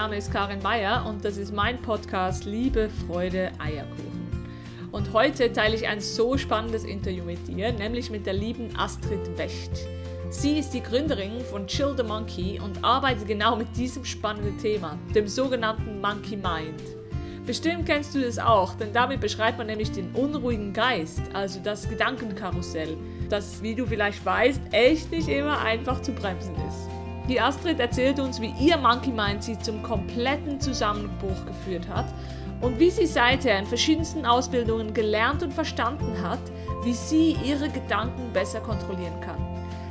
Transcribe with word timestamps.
Name 0.00 0.16
ist 0.16 0.32
Karin 0.32 0.62
Meyer 0.62 1.04
und 1.06 1.22
das 1.26 1.36
ist 1.36 1.52
mein 1.52 1.76
Podcast 1.82 2.46
Liebe, 2.46 2.88
Freude, 3.06 3.52
Eierkuchen. 3.58 4.48
Und 4.92 5.12
heute 5.12 5.52
teile 5.52 5.76
ich 5.76 5.86
ein 5.86 6.00
so 6.00 6.38
spannendes 6.38 6.84
Interview 6.84 7.22
mit 7.22 7.46
dir, 7.46 7.70
nämlich 7.70 8.08
mit 8.08 8.24
der 8.24 8.32
lieben 8.32 8.74
Astrid 8.78 9.36
Wecht. 9.36 9.72
Sie 10.30 10.58
ist 10.58 10.70
die 10.70 10.82
Gründerin 10.82 11.42
von 11.42 11.66
Chill 11.66 11.92
the 11.98 12.02
Monkey 12.02 12.58
und 12.64 12.82
arbeitet 12.82 13.28
genau 13.28 13.56
mit 13.56 13.76
diesem 13.76 14.02
spannenden 14.06 14.56
Thema, 14.56 14.98
dem 15.14 15.28
sogenannten 15.28 16.00
Monkey 16.00 16.36
Mind. 16.36 16.80
Bestimmt 17.44 17.84
kennst 17.84 18.14
du 18.14 18.22
das 18.22 18.38
auch, 18.38 18.72
denn 18.76 18.94
damit 18.94 19.20
beschreibt 19.20 19.58
man 19.58 19.66
nämlich 19.66 19.92
den 19.92 20.10
unruhigen 20.14 20.72
Geist, 20.72 21.20
also 21.34 21.60
das 21.62 21.86
Gedankenkarussell, 21.86 22.96
das, 23.28 23.62
wie 23.62 23.74
du 23.74 23.84
vielleicht 23.84 24.24
weißt, 24.24 24.62
echt 24.72 25.10
nicht 25.10 25.28
immer 25.28 25.60
einfach 25.60 26.00
zu 26.00 26.12
bremsen 26.12 26.54
ist. 26.54 26.99
Die 27.30 27.40
Astrid 27.40 27.78
erzählt 27.78 28.18
uns, 28.18 28.40
wie 28.40 28.52
ihr 28.58 28.76
Monkey 28.76 29.12
Mind 29.12 29.44
sie 29.44 29.56
zum 29.56 29.84
kompletten 29.84 30.60
Zusammenbruch 30.60 31.46
geführt 31.46 31.86
hat 31.88 32.06
und 32.60 32.80
wie 32.80 32.90
sie 32.90 33.06
seither 33.06 33.56
in 33.56 33.66
verschiedensten 33.66 34.26
Ausbildungen 34.26 34.92
gelernt 34.92 35.44
und 35.44 35.54
verstanden 35.54 36.20
hat, 36.28 36.40
wie 36.82 36.92
sie 36.92 37.36
ihre 37.44 37.68
Gedanken 37.68 38.32
besser 38.32 38.58
kontrollieren 38.58 39.20
kann. 39.20 39.38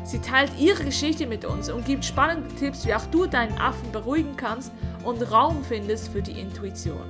Sie 0.03 0.19
teilt 0.19 0.51
ihre 0.59 0.83
Geschichte 0.83 1.25
mit 1.25 1.45
uns 1.45 1.69
und 1.69 1.85
gibt 1.85 2.03
spannende 2.03 2.53
Tipps, 2.55 2.85
wie 2.85 2.93
auch 2.93 3.05
du 3.05 3.25
deinen 3.25 3.57
Affen 3.57 3.89
beruhigen 3.93 4.35
kannst 4.35 4.73
und 5.05 5.21
Raum 5.31 5.63
findest 5.63 6.09
für 6.09 6.21
die 6.21 6.41
Intuition. 6.41 7.05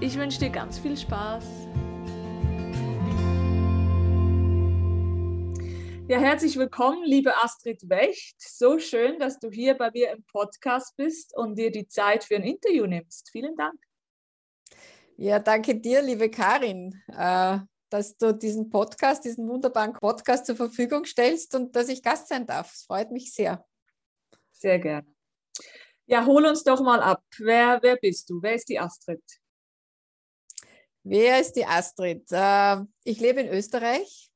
Ich 0.00 0.16
wünsche 0.16 0.38
dir 0.38 0.50
ganz 0.50 0.78
viel 0.78 0.96
Spaß. 0.96 1.44
Ja, 6.10 6.18
herzlich 6.18 6.56
willkommen, 6.56 7.04
liebe 7.04 7.36
Astrid 7.36 7.88
Wecht. 7.88 8.34
So 8.40 8.80
schön, 8.80 9.20
dass 9.20 9.38
du 9.38 9.48
hier 9.48 9.74
bei 9.74 9.92
mir 9.92 10.10
im 10.10 10.24
Podcast 10.24 10.96
bist 10.96 11.36
und 11.36 11.56
dir 11.56 11.70
die 11.70 11.86
Zeit 11.86 12.24
für 12.24 12.34
ein 12.34 12.42
Interview 12.42 12.84
nimmst. 12.84 13.30
Vielen 13.30 13.54
Dank. 13.54 13.78
Ja, 15.16 15.38
danke 15.38 15.76
dir, 15.76 16.02
liebe 16.02 16.28
Karin, 16.28 17.00
äh, 17.16 17.60
dass 17.90 18.16
du 18.16 18.34
diesen 18.34 18.70
Podcast, 18.70 19.24
diesen 19.24 19.46
wunderbaren 19.46 19.92
Podcast 19.92 20.46
zur 20.46 20.56
Verfügung 20.56 21.04
stellst 21.04 21.54
und 21.54 21.76
dass 21.76 21.88
ich 21.88 22.02
Gast 22.02 22.26
sein 22.26 22.44
darf. 22.44 22.74
Es 22.74 22.82
freut 22.82 23.12
mich 23.12 23.32
sehr. 23.32 23.64
Sehr 24.50 24.80
gerne. 24.80 25.06
Ja, 26.06 26.26
hol 26.26 26.44
uns 26.44 26.64
doch 26.64 26.80
mal 26.80 27.00
ab. 27.00 27.22
Wer, 27.38 27.78
wer 27.82 27.94
bist 27.94 28.28
du? 28.28 28.42
Wer 28.42 28.56
ist 28.56 28.68
die 28.68 28.80
Astrid? 28.80 29.22
Wer 31.04 31.40
ist 31.40 31.52
die 31.52 31.66
Astrid? 31.66 32.26
Äh, 32.32 32.78
ich 33.04 33.20
lebe 33.20 33.42
in 33.42 33.48
Österreich, 33.48 34.29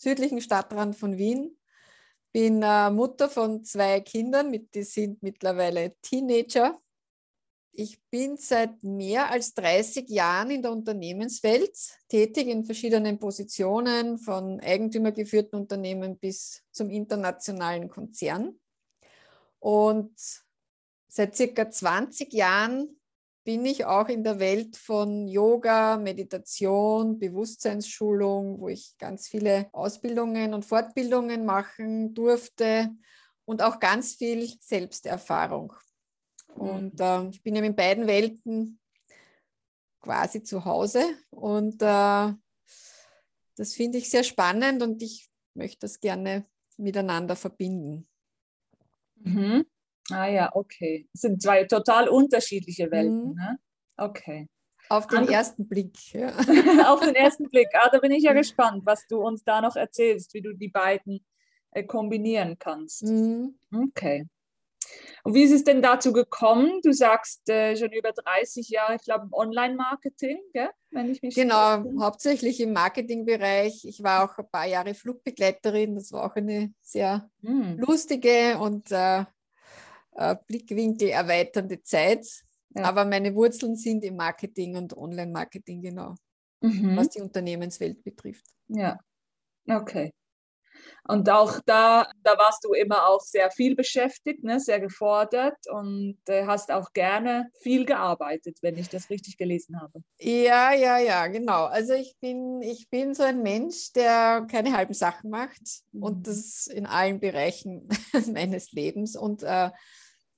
südlichen 0.00 0.40
Stadtrand 0.40 0.96
von 0.96 1.18
Wien. 1.18 1.56
Bin 2.32 2.62
äh, 2.62 2.90
Mutter 2.90 3.28
von 3.28 3.64
zwei 3.64 4.00
Kindern, 4.00 4.52
die 4.74 4.82
sind 4.82 5.22
mittlerweile 5.22 5.96
Teenager. 6.00 6.80
Ich 7.72 8.00
bin 8.10 8.36
seit 8.36 8.82
mehr 8.82 9.30
als 9.30 9.54
30 9.54 10.08
Jahren 10.08 10.50
in 10.50 10.62
der 10.62 10.72
Unternehmenswelt 10.72 11.76
tätig 12.08 12.48
in 12.48 12.64
verschiedenen 12.64 13.18
Positionen, 13.18 14.18
von 14.18 14.60
eigentümergeführten 14.60 15.58
Unternehmen 15.58 16.18
bis 16.18 16.62
zum 16.72 16.90
internationalen 16.90 17.88
Konzern. 17.88 18.58
Und 19.58 20.14
seit 21.08 21.36
circa 21.36 21.70
20 21.70 22.32
Jahren 22.32 22.99
bin 23.44 23.64
ich 23.64 23.84
auch 23.84 24.08
in 24.08 24.22
der 24.22 24.38
Welt 24.38 24.76
von 24.76 25.26
Yoga, 25.26 25.96
Meditation, 25.96 27.18
Bewusstseinsschulung, 27.18 28.60
wo 28.60 28.68
ich 28.68 28.96
ganz 28.98 29.28
viele 29.28 29.68
Ausbildungen 29.72 30.54
und 30.54 30.64
Fortbildungen 30.64 31.44
machen 31.46 32.14
durfte 32.14 32.90
und 33.44 33.62
auch 33.62 33.80
ganz 33.80 34.14
viel 34.14 34.48
Selbsterfahrung. 34.60 35.72
Und 36.54 37.00
äh, 37.00 37.28
ich 37.28 37.42
bin 37.42 37.56
ja 37.56 37.62
in 37.62 37.74
beiden 37.76 38.06
Welten 38.06 38.78
quasi 40.00 40.42
zu 40.42 40.64
Hause 40.64 41.02
und 41.30 41.82
äh, 41.82 42.32
das 43.56 43.74
finde 43.74 43.98
ich 43.98 44.10
sehr 44.10 44.24
spannend 44.24 44.82
und 44.82 45.02
ich 45.02 45.30
möchte 45.54 45.80
das 45.80 46.00
gerne 46.00 46.46
miteinander 46.76 47.36
verbinden. 47.36 48.08
Mhm. 49.16 49.66
Ah 50.12 50.28
ja, 50.28 50.50
okay. 50.54 51.08
Das 51.12 51.22
sind 51.22 51.42
zwei 51.42 51.64
total 51.64 52.08
unterschiedliche 52.08 52.90
Welten. 52.90 53.30
Mhm. 53.30 53.34
Ne? 53.34 53.58
Okay. 53.96 54.48
Auf 54.88 55.06
den 55.06 55.18
Andere, 55.18 55.34
ersten 55.34 55.68
Blick. 55.68 56.12
Ja. 56.12 56.30
auf 56.92 57.00
den 57.00 57.14
ersten 57.14 57.48
Blick. 57.48 57.68
Ah, 57.74 57.88
da 57.92 57.98
bin 57.98 58.10
ich 58.10 58.24
ja 58.24 58.32
gespannt, 58.32 58.82
was 58.84 59.06
du 59.06 59.18
uns 59.20 59.44
da 59.44 59.60
noch 59.60 59.76
erzählst, 59.76 60.34
wie 60.34 60.42
du 60.42 60.52
die 60.52 60.68
beiden 60.68 61.24
äh, 61.70 61.84
kombinieren 61.84 62.58
kannst. 62.58 63.04
Mhm. 63.04 63.54
Okay. 63.72 64.26
Und 65.22 65.34
wie 65.34 65.42
ist 65.42 65.52
es 65.52 65.64
denn 65.64 65.82
dazu 65.82 66.12
gekommen? 66.12 66.80
Du 66.82 66.92
sagst 66.92 67.48
äh, 67.48 67.76
schon 67.76 67.92
über 67.92 68.12
30 68.12 68.68
Jahre, 68.68 68.96
ich 68.96 69.02
glaube, 69.02 69.26
im 69.26 69.32
Online-Marketing, 69.32 70.38
wenn 70.90 71.10
ich 71.10 71.22
mich 71.22 71.34
Genau, 71.34 71.84
hauptsächlich 72.00 72.60
im 72.60 72.72
Marketingbereich. 72.72 73.84
Ich 73.84 74.02
war 74.02 74.24
auch 74.24 74.38
ein 74.38 74.50
paar 74.50 74.66
Jahre 74.66 74.94
Flugbegleiterin. 74.94 75.94
Das 75.94 76.12
war 76.12 76.24
auch 76.24 76.36
eine 76.36 76.72
sehr 76.80 77.30
hm. 77.42 77.78
lustige 77.78 78.58
und 78.58 78.90
äh, 78.90 79.24
äh, 80.20 80.36
Blickwinkel 80.46 81.08
erweiternde 81.08 81.82
Zeit. 81.82 82.26
Ja. 82.74 82.84
Aber 82.84 83.04
meine 83.04 83.34
Wurzeln 83.34 83.74
sind 83.74 84.04
im 84.04 84.16
Marketing 84.16 84.76
und 84.76 84.96
Online-Marketing, 84.96 85.82
genau, 85.82 86.14
mhm. 86.60 86.96
was 86.96 87.08
die 87.08 87.20
Unternehmenswelt 87.20 88.04
betrifft. 88.04 88.44
Ja, 88.68 88.98
okay. 89.68 90.12
Und 91.08 91.28
auch 91.28 91.60
da, 91.66 92.08
da 92.22 92.38
warst 92.38 92.64
du 92.64 92.72
immer 92.72 93.08
auch 93.08 93.20
sehr 93.20 93.50
viel 93.50 93.74
beschäftigt, 93.74 94.44
ne? 94.44 94.60
sehr 94.60 94.80
gefordert 94.80 95.56
und 95.70 96.18
äh, 96.26 96.46
hast 96.46 96.70
auch 96.70 96.92
gerne 96.92 97.50
viel 97.60 97.84
gearbeitet, 97.84 98.58
wenn 98.62 98.76
ich 98.76 98.88
das 98.88 99.10
richtig 99.10 99.36
gelesen 99.36 99.80
habe. 99.80 100.02
Ja, 100.18 100.72
ja, 100.72 100.98
ja, 100.98 101.26
genau. 101.26 101.64
Also 101.64 101.94
ich 101.94 102.14
bin, 102.20 102.62
ich 102.62 102.88
bin 102.90 103.14
so 103.14 103.22
ein 103.22 103.42
Mensch, 103.42 103.92
der 103.92 104.46
keine 104.50 104.76
halben 104.76 104.94
Sachen 104.94 105.30
macht 105.30 105.82
mhm. 105.92 106.02
und 106.02 106.26
das 106.26 106.66
in 106.66 106.86
allen 106.86 107.18
Bereichen 107.18 107.88
meines 108.32 108.72
Lebens 108.72 109.16
und 109.16 109.42
äh, 109.42 109.70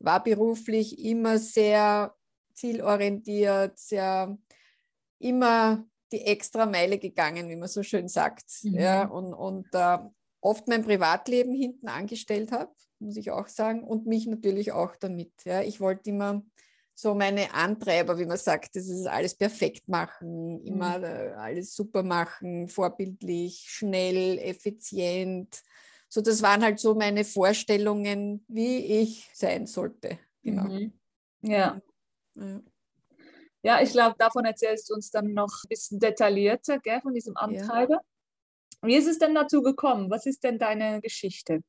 war 0.04 0.22
beruflich 0.22 0.98
immer 1.04 1.38
sehr 1.38 2.14
zielorientiert, 2.54 3.78
sehr 3.78 4.36
immer 5.18 5.84
die 6.10 6.22
extra 6.22 6.66
Meile 6.66 6.98
gegangen, 6.98 7.48
wie 7.48 7.56
man 7.56 7.68
so 7.68 7.82
schön 7.82 8.08
sagt. 8.08 8.44
Mhm. 8.62 8.74
Ja, 8.74 9.04
und 9.06 9.32
und 9.32 9.66
äh, 9.72 9.98
oft 10.40 10.68
mein 10.68 10.84
Privatleben 10.84 11.54
hinten 11.54 11.88
angestellt 11.88 12.52
habe, 12.52 12.72
muss 12.98 13.16
ich 13.16 13.30
auch 13.30 13.48
sagen, 13.48 13.84
und 13.84 14.06
mich 14.06 14.26
natürlich 14.26 14.72
auch 14.72 14.96
damit. 14.96 15.32
Ja. 15.44 15.62
Ich 15.62 15.80
wollte 15.80 16.10
immer 16.10 16.42
so 16.94 17.14
meine 17.14 17.54
Antreiber, 17.54 18.18
wie 18.18 18.26
man 18.26 18.36
sagt, 18.36 18.76
das 18.76 18.88
ist 18.88 19.06
alles 19.06 19.34
perfekt 19.34 19.88
machen, 19.88 20.60
immer. 20.64 21.02
Äh, 21.02 21.32
alles 21.32 21.74
super 21.74 22.02
machen, 22.02 22.68
vorbildlich, 22.68 23.64
schnell, 23.66 24.38
effizient. 24.38 25.62
So, 26.12 26.20
das 26.20 26.42
waren 26.42 26.62
halt 26.62 26.78
so 26.78 26.94
meine 26.94 27.24
Vorstellungen, 27.24 28.44
wie 28.46 29.00
ich 29.00 29.30
sein 29.32 29.66
sollte. 29.66 30.18
Genau. 30.42 30.64
Mhm. 30.64 30.92
Ja. 31.40 31.80
ja. 32.34 32.60
Ja, 33.62 33.80
ich 33.80 33.92
glaube, 33.92 34.16
davon 34.18 34.44
erzählst 34.44 34.90
du 34.90 34.94
uns 34.94 35.10
dann 35.10 35.32
noch 35.32 35.64
ein 35.64 35.68
bisschen 35.70 35.98
detaillierter, 36.00 36.80
gell, 36.80 37.00
von 37.00 37.14
diesem 37.14 37.34
Antreiber. 37.38 37.94
Ja. 37.94 38.88
Wie 38.88 38.96
ist 38.96 39.06
es 39.06 39.20
denn 39.20 39.34
dazu 39.34 39.62
gekommen? 39.62 40.10
Was 40.10 40.26
ist 40.26 40.44
denn 40.44 40.58
deine 40.58 41.00
Geschichte? 41.00 41.62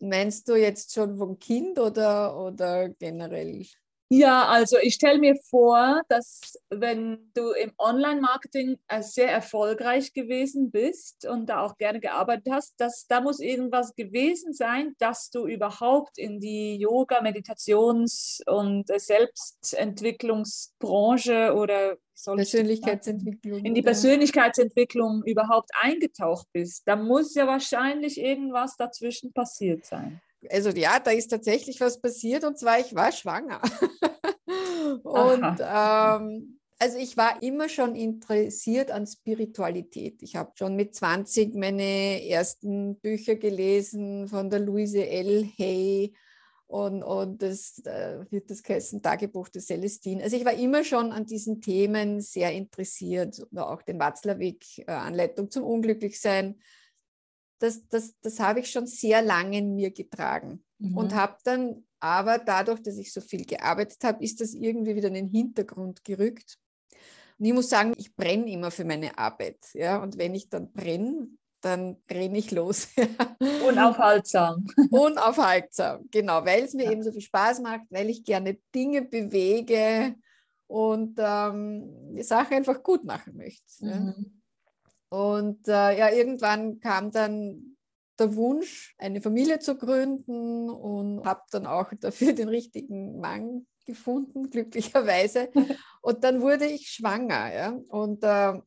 Meinst 0.00 0.48
du 0.48 0.56
jetzt 0.56 0.92
schon 0.92 1.16
vom 1.18 1.38
Kind 1.38 1.78
oder, 1.78 2.36
oder 2.36 2.88
generell? 2.88 3.64
Ja, 4.08 4.46
also 4.46 4.76
ich 4.80 4.94
stelle 4.94 5.18
mir 5.18 5.34
vor, 5.50 6.00
dass 6.08 6.56
wenn 6.70 7.28
du 7.34 7.50
im 7.50 7.72
Online-Marketing 7.76 8.76
äh, 8.86 9.02
sehr 9.02 9.32
erfolgreich 9.32 10.12
gewesen 10.12 10.70
bist 10.70 11.26
und 11.26 11.46
da 11.46 11.62
auch 11.62 11.76
gerne 11.76 11.98
gearbeitet 11.98 12.46
hast, 12.52 12.74
dass 12.78 13.08
da 13.08 13.20
muss 13.20 13.40
irgendwas 13.40 13.96
gewesen 13.96 14.52
sein, 14.52 14.94
dass 14.98 15.30
du 15.30 15.48
überhaupt 15.48 16.18
in 16.18 16.38
die 16.38 16.76
Yoga, 16.76 17.20
Meditations- 17.20 18.40
und 18.46 18.88
äh, 18.90 19.00
Selbstentwicklungsbranche 19.00 21.52
oder 21.52 21.96
Persönlichkeitsentwicklung 22.24 23.64
in 23.64 23.74
die 23.74 23.82
Persönlichkeitsentwicklung 23.82 25.24
überhaupt 25.24 25.70
eingetaucht 25.80 26.46
bist. 26.52 26.86
Da 26.86 26.94
muss 26.94 27.34
ja 27.34 27.48
wahrscheinlich 27.48 28.20
irgendwas 28.20 28.76
dazwischen 28.76 29.32
passiert 29.32 29.84
sein 29.84 30.20
also 30.50 30.70
ja, 30.70 30.98
da 31.00 31.10
ist 31.10 31.28
tatsächlich 31.28 31.80
was 31.80 32.00
passiert 32.00 32.44
und 32.44 32.58
zwar, 32.58 32.80
ich 32.80 32.94
war 32.94 33.12
schwanger. 33.12 33.60
und 35.02 35.60
ähm, 35.60 36.58
also 36.78 36.98
ich 36.98 37.16
war 37.16 37.42
immer 37.42 37.68
schon 37.68 37.94
interessiert 37.94 38.90
an 38.90 39.06
Spiritualität. 39.06 40.22
Ich 40.22 40.36
habe 40.36 40.52
schon 40.54 40.76
mit 40.76 40.94
20 40.94 41.54
meine 41.54 42.26
ersten 42.28 42.96
Bücher 43.00 43.36
gelesen 43.36 44.28
von 44.28 44.50
der 44.50 44.60
Louise 44.60 45.06
L. 45.06 45.48
Hay 45.58 46.14
und, 46.68 47.02
und 47.02 47.42
das 47.42 47.78
äh, 47.84 48.24
wird 48.30 48.50
das 48.50 48.62
heißen 48.68 49.00
Tagebuch 49.00 49.48
der 49.48 49.62
Celestine. 49.62 50.22
Also 50.22 50.36
ich 50.36 50.44
war 50.44 50.52
immer 50.52 50.82
schon 50.82 51.12
an 51.12 51.24
diesen 51.24 51.60
Themen 51.60 52.20
sehr 52.20 52.52
interessiert. 52.52 53.40
Auch 53.54 53.82
den 53.82 54.00
Watzlawick, 54.00 54.80
äh, 54.80 54.90
Anleitung 54.90 55.50
zum 55.50 55.62
Unglücklichsein 55.62 56.56
das, 57.58 57.86
das, 57.88 58.14
das 58.20 58.40
habe 58.40 58.60
ich 58.60 58.70
schon 58.70 58.86
sehr 58.86 59.22
lange 59.22 59.58
in 59.58 59.74
mir 59.74 59.90
getragen. 59.90 60.64
Mhm. 60.78 60.96
Und 60.96 61.14
habe 61.14 61.36
dann 61.44 61.84
aber 62.00 62.38
dadurch, 62.38 62.82
dass 62.82 62.98
ich 62.98 63.12
so 63.12 63.20
viel 63.20 63.44
gearbeitet 63.44 64.04
habe, 64.04 64.22
ist 64.22 64.40
das 64.40 64.54
irgendwie 64.54 64.94
wieder 64.94 65.08
in 65.08 65.14
den 65.14 65.30
Hintergrund 65.30 66.04
gerückt. 66.04 66.58
Und 67.38 67.44
ich 67.44 67.52
muss 67.52 67.68
sagen, 67.68 67.92
ich 67.96 68.14
brenne 68.14 68.50
immer 68.50 68.70
für 68.70 68.84
meine 68.84 69.18
Arbeit. 69.18 69.58
Ja? 69.74 70.02
Und 70.02 70.18
wenn 70.18 70.34
ich 70.34 70.48
dann 70.48 70.72
brenne, 70.72 71.28
dann 71.60 71.96
renne 72.10 72.38
ich 72.38 72.50
los. 72.50 72.88
Unaufhaltsam. 73.66 74.66
Unaufhaltsam, 74.90 76.06
genau, 76.10 76.44
weil 76.44 76.64
es 76.64 76.74
mir 76.74 76.84
ja. 76.84 76.92
eben 76.92 77.02
so 77.02 77.12
viel 77.12 77.22
Spaß 77.22 77.60
macht, 77.60 77.86
weil 77.90 78.08
ich 78.10 78.24
gerne 78.24 78.58
Dinge 78.74 79.02
bewege 79.02 80.14
und 80.66 81.18
ähm, 81.18 82.14
die 82.14 82.22
Sache 82.22 82.54
einfach 82.54 82.82
gut 82.82 83.04
machen 83.04 83.36
möchte. 83.36 83.62
Mhm. 83.80 83.90
Ja. 83.90 84.14
Und 85.08 85.68
äh, 85.68 85.98
ja, 85.98 86.10
irgendwann 86.10 86.80
kam 86.80 87.10
dann 87.10 87.76
der 88.18 88.34
Wunsch, 88.34 88.94
eine 88.98 89.20
Familie 89.20 89.58
zu 89.58 89.76
gründen 89.76 90.70
und 90.70 91.24
habe 91.24 91.42
dann 91.50 91.66
auch 91.66 91.92
dafür 92.00 92.32
den 92.32 92.48
richtigen 92.48 93.20
Mann 93.20 93.66
gefunden, 93.84 94.50
glücklicherweise. 94.50 95.50
Und 96.02 96.24
dann 96.24 96.40
wurde 96.40 96.66
ich 96.66 96.88
schwanger. 96.88 97.54
Ja? 97.54 97.78
Und 97.88 98.22
äh, 98.24 98.60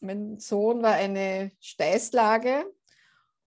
mein 0.00 0.38
Sohn 0.38 0.82
war 0.82 0.92
eine 0.94 1.50
Steißlage 1.60 2.64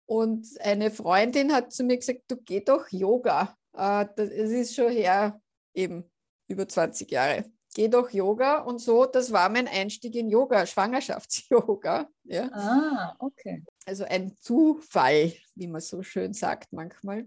und 0.07 0.47
eine 0.61 0.91
Freundin 0.91 1.53
hat 1.53 1.73
zu 1.73 1.85
mir 1.85 1.99
gesagt, 1.99 2.23
du 2.29 2.37
geh 2.37 2.61
doch 2.61 2.89
Yoga. 2.91 3.57
Äh, 3.75 4.07
das 4.17 4.31
ist 4.31 4.75
schon 4.75 4.91
her, 4.91 5.41
eben 5.75 6.11
über 6.47 6.67
20 6.67 7.11
Jahre. 7.11 7.45
Geh 7.79 7.87
doch 7.87 8.11
Yoga 8.11 8.59
und 8.63 8.81
so, 8.81 9.07
das 9.07 9.31
war 9.31 9.49
mein 9.49 9.69
Einstieg 9.69 10.17
in 10.17 10.29
Yoga, 10.29 10.67
Schwangerschafts-Yoga. 10.67 12.09
Ja. 12.25 12.51
Ah, 12.53 13.17
okay. 13.21 13.63
Also 13.87 14.05
ein 14.05 14.37
Zufall, 14.37 15.33
wie 15.55 15.69
man 15.69 15.81
so 15.81 16.03
schön 16.03 16.35
sagt 16.35 16.73
manchmal. 16.73 17.27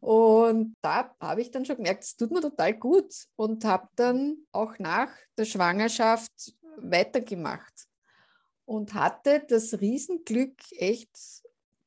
Und 0.00 0.76
da 0.80 1.14
habe 1.20 1.42
ich 1.42 1.50
dann 1.50 1.66
schon 1.66 1.76
gemerkt, 1.76 2.04
es 2.04 2.16
tut 2.16 2.30
mir 2.30 2.40
total 2.40 2.74
gut 2.74 3.12
und 3.34 3.64
habe 3.64 3.88
dann 3.96 4.38
auch 4.52 4.78
nach 4.78 5.10
der 5.36 5.46
Schwangerschaft 5.46 6.54
weitergemacht 6.76 7.88
und 8.64 8.94
hatte 8.94 9.44
das 9.48 9.80
Riesenglück, 9.80 10.54
echt 10.78 11.10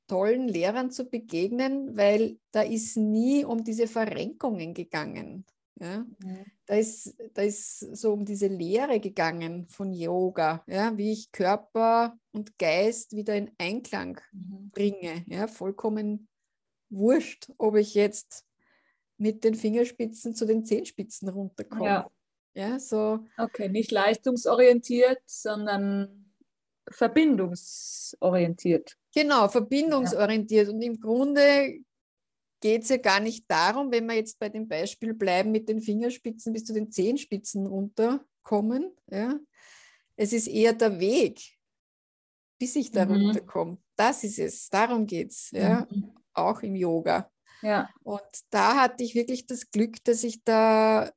tollen 0.08 0.50
Lehrern 0.50 0.92
zu 0.92 1.06
begegnen, 1.06 1.96
weil 1.96 2.40
da 2.52 2.62
ist 2.62 2.98
nie 2.98 3.46
um 3.46 3.64
diese 3.64 3.88
Verrenkungen 3.88 4.74
gegangen. 4.74 5.46
Ja? 5.80 6.00
Mhm. 6.00 6.46
Da, 6.66 6.76
ist, 6.76 7.16
da 7.34 7.42
ist 7.42 7.80
so 7.80 8.14
um 8.14 8.26
diese 8.26 8.48
Lehre 8.48 9.00
gegangen 9.00 9.68
von 9.68 9.94
Yoga, 9.94 10.64
ja? 10.68 10.98
wie 10.98 11.12
ich 11.12 11.32
Körper 11.32 12.18
und 12.32 12.58
Geist 12.58 13.16
wieder 13.16 13.36
in 13.36 13.52
Einklang 13.58 14.20
mhm. 14.32 14.70
bringe. 14.72 15.24
Ja? 15.28 15.48
Vollkommen 15.48 16.28
wurscht, 16.90 17.52
ob 17.58 17.76
ich 17.76 17.94
jetzt 17.94 18.46
mit 19.18 19.44
den 19.44 19.56
Fingerspitzen 19.56 20.36
zu 20.36 20.46
den 20.46 20.66
Zehenspitzen 20.66 21.30
runterkomme. 21.30 21.86
Ja. 21.86 22.12
Ja, 22.58 22.80
so. 22.80 23.20
Okay, 23.38 23.68
nicht 23.68 23.92
leistungsorientiert, 23.92 25.20
sondern 25.26 26.26
verbindungsorientiert. 26.90 28.96
Genau, 29.14 29.50
verbindungsorientiert. 29.50 30.68
Ja. 30.68 30.74
Und 30.74 30.82
im 30.82 31.00
Grunde 31.00 31.80
geht 32.66 32.82
es 32.82 32.90
ja 32.90 32.98
gar 32.98 33.20
nicht 33.20 33.46
darum, 33.48 33.92
wenn 33.92 34.08
wir 34.08 34.16
jetzt 34.16 34.40
bei 34.40 34.50
dem 34.50 34.68
Beispiel 34.68 35.14
bleiben, 35.14 35.52
mit 35.52 35.70
den 35.70 35.82
Fingerspitzen 35.82 36.52
bis 36.52 36.66
zu 36.66 36.74
den 36.74 36.92
Zehenspitzen 36.92 37.68
runterkommen. 37.68 38.92
Ja. 39.12 39.40
Es 40.16 40.34
ist 40.34 40.48
eher 40.48 40.74
der 40.74 41.00
Weg, 41.00 41.60
bis 42.58 42.76
ich 42.76 42.90
da 42.90 43.06
mhm. 43.06 43.28
runterkomme. 43.28 43.78
Das 43.96 44.24
ist 44.24 44.40
es, 44.40 44.68
darum 44.70 45.06
geht 45.06 45.30
es, 45.30 45.52
ja. 45.52 45.88
Mhm. 45.92 46.12
auch 46.34 46.64
im 46.64 46.74
Yoga. 46.74 47.30
Ja. 47.62 47.88
Und 48.02 48.24
da 48.50 48.82
hatte 48.82 49.04
ich 49.04 49.14
wirklich 49.14 49.46
das 49.46 49.70
Glück, 49.70 50.04
dass 50.04 50.24
ich 50.24 50.44
da 50.44 51.12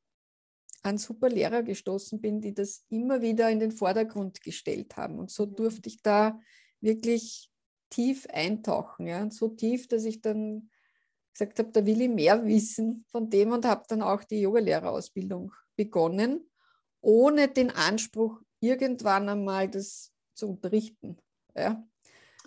an 0.83 0.99
super 0.99 1.31
Lehrer 1.31 1.63
gestoßen 1.63 2.21
bin, 2.21 2.43
die 2.43 2.53
das 2.53 2.85
immer 2.91 3.23
wieder 3.23 3.49
in 3.49 3.59
den 3.59 3.73
Vordergrund 3.73 4.43
gestellt 4.43 4.99
haben. 4.99 5.19
Und 5.19 5.31
so 5.31 5.47
durfte 5.47 5.89
ich 5.89 6.03
da 6.03 6.39
wirklich 6.83 7.51
tief 7.89 8.27
eintauchen. 8.27 9.07
Ja? 9.07 9.23
Und 9.23 9.33
so 9.33 9.49
tief, 9.49 9.89
dass 9.89 10.05
ich 10.05 10.21
dann 10.21 10.69
gesagt 11.39 11.59
habe, 11.59 11.71
da 11.71 11.87
will 11.87 12.01
ich 12.01 12.09
mehr 12.09 12.45
wissen 12.45 13.05
von 13.11 13.31
dem 13.31 13.53
und 13.53 13.65
habe 13.65 13.85
dann 13.89 14.03
auch 14.03 14.25
die 14.25 14.41
Yogalehrerausbildung 14.41 15.53
begonnen, 15.77 16.49
ohne 17.01 17.49
den 17.49 17.71
Anspruch, 17.71 18.41
irgendwann 18.61 19.29
einmal 19.29 19.69
das 19.69 20.13
zu 20.35 20.49
unterrichten. 20.49 21.17
Ja? 21.55 21.85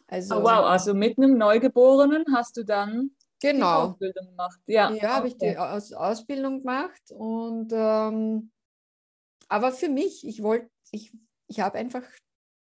Also, 0.07 0.35
oh, 0.35 0.43
wow, 0.43 0.65
also 0.65 0.93
mit 0.93 1.17
einem 1.17 1.37
Neugeborenen 1.37 2.25
hast 2.33 2.57
du 2.57 2.65
dann 2.65 3.11
genau. 3.39 3.85
die 3.85 3.91
Ausbildung 3.91 4.25
gemacht. 4.27 4.59
Ja, 4.67 4.91
ja 4.91 5.15
habe 5.15 5.29
ich 5.29 5.37
die 5.37 5.57
Aus 5.57 5.93
Ausbildung 5.93 6.59
gemacht. 6.59 7.01
Und 7.11 7.71
ähm, 7.71 8.51
aber 9.47 9.71
für 9.71 9.89
mich, 9.89 10.27
ich 10.27 10.43
wollte, 10.43 10.69
ich, 10.91 11.13
ich 11.47 11.59
habe 11.61 11.77
einfach 11.77 12.03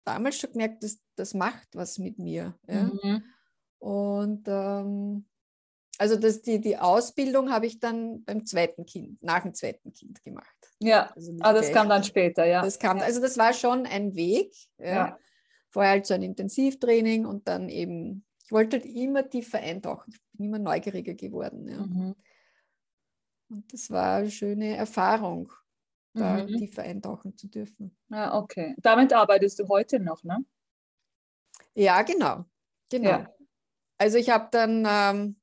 damals 0.06 0.38
schon 0.38 0.52
gemerkt, 0.52 0.84
dass 0.84 1.00
das 1.16 1.34
macht 1.34 1.68
was 1.74 1.98
mit 1.98 2.20
mir. 2.20 2.56
Ja? 2.68 2.84
Mhm. 2.84 3.24
Und 3.80 4.48
ähm, 4.48 5.26
also 6.00 6.16
das, 6.16 6.42
die, 6.42 6.60
die 6.60 6.78
Ausbildung 6.78 7.52
habe 7.52 7.68
ich 7.68 7.80
dann 7.80 8.24
beim 8.24 8.46
zweiten 8.46 8.86
Kind, 8.86 9.22
nach 9.22 9.44
dem 9.44 9.54
zweiten 9.54 9.94
Kind 9.94 10.24
gemacht. 10.24 10.48
Ja, 10.80 11.12
also 11.16 11.36
ah, 11.42 11.54
das 11.54 11.72
kam 11.72 11.90
dann 11.90 12.04
später, 12.04 12.46
ja. 12.46 12.62
Das 12.64 12.80
kam, 12.80 13.00
also 13.00 13.22
das 13.22 13.38
war 13.38 13.54
schon 13.54 13.86
ein 13.86 14.16
Weg. 14.16 14.54
Ja. 14.78 14.86
ja. 14.88 15.20
Vorher 15.70 15.92
halt 15.92 16.08
so 16.08 16.16
ein 16.16 16.24
Intensivtraining 16.24 17.28
und 17.28 17.48
dann 17.48 17.70
eben 17.70 18.26
ich 18.50 18.52
wollte 18.52 18.78
halt 18.78 18.88
immer 18.88 19.30
tiefer 19.30 19.60
eintauchen. 19.60 20.12
Ich 20.12 20.20
bin 20.32 20.48
immer 20.48 20.58
neugieriger 20.58 21.14
geworden. 21.14 21.68
Ja. 21.68 21.82
Mhm. 21.82 22.16
Und 23.50 23.72
das 23.72 23.92
war 23.92 24.18
eine 24.18 24.32
schöne 24.32 24.76
Erfahrung, 24.76 25.54
da 26.16 26.44
mhm. 26.44 26.58
tiefer 26.58 26.82
eintauchen 26.82 27.38
zu 27.38 27.48
dürfen. 27.48 27.96
Ja, 28.10 28.36
okay. 28.36 28.74
Damit 28.80 29.14
arbeitest 29.14 29.60
du 29.60 29.68
heute 29.68 30.00
noch, 30.00 30.24
ne? 30.24 30.44
Ja, 31.76 32.02
genau. 32.02 32.46
Genau. 32.90 33.10
Ja. 33.10 33.36
Also 34.00 34.18
ich 34.18 34.32
habe 34.32 34.48
dann 34.50 34.88
ähm, 34.90 35.39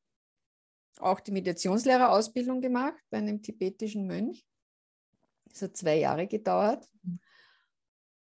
auch 1.00 1.20
die 1.20 1.32
Meditationslehrerausbildung 1.32 2.60
gemacht 2.60 3.02
bei 3.10 3.18
einem 3.18 3.42
tibetischen 3.42 4.06
Mönch. 4.06 4.46
Das 5.44 5.62
hat 5.62 5.76
zwei 5.76 5.96
Jahre 5.98 6.26
gedauert. 6.26 6.88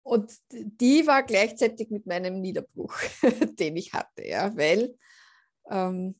Und 0.04 0.32
die 0.52 1.06
war 1.06 1.24
gleichzeitig 1.24 1.90
mit 1.92 2.08
meinem 2.08 2.42
Niederbruch, 2.42 2.96
den 3.60 3.78
ich 3.78 3.94
hatte, 3.94 4.28
ja, 4.28 4.56
weil 4.58 4.96
ähm, 5.70 6.16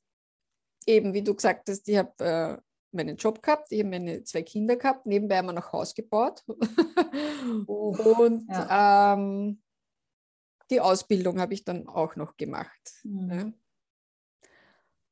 eben, 0.86 1.14
wie 1.14 1.24
du 1.24 1.34
gesagt 1.34 1.68
hast, 1.70 1.88
ich 1.88 1.98
habe 1.98 2.24
äh, 2.24 2.58
meinen 2.92 3.18
Job 3.18 3.42
gehabt, 3.42 3.72
ich 3.72 3.80
habe 3.80 3.90
meine 3.90 4.24
zwei 4.24 4.44
Kinder 4.44 4.76
gehabt, 4.76 5.06
nebenbei 5.06 5.38
haben 5.38 5.48
wir 5.48 5.54
noch 5.54 5.72
Haus 5.72 5.96
gebaut. 5.96 6.44
und 7.66 8.48
ja. 8.50 9.14
ähm, 9.14 9.62
die 10.70 10.80
Ausbildung 10.80 11.40
habe 11.40 11.54
ich 11.54 11.66
dann 11.66 11.88
auch 11.88 12.16
noch 12.16 12.38
gemacht. 12.38 12.94
Mhm. 13.04 13.32
Ja. 13.32 13.52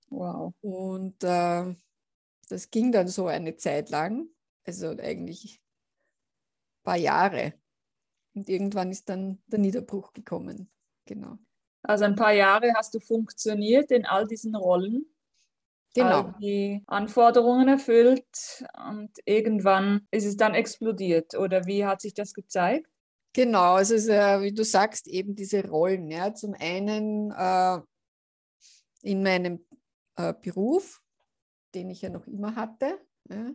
Wow. 0.10 0.54
Und 0.62 1.24
äh, 1.24 1.75
das 2.50 2.72
ging 2.72 2.92
dann 2.92 3.08
so 3.08 3.28
eine 3.28 3.56
Zeit 3.58 3.89
lang, 3.89 4.28
also 4.66 4.89
eigentlich 4.89 5.62
ein 5.62 6.84
paar 6.84 6.98
Jahre. 6.98 7.54
Und 8.34 8.50
irgendwann 8.50 8.92
ist 8.92 9.10
dann 9.10 9.42
der 9.48 9.60
Niederbruch 9.60 10.13
gekommen. 10.13 10.70
Genau. 11.06 11.38
Also 11.84 12.06
ein 12.06 12.16
paar 12.16 12.34
Jahre 12.34 12.74
hast 12.75 12.94
du 12.94 13.00
funktioniert 13.00 13.92
in 13.92 14.06
all 14.06 14.28
diesen 14.28 14.56
Rollen. 14.56 15.06
Genau. 15.96 16.34
Die 16.39 16.84
Anforderungen 16.86 17.68
erfüllt 17.68 18.63
und 18.78 19.12
irgendwann 19.25 20.08
ist 20.12 20.25
es 20.25 20.38
dann 20.38 20.54
explodiert. 20.54 21.36
Oder 21.36 21.66
wie 21.66 21.86
hat 21.86 22.01
sich 22.01 22.13
das 22.13 22.34
gezeigt? 22.34 22.88
Genau, 23.34 23.74
also 23.74 23.96
es 23.96 24.04
ist, 24.04 24.10
äh, 24.10 24.42
wie 24.42 24.54
du 24.54 24.63
sagst, 24.63 25.08
eben 25.08 25.36
diese 25.36 25.68
Rollen. 25.68 26.10
Ja. 26.12 26.34
Zum 26.34 26.54
einen 26.60 27.32
äh, 27.32 27.80
in 29.01 29.24
meinem 29.24 29.66
äh, 30.20 30.34
Beruf, 30.34 31.02
den 31.74 31.90
ich 31.90 32.02
ja 32.02 32.10
noch 32.10 32.28
immer 32.28 32.56
hatte. 32.56 33.00
Ja 33.30 33.54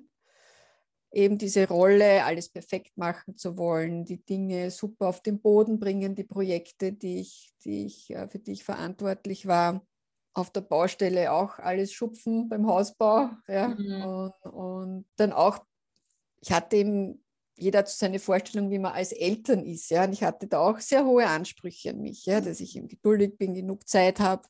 eben 1.15 1.39
diese 1.39 1.69
Rolle, 1.69 2.25
alles 2.25 2.49
perfekt 2.49 2.97
machen 2.97 3.37
zu 3.37 3.57
wollen, 3.57 4.05
die 4.05 4.23
Dinge 4.25 4.71
super 4.71 5.09
auf 5.09 5.23
den 5.23 5.41
Boden 5.41 5.79
bringen, 5.79 6.15
die 6.15 6.25
Projekte, 6.25 6.93
die 6.93 7.21
ich, 7.21 7.55
die 7.65 7.87
ich, 7.87 8.11
äh, 8.11 8.29
für 8.29 8.39
die 8.39 8.53
ich 8.53 8.65
verantwortlich 8.65 9.47
war. 9.47 9.87
Auf 10.37 10.51
der 10.51 10.63
Baustelle 10.63 11.31
auch 11.31 11.61
alles 11.61 11.93
schupfen 11.93 12.49
beim 12.49 12.67
Hausbau. 12.67 13.31
Ja. 13.47 13.69
Mhm. 13.69 14.03
Und, 14.03 14.53
und, 14.53 15.05
dann 15.17 15.33
auch, 15.33 15.65
ich 16.41 16.51
hatte 16.51 16.77
eben, 16.77 17.25
jeder 17.57 17.81
hat 17.81 17.89
seine 17.89 18.19
Vorstellung, 18.19 18.69
wie 18.71 18.81
man 18.81 18.93
als 18.93 19.13
Eltern 19.13 19.65
ist. 19.65 19.91
Ja. 19.91 20.05
Und 20.05 20.13
ich 20.13 20.25
hatte 20.25 20.49
da 20.49 20.59
auch 20.59 20.81
sehr 20.81 21.07
hohe 21.07 21.27
Ansprüche 21.27 21.91
an 21.91 22.01
mich, 22.01 22.27
ja, 22.27 22.41
dass 22.41 22.59
ich 22.59 22.77
eben 22.77 22.89
geduldig 22.89 23.39
bin, 23.39 23.55
genug 23.55 23.89
Zeit 23.89 24.19
habe 24.19 24.43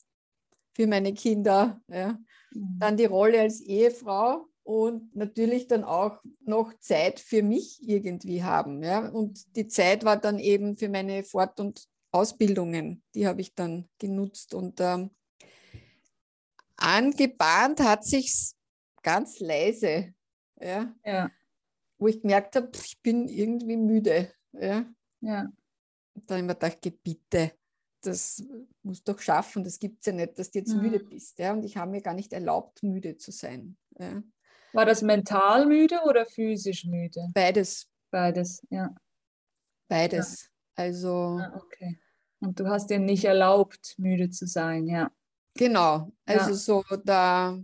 für 0.75 0.87
meine 0.87 1.15
Kinder. 1.15 1.81
Ja. 1.89 2.19
Mhm. 2.53 2.79
Dann 2.79 2.97
die 2.97 3.07
Rolle 3.07 3.41
als 3.41 3.61
Ehefrau, 3.61 4.49
und 4.65 5.15
natürlich 5.15 5.67
dann 5.67 5.85
auch 5.85 6.23
noch 6.41 6.73
Zeit 6.79 7.21
für 7.21 7.43
mich 7.43 7.87
irgendwie 7.87 8.43
haben. 8.43 8.83
Ja? 8.83 9.09
Und 9.09 9.57
die 9.57 9.69
Zeit 9.69 10.05
war 10.05 10.17
dann 10.17 10.39
eben 10.39 10.77
für 10.77 10.89
meine 10.89 11.23
Fort- 11.23 11.61
und 11.61 11.87
Ausbildungen, 12.11 13.03
die 13.15 13.27
habe 13.27 13.43
ich 13.43 13.55
dann 13.55 13.89
genutzt. 13.99 14.55
Und 14.55 14.81
ähm, 14.81 15.11
angebahnt 16.77 17.81
hat 17.81 18.05
sich 18.05 18.53
ganz 19.03 19.39
leise. 19.39 20.15
Ja? 20.59 20.95
Ja. 21.05 21.31
Wo 21.99 22.09
ich 22.09 22.23
gemerkt 22.23 22.57
habe, 22.57 22.71
ich 22.75 22.99
bin 23.03 23.29
irgendwie 23.29 23.77
müde. 23.77 24.33
Ja? 24.53 24.87
Ja. 25.21 25.53
Und 26.15 26.31
dann 26.31 26.39
habe 26.39 26.41
ich 26.41 26.47
mir 26.47 26.55
gedacht, 26.55 27.03
bitte, 27.03 27.53
das 28.07 28.43
musst 28.83 29.07
du 29.09 29.13
doch 29.13 29.21
schaffen, 29.21 29.65
das 29.65 29.79
gibt 29.79 30.01
es 30.01 30.07
ja 30.07 30.13
nicht, 30.13 30.39
dass 30.39 30.51
du 30.51 30.59
jetzt 30.59 30.75
Mhm. 30.75 30.83
müde 30.83 31.01
bist. 31.01 31.39
Ja? 31.39 31.53
Und 31.53 31.65
ich 31.65 31.77
habe 31.77 31.91
mir 31.91 32.01
gar 32.03 32.15
nicht 32.15 32.33
erlaubt, 32.33 32.83
müde 32.83 33.17
zu 33.17 33.31
sein. 33.33 33.77
Ja? 33.99 34.23
War 34.73 34.85
das 34.87 35.03
mental 35.03 35.67
müde 35.67 36.01
oder 36.05 36.27
physisch 36.27 36.85
müde? 36.85 37.31
Beides, 37.35 37.89
Beides, 38.11 38.63
ja. 38.71 38.95
beides. 39.89 40.49
Also 40.77 41.39
Ah, 41.41 41.53
okay. 41.57 41.99
Und 42.41 42.59
du 42.61 42.67
hast 42.69 42.91
dir 42.91 42.99
nicht 42.99 43.25
erlaubt, 43.25 43.95
müde 43.99 44.31
zu 44.31 44.47
sein, 44.47 44.87
ja. 44.87 45.11
genau, 45.57 46.13
also 46.27 46.51
Ja. 46.51 46.55
so 46.55 46.85
da, 47.05 47.59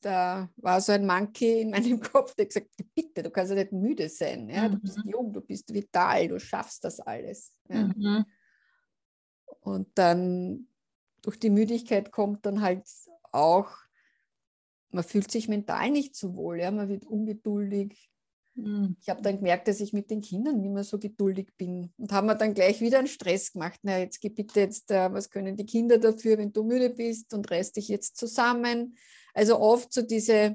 da 0.00 0.50
war 0.56 0.80
so 0.80 0.92
ein 0.92 1.06
Monkey 1.06 1.62
in 1.62 1.70
meinem 1.98 2.00
Kopf, 2.00 2.34
der 2.34 2.46
gesagt 2.46 2.66
hat, 2.78 2.86
bitte, 2.94 3.22
du 3.22 3.30
kannst 3.30 3.50
ja 3.52 3.56
nicht 3.56 3.72
müde 3.72 4.08
sein. 4.08 4.48
Ja? 4.48 4.68
Du 4.68 4.78
bist 4.78 4.98
Mhm. 5.04 5.10
jung, 5.10 5.32
du 5.32 5.40
bist 5.40 5.72
vital, 5.72 6.28
du 6.28 6.38
schaffst 6.40 6.84
das 6.84 7.00
alles. 7.00 7.54
Ja? 7.68 7.84
Mhm. 7.84 8.24
Und 9.66 9.88
dann 9.96 10.68
durch 11.22 11.40
die 11.40 11.50
Müdigkeit 11.50 12.12
kommt 12.12 12.46
dann 12.46 12.60
halt 12.60 12.84
auch, 13.32 13.68
man 14.90 15.02
fühlt 15.02 15.28
sich 15.28 15.48
mental 15.48 15.90
nicht 15.90 16.14
so 16.14 16.36
wohl, 16.36 16.60
ja? 16.60 16.70
man 16.70 16.88
wird 16.88 17.04
ungeduldig. 17.04 18.08
Mhm. 18.54 18.96
Ich 19.00 19.08
habe 19.08 19.22
dann 19.22 19.38
gemerkt, 19.38 19.66
dass 19.66 19.80
ich 19.80 19.92
mit 19.92 20.08
den 20.08 20.20
Kindern 20.20 20.60
nicht 20.60 20.70
mehr 20.72 20.84
so 20.84 21.00
geduldig 21.00 21.48
bin 21.58 21.92
und 21.98 22.12
haben 22.12 22.28
mir 22.28 22.36
dann 22.36 22.54
gleich 22.54 22.80
wieder 22.80 23.00
einen 23.00 23.08
Stress 23.08 23.52
gemacht. 23.52 23.80
Na, 23.82 23.98
jetzt 23.98 24.20
geh 24.20 24.28
bitte 24.28 24.60
jetzt, 24.60 24.92
äh, 24.92 25.12
was 25.12 25.30
können 25.30 25.56
die 25.56 25.66
Kinder 25.66 25.98
dafür, 25.98 26.38
wenn 26.38 26.52
du 26.52 26.62
müde 26.62 26.90
bist 26.90 27.34
und 27.34 27.50
reiß 27.50 27.72
dich 27.72 27.88
jetzt 27.88 28.16
zusammen. 28.16 28.96
Also 29.34 29.58
oft 29.58 29.92
so 29.92 30.02
diese 30.02 30.54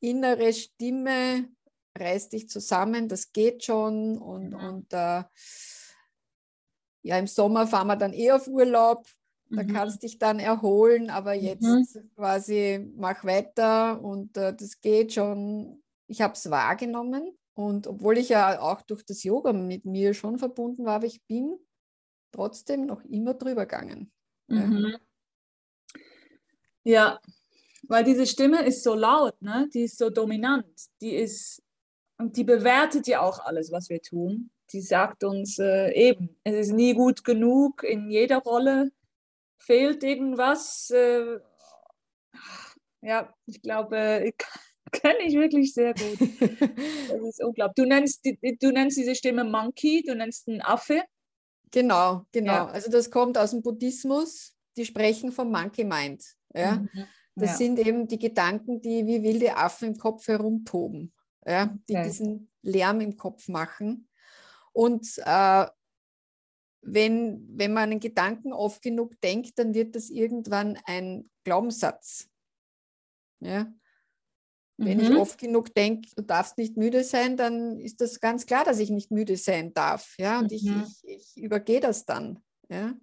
innere 0.00 0.54
Stimme, 0.54 1.50
reiß 1.94 2.30
dich 2.30 2.48
zusammen, 2.48 3.06
das 3.06 3.32
geht 3.32 3.64
schon 3.64 4.16
und, 4.16 4.54
Mhm. 4.54 4.64
und 4.64 4.92
äh, 4.94 5.24
ja, 7.06 7.18
im 7.18 7.26
Sommer 7.26 7.66
fahren 7.66 7.86
wir 7.86 7.96
dann 7.96 8.12
eh 8.12 8.32
auf 8.32 8.48
Urlaub. 8.48 9.06
Da 9.48 9.62
Mhm. 9.62 9.68
kannst 9.68 10.02
dich 10.02 10.18
dann 10.18 10.40
erholen, 10.40 11.08
aber 11.08 11.32
jetzt 11.34 11.62
Mhm. 11.62 12.10
quasi 12.16 12.92
mach 12.96 13.24
weiter 13.24 14.02
und 14.02 14.36
äh, 14.36 14.52
das 14.54 14.80
geht 14.80 15.12
schon. 15.14 15.82
Ich 16.08 16.20
habe 16.20 16.34
es 16.34 16.50
wahrgenommen 16.50 17.36
und 17.54 17.86
obwohl 17.86 18.18
ich 18.18 18.28
ja 18.28 18.60
auch 18.60 18.82
durch 18.82 19.04
das 19.04 19.22
Yoga 19.22 19.52
mit 19.52 19.84
mir 19.84 20.14
schon 20.14 20.38
verbunden 20.38 20.84
war, 20.84 20.96
aber 20.96 21.06
ich 21.06 21.22
bin 21.26 21.56
trotzdem 22.32 22.86
noch 22.86 23.04
immer 23.04 23.34
drüber 23.34 23.66
gegangen. 23.66 24.12
Ja. 24.48 24.66
Mhm. 24.66 24.96
Ja, 26.84 27.20
weil 27.88 28.04
diese 28.04 28.26
Stimme 28.26 28.64
ist 28.66 28.82
so 28.82 28.94
laut, 28.94 29.40
ne? 29.40 29.68
Die 29.72 29.82
ist 29.82 29.98
so 29.98 30.10
dominant. 30.10 30.66
Die 31.00 31.14
ist 31.14 31.62
und 32.18 32.36
die 32.36 32.44
bewertet 32.44 33.06
ja 33.06 33.20
auch 33.20 33.38
alles, 33.40 33.70
was 33.70 33.88
wir 33.90 34.00
tun. 34.00 34.50
Die 34.72 34.80
sagt 34.80 35.24
uns 35.24 35.58
äh, 35.58 35.92
eben, 35.92 36.36
es 36.44 36.54
ist 36.68 36.72
nie 36.72 36.94
gut 36.94 37.24
genug. 37.24 37.82
In 37.84 38.10
jeder 38.10 38.38
Rolle 38.38 38.90
fehlt 39.58 40.02
irgendwas. 40.02 40.90
Äh, 40.90 41.38
ja, 43.02 43.32
ich 43.46 43.62
glaube, 43.62 44.32
kenne 44.92 45.18
ich 45.24 45.34
wirklich 45.34 45.72
sehr 45.74 45.94
gut. 45.94 46.18
Das 47.08 47.22
ist 47.22 47.42
unglaublich. 47.42 47.74
Du 47.76 47.84
nennst, 47.84 48.24
du 48.24 48.70
nennst 48.72 48.96
diese 48.98 49.14
Stimme 49.14 49.44
Monkey, 49.44 50.02
du 50.04 50.14
nennst 50.16 50.48
einen 50.48 50.60
Affe. 50.60 51.02
Genau, 51.70 52.24
genau. 52.32 52.52
Ja. 52.52 52.66
Also 52.66 52.90
das 52.90 53.10
kommt 53.10 53.38
aus 53.38 53.52
dem 53.52 53.62
Buddhismus. 53.62 54.54
Die 54.76 54.84
sprechen 54.84 55.30
vom 55.32 55.50
Monkey 55.50 55.84
Mind. 55.84 56.24
Ja? 56.54 56.76
Mhm. 56.76 57.06
Das 57.36 57.50
Ja. 57.50 57.56
sind 57.56 57.78
eben 57.78 58.08
die 58.08 58.18
Gedanken, 58.18 58.80
die 58.80 59.06
wie 59.06 59.22
wilde 59.22 59.56
Affen 59.56 59.88
im 59.88 59.96
Kopf 59.98 60.26
herumtoben, 60.26 61.12
ja? 61.46 61.66
die 61.88 61.94
Okay. 61.96 62.04
diesen 62.08 62.50
Lärm 62.62 63.00
im 63.00 63.16
Kopf 63.16 63.48
machen. 63.48 64.05
Und 64.76 65.22
äh, 65.24 65.66
wenn, 66.82 67.48
wenn 67.48 67.72
man 67.72 67.90
einen 67.90 68.00
Gedanken 68.00 68.52
oft 68.52 68.82
genug 68.82 69.18
denkt, 69.22 69.58
dann 69.58 69.72
wird 69.72 69.96
das 69.96 70.10
irgendwann 70.10 70.78
ein 70.84 71.30
Glaubenssatz. 71.44 72.28
Ja? 73.40 73.72
Wenn 74.76 75.00
ich 75.00 75.10
Mhm. 75.10 75.16
oft 75.16 75.38
genug 75.38 75.74
denke, 75.74 76.10
du 76.14 76.22
darfst 76.22 76.58
nicht 76.58 76.76
müde 76.76 77.04
sein, 77.04 77.38
dann 77.38 77.80
ist 77.80 78.02
das 78.02 78.20
ganz 78.20 78.44
klar, 78.44 78.64
dass 78.64 78.78
ich 78.78 78.90
nicht 78.90 79.10
müde 79.10 79.38
sein 79.38 79.72
darf. 79.72 80.14
Ja? 80.18 80.40
Und 80.40 80.52
ich, 80.52 80.64
Mhm. 80.64 80.82
ich, 80.82 81.04
ich 81.04 81.42
übergehe 81.42 81.80
das 81.80 82.04
dann. 82.04 82.44
Ja? 82.68 82.94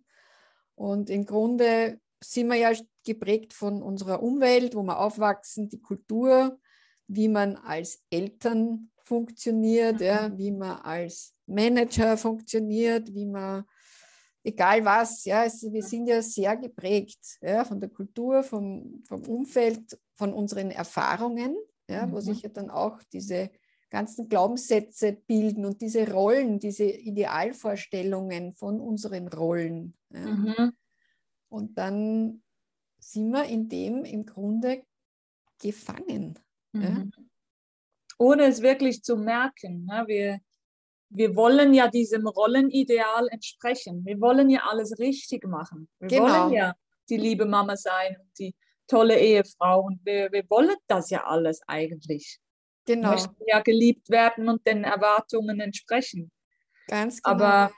Und 0.75 1.09
im 1.09 1.25
Grunde 1.25 1.99
sind 2.23 2.49
wir 2.49 2.55
ja 2.57 2.71
geprägt 3.03 3.51
von 3.51 3.81
unserer 3.81 4.21
Umwelt, 4.21 4.75
wo 4.75 4.83
wir 4.83 4.99
aufwachsen, 4.99 5.69
die 5.69 5.81
Kultur, 5.81 6.59
wie 7.07 7.29
man 7.29 7.55
als 7.55 8.03
Eltern 8.11 8.91
funktioniert, 9.03 10.01
ja? 10.01 10.35
wie 10.37 10.51
man 10.51 10.77
als 10.81 11.33
Manager 11.45 12.17
funktioniert, 12.17 13.13
wie 13.13 13.25
man, 13.25 13.65
egal 14.43 14.83
was, 14.85 15.25
ja, 15.25 15.45
es, 15.45 15.61
wir 15.63 15.83
sind 15.83 16.07
ja 16.07 16.21
sehr 16.21 16.57
geprägt 16.57 17.37
ja? 17.41 17.63
von 17.65 17.79
der 17.79 17.89
Kultur, 17.89 18.43
vom, 18.43 19.03
vom 19.07 19.21
Umfeld, 19.23 19.99
von 20.15 20.33
unseren 20.33 20.71
Erfahrungen, 20.71 21.55
ja? 21.89 22.09
wo 22.11 22.15
Mhm. 22.15 22.21
sich 22.21 22.41
ja 22.41 22.49
dann 22.49 22.69
auch 22.69 23.01
diese 23.11 23.51
ganzen 23.89 24.27
Glaubenssätze 24.27 25.13
bilden 25.13 25.65
und 25.65 25.79
diese 25.81 26.11
Rollen, 26.11 26.59
diese 26.59 26.85
Idealvorstellungen 26.85 28.53
von 28.55 28.79
unseren 28.79 29.27
Rollen. 29.27 29.93
Ja. 30.09 30.25
Mhm. 30.25 30.73
Und 31.49 31.77
dann 31.77 32.41
sind 32.97 33.29
wir 33.29 33.45
in 33.45 33.69
dem 33.69 34.03
im 34.03 34.25
Grunde 34.25 34.83
gefangen. 35.61 36.39
Ja. 36.73 37.05
Ohne 38.17 38.43
es 38.45 38.61
wirklich 38.61 39.03
zu 39.03 39.17
merken. 39.17 39.85
Ne? 39.85 40.03
Wir, 40.07 40.39
wir 41.09 41.35
wollen 41.35 41.73
ja 41.73 41.87
diesem 41.87 42.27
Rollenideal 42.27 43.27
entsprechen. 43.29 44.05
Wir 44.05 44.19
wollen 44.19 44.49
ja 44.49 44.61
alles 44.69 44.97
richtig 44.99 45.45
machen. 45.47 45.87
Wir 45.99 46.07
Genau. 46.09 46.23
wollen 46.23 46.53
ja 46.53 46.73
die 47.09 47.17
liebe 47.17 47.45
Mama 47.45 47.75
sein 47.75 48.17
und 48.19 48.29
die 48.39 48.55
tolle 48.87 49.19
Ehefrau. 49.19 49.81
Und 49.81 49.99
wir, 50.05 50.31
wir 50.31 50.43
wollen 50.49 50.75
das 50.87 51.09
ja 51.09 51.23
alles 51.25 51.61
eigentlich. 51.67 52.39
Wir 52.85 52.95
Genau, 52.95 53.11
möchten 53.11 53.35
ja 53.47 53.59
geliebt 53.61 54.09
werden 54.09 54.49
und 54.49 54.65
den 54.67 54.83
Erwartungen 54.83 55.59
entsprechen. 55.59 56.31
ganz 56.87 57.21
genau. 57.21 57.35
Aber, 57.35 57.71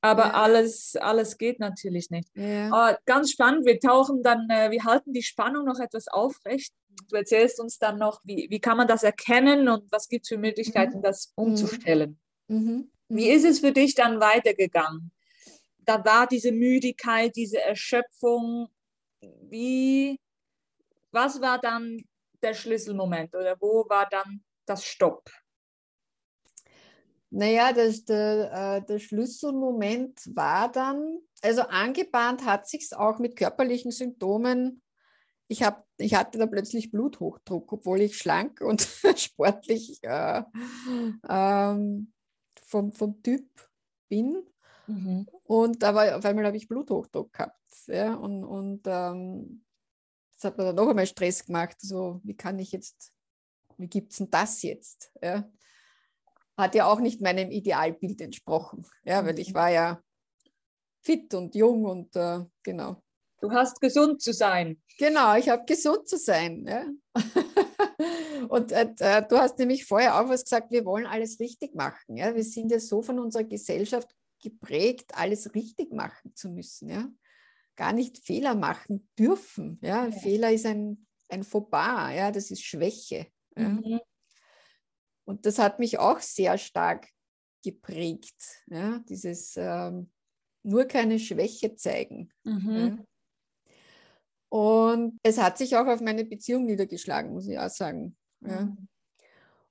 aber 0.00 0.26
Ja. 0.26 0.32
alles, 0.32 0.96
alles 0.96 1.36
geht 1.38 1.60
natürlich 1.60 2.10
nicht. 2.10 2.28
ja. 2.34 2.70
Ah, 2.72 2.98
ganz 3.06 3.30
spannend. 3.32 3.66
Wir 3.66 3.78
tauchen 3.80 4.22
dann, 4.22 4.48
äh, 4.50 4.70
wir 4.70 4.84
halten 4.84 5.12
die 5.12 5.22
Spannung 5.22 5.64
noch 5.66 5.78
etwas 5.78 6.08
aufrecht. 6.08 6.72
Du 7.08 7.16
erzählst 7.16 7.60
uns 7.60 7.78
dann 7.78 7.98
noch, 7.98 8.20
wie, 8.24 8.46
wie 8.50 8.60
kann 8.60 8.76
man 8.76 8.88
das 8.88 9.02
erkennen 9.02 9.68
und 9.68 9.90
was 9.92 10.08
gibt 10.08 10.24
es 10.24 10.28
für 10.28 10.38
Möglichkeiten, 10.38 11.02
das 11.02 11.32
umzustellen. 11.34 12.18
Mhm. 12.48 12.90
Wie 13.08 13.28
ist 13.30 13.44
es 13.44 13.60
für 13.60 13.72
dich 13.72 13.94
dann 13.94 14.20
weitergegangen? 14.20 15.10
Da 15.84 16.04
war 16.04 16.26
diese 16.26 16.52
Müdigkeit, 16.52 17.34
diese 17.36 17.60
Erschöpfung. 17.60 18.68
Wie, 19.42 20.18
was 21.10 21.40
war 21.40 21.58
dann 21.60 22.04
der 22.42 22.54
Schlüsselmoment 22.54 23.34
oder 23.34 23.56
wo 23.60 23.84
war 23.88 24.08
dann 24.08 24.42
das 24.66 24.84
Stopp? 24.84 25.28
Naja, 27.30 27.72
das, 27.72 28.04
der, 28.04 28.52
äh, 28.52 28.86
der 28.86 28.98
Schlüsselmoment 28.98 30.34
war 30.34 30.70
dann, 30.70 31.20
also 31.42 31.62
angebahnt 31.62 32.44
hat 32.44 32.68
sich 32.68 32.94
auch 32.94 33.18
mit 33.18 33.36
körperlichen 33.36 33.92
Symptomen. 33.92 34.82
Ich, 35.46 35.62
hab, 35.62 35.86
ich 35.96 36.14
hatte 36.14 36.38
da 36.38 36.46
plötzlich 36.46 36.90
Bluthochdruck, 36.90 37.72
obwohl 37.72 38.00
ich 38.00 38.18
schlank 38.18 38.60
und 38.60 38.82
sportlich 39.16 40.00
äh, 40.02 40.42
ähm, 41.28 42.12
vom, 42.62 42.92
vom 42.92 43.22
Typ 43.22 43.48
bin. 44.08 44.44
Mhm. 44.88 45.26
Und 45.44 45.84
aber 45.84 46.16
auf 46.16 46.24
einmal 46.24 46.46
habe 46.46 46.56
ich 46.56 46.68
Bluthochdruck 46.68 47.32
gehabt. 47.32 47.56
Ja, 47.86 48.14
und 48.14 48.44
und 48.44 48.82
ähm, 48.86 49.64
das 50.34 50.44
hat 50.44 50.58
mir 50.58 50.64
dann 50.64 50.76
noch 50.76 50.88
einmal 50.88 51.06
Stress 51.06 51.44
gemacht. 51.44 51.76
So, 51.80 52.20
wie 52.24 52.34
kann 52.34 52.58
ich 52.58 52.72
jetzt, 52.72 53.12
wie 53.76 53.88
gibt 53.88 54.12
es 54.12 54.18
denn 54.18 54.30
das 54.30 54.62
jetzt? 54.62 55.12
Ja? 55.22 55.48
Hat 56.60 56.74
ja 56.74 56.86
auch 56.86 57.00
nicht 57.00 57.20
meinem 57.20 57.50
Idealbild 57.50 58.20
entsprochen, 58.20 58.86
ja, 59.04 59.24
weil 59.24 59.38
ich 59.38 59.50
Mhm. 59.50 59.54
war 59.54 59.70
ja 59.70 60.02
fit 61.02 61.34
und 61.34 61.54
jung 61.54 61.84
und 61.84 62.14
äh, 62.16 62.40
genau. 62.62 63.02
Du 63.40 63.50
hast 63.50 63.80
gesund 63.80 64.20
zu 64.20 64.32
sein. 64.32 64.80
Genau, 64.98 65.34
ich 65.34 65.48
habe 65.48 65.64
gesund 65.64 66.06
zu 66.06 66.18
sein. 66.18 66.66
Ja. 66.68 66.84
Und 68.48 68.72
äh, 68.72 68.92
äh, 68.98 69.22
du 69.26 69.38
hast 69.38 69.58
nämlich 69.58 69.86
vorher 69.86 70.20
auch 70.20 70.28
was 70.28 70.44
gesagt, 70.44 70.70
wir 70.70 70.84
wollen 70.84 71.06
alles 71.06 71.40
richtig 71.40 71.74
machen. 71.74 72.16
Ja. 72.16 72.34
Wir 72.34 72.44
sind 72.44 72.70
ja 72.70 72.78
so 72.78 73.00
von 73.00 73.18
unserer 73.18 73.44
Gesellschaft 73.44 74.14
geprägt, 74.42 75.12
alles 75.14 75.54
richtig 75.54 75.92
machen 75.92 76.34
zu 76.34 76.50
müssen. 76.50 76.90
Ja. 76.90 77.08
Gar 77.76 77.92
nicht 77.92 78.18
Fehler 78.18 78.54
machen 78.54 79.08
dürfen. 79.18 79.78
Ja. 79.82 80.06
Ja. 80.06 80.12
Fehler 80.12 80.52
ist 80.52 80.66
ein, 80.66 81.06
ein 81.28 81.44
Fauxpas, 81.44 82.14
ja. 82.14 82.30
das 82.30 82.50
ist 82.50 82.62
Schwäche. 82.62 83.26
Ja. 83.56 83.68
Mhm. 83.68 84.00
Und 85.30 85.46
das 85.46 85.60
hat 85.60 85.78
mich 85.78 86.00
auch 86.00 86.18
sehr 86.18 86.58
stark 86.58 87.06
geprägt. 87.62 88.64
Ja. 88.66 88.98
Dieses 89.08 89.54
ähm, 89.56 90.10
nur 90.64 90.86
keine 90.86 91.20
Schwäche 91.20 91.76
zeigen. 91.76 92.32
Mhm. 92.42 92.76
Ja. 92.76 92.98
Und 94.48 95.20
es 95.22 95.38
hat 95.38 95.56
sich 95.56 95.76
auch 95.76 95.86
auf 95.86 96.00
meine 96.00 96.24
Beziehung 96.24 96.66
niedergeschlagen, 96.66 97.32
muss 97.32 97.46
ich 97.46 97.56
auch 97.60 97.70
sagen. 97.70 98.16
Ja. 98.40 98.62
Mhm. 98.62 98.88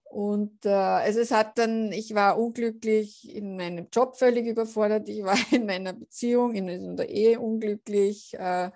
Und 0.05 0.65
äh, 0.65 0.69
also 0.69 1.19
es 1.19 1.31
hat 1.31 1.57
dann, 1.57 1.91
ich 1.91 2.15
war 2.15 2.39
unglücklich 2.39 3.35
in 3.35 3.57
meinem 3.57 3.89
Job 3.91 4.15
völlig 4.15 4.47
überfordert, 4.47 5.09
ich 5.09 5.23
war 5.23 5.35
in 5.51 5.65
meiner 5.65 5.91
Beziehung, 5.91 6.55
in, 6.55 6.69
in 6.69 6.95
der 6.95 7.09
Ehe 7.09 7.37
unglücklich, 7.37 8.33
äh, 8.39 8.71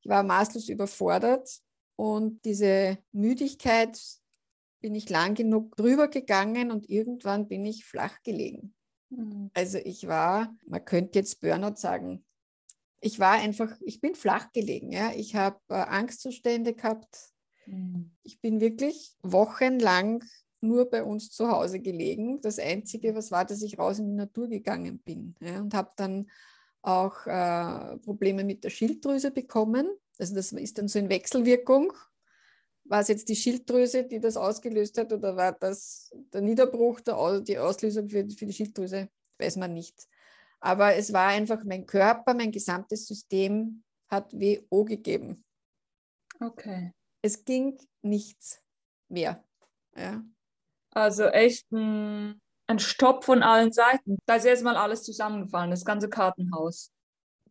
ich 0.00 0.08
war 0.08 0.24
maßlos 0.24 0.68
überfordert. 0.68 1.60
Und 1.94 2.44
diese 2.44 2.98
Müdigkeit 3.12 3.96
bin 4.84 4.94
ich 4.94 5.08
lang 5.08 5.34
genug 5.34 5.74
drüber 5.76 6.08
gegangen 6.08 6.70
und 6.70 6.90
irgendwann 6.90 7.48
bin 7.48 7.64
ich 7.64 7.86
flach 7.86 8.22
gelegen. 8.22 8.74
Mhm. 9.08 9.50
Also 9.54 9.78
ich 9.78 10.06
war, 10.08 10.54
man 10.66 10.84
könnte 10.84 11.18
jetzt 11.20 11.40
Burnout 11.40 11.76
sagen, 11.76 12.22
ich 13.00 13.18
war 13.18 13.32
einfach, 13.32 13.74
ich 13.80 14.02
bin 14.02 14.14
flach 14.14 14.52
gelegen. 14.52 14.92
Ja? 14.92 15.10
Ich 15.16 15.36
habe 15.36 15.58
äh, 15.70 15.76
Angstzustände 15.76 16.74
gehabt. 16.74 17.32
Mhm. 17.64 18.10
Ich 18.24 18.42
bin 18.42 18.60
wirklich 18.60 19.16
wochenlang 19.22 20.22
nur 20.60 20.90
bei 20.90 21.02
uns 21.02 21.30
zu 21.30 21.48
Hause 21.48 21.80
gelegen. 21.80 22.42
Das 22.42 22.58
Einzige, 22.58 23.14
was 23.14 23.30
war, 23.30 23.46
dass 23.46 23.62
ich 23.62 23.78
raus 23.78 23.98
in 23.98 24.08
die 24.08 24.16
Natur 24.16 24.48
gegangen 24.48 24.98
bin 24.98 25.34
ja? 25.40 25.62
und 25.62 25.72
habe 25.72 25.92
dann 25.96 26.28
auch 26.82 27.26
äh, 27.26 27.96
Probleme 28.00 28.44
mit 28.44 28.64
der 28.64 28.70
Schilddrüse 28.70 29.30
bekommen. 29.30 29.88
Also 30.18 30.34
das 30.34 30.52
ist 30.52 30.76
dann 30.76 30.88
so 30.88 30.98
in 30.98 31.08
Wechselwirkung. 31.08 31.94
War 32.84 33.00
es 33.00 33.08
jetzt 33.08 33.28
die 33.28 33.36
Schilddrüse, 33.36 34.04
die 34.04 34.20
das 34.20 34.36
ausgelöst 34.36 34.98
hat, 34.98 35.12
oder 35.12 35.36
war 35.36 35.52
das 35.52 36.10
der 36.32 36.42
Niederbruch, 36.42 37.00
der, 37.00 37.40
die 37.40 37.58
Auslösung 37.58 38.08
für, 38.08 38.28
für 38.28 38.46
die 38.46 38.52
Schilddrüse? 38.52 39.08
Weiß 39.38 39.56
man 39.56 39.72
nicht. 39.72 40.06
Aber 40.60 40.94
es 40.94 41.12
war 41.12 41.28
einfach 41.28 41.62
mein 41.64 41.86
Körper, 41.86 42.34
mein 42.34 42.52
gesamtes 42.52 43.06
System 43.06 43.82
hat 44.08 44.32
WO 44.32 44.84
gegeben. 44.84 45.44
Okay. 46.40 46.92
Es 47.22 47.44
ging 47.44 47.78
nichts 48.02 48.62
mehr. 49.08 49.44
Ja. 49.96 50.22
Also 50.90 51.24
echt 51.24 51.70
ein, 51.72 52.40
ein 52.66 52.78
Stopp 52.78 53.24
von 53.24 53.42
allen 53.42 53.72
Seiten. 53.72 54.18
Da 54.26 54.36
ist 54.36 54.44
erstmal 54.44 54.76
alles 54.76 55.02
zusammengefallen, 55.02 55.70
das 55.70 55.84
ganze 55.84 56.08
Kartenhaus. 56.08 56.93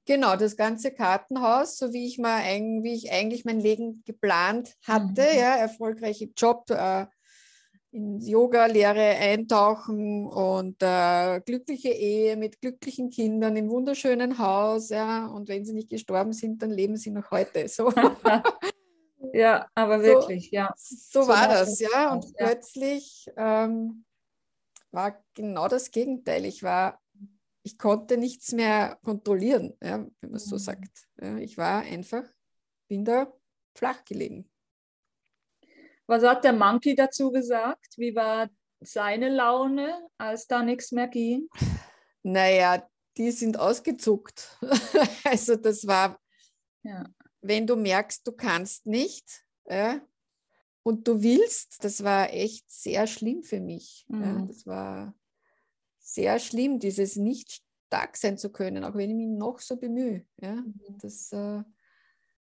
Genau, 0.06 0.36
das 0.36 0.58
ganze 0.58 0.92
Kartenhaus, 0.92 1.78
so 1.78 1.94
wie 1.94 2.06
ich 2.06 2.18
mal 2.18 2.42
wie 2.84 2.94
ich 2.94 3.12
eigentlich 3.12 3.46
mein 3.46 3.60
Leben 3.60 4.04
geplant 4.06 4.76
hatte, 4.86 5.22
mhm. 5.22 5.38
ja, 5.38 5.56
erfolgreiche 5.56 6.30
Job, 6.36 6.70
äh, 6.70 7.06
in 7.94 8.20
Yoga-Lehre 8.20 9.00
eintauchen 9.00 10.26
und 10.26 10.78
äh, 10.82 11.40
glückliche 11.42 11.90
Ehe 11.90 12.36
mit 12.38 12.60
glücklichen 12.60 13.12
Kindern 13.12 13.56
im 13.56 13.70
wunderschönen 13.70 14.40
Haus, 14.40 14.90
ja, 14.90 15.28
und 15.28 15.48
wenn 15.48 15.64
sie 15.64 15.74
nicht 15.74 15.90
gestorben 15.90 16.34
sind, 16.34 16.62
dann 16.64 16.72
leben 16.72 16.98
sie 16.98 17.12
noch 17.12 17.30
heute. 17.30 17.68
So. 17.68 17.94
ja, 19.34 19.68
aber 19.76 20.02
wirklich, 20.02 20.50
so, 20.50 20.56
ja. 20.56 20.74
So, 20.76 21.22
so 21.22 21.28
war 21.28 21.48
das, 21.48 21.80
ja. 21.80 22.12
Und 22.12 22.26
ja. 22.26 22.32
plötzlich 22.48 23.28
ähm, 23.38 24.04
war 24.92 25.24
genau 25.36 25.68
das 25.68 25.92
Gegenteil. 25.92 26.46
Ich 26.46 26.64
war 26.64 27.00
ich 27.64 27.78
konnte 27.78 28.18
nichts 28.18 28.52
mehr 28.52 29.00
kontrollieren, 29.04 29.74
ja, 29.82 30.06
wenn 30.22 30.30
man 30.30 30.36
es 30.36 30.46
so 30.46 30.56
mhm. 30.56 30.60
sagt. 30.60 31.08
Ja, 31.22 31.38
ich 31.38 31.58
war 31.58 31.82
einfach, 31.82 32.24
bin 32.88 33.06
da 33.06 33.34
flach 33.76 34.04
gelegen. 34.06 34.50
Was 36.06 36.24
hat 36.24 36.44
der 36.44 36.54
Monkey 36.54 36.96
dazu 36.96 37.32
gesagt? 37.32 37.98
Wie 37.98 38.14
war 38.14 38.50
seine 38.82 39.30
Laune, 39.30 40.08
als 40.18 40.48
da 40.48 40.62
nichts 40.62 40.92
mehr 40.92 41.08
ging? 41.08 41.48
Naja, 42.24 42.88
die 43.18 43.32
sind 43.32 43.58
ausgezuckt. 43.58 44.58
also 45.24 45.56
das 45.56 45.88
war, 45.88 46.20
ja. 46.84 47.06
wenn 47.42 47.66
du 47.66 47.76
merkst, 47.76 48.28
du 48.28 48.34
kannst 48.34 48.86
nicht 48.86 49.46
ja, 49.66 50.02
und 50.84 51.08
du 51.08 51.24
willst, 51.24 51.84
das 51.84 52.04
war 52.04 52.32
echt 52.32 52.70
sehr 52.70 53.08
schlimm 53.08 53.44
für 53.44 53.62
mich. 53.62 54.06
Mhm. 54.10 54.48
Das 54.48 54.66
war 54.66 55.14
sehr 56.14 56.38
schlimm, 56.40 56.80
dieses 56.80 57.16
nicht 57.16 57.64
stark 57.88 58.18
sein 58.18 58.38
zu 58.38 58.52
können, 58.52 58.84
auch 58.84 58.96
wenn 58.96 59.10
ich 59.10 59.16
mich 59.16 59.28
noch 59.28 59.60
so 59.60 59.78
bemühe. 59.78 60.26
Ja? 60.40 60.54
Mhm. 60.54 60.98
Das, 61.02 61.32
äh, 61.32 61.64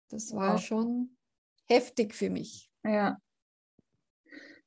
das 0.08 0.34
war 0.34 0.54
wow. 0.54 0.60
schon 0.60 1.16
heftig 1.66 2.14
für 2.14 2.30
mich. 2.30 2.70
Ja. 2.84 3.18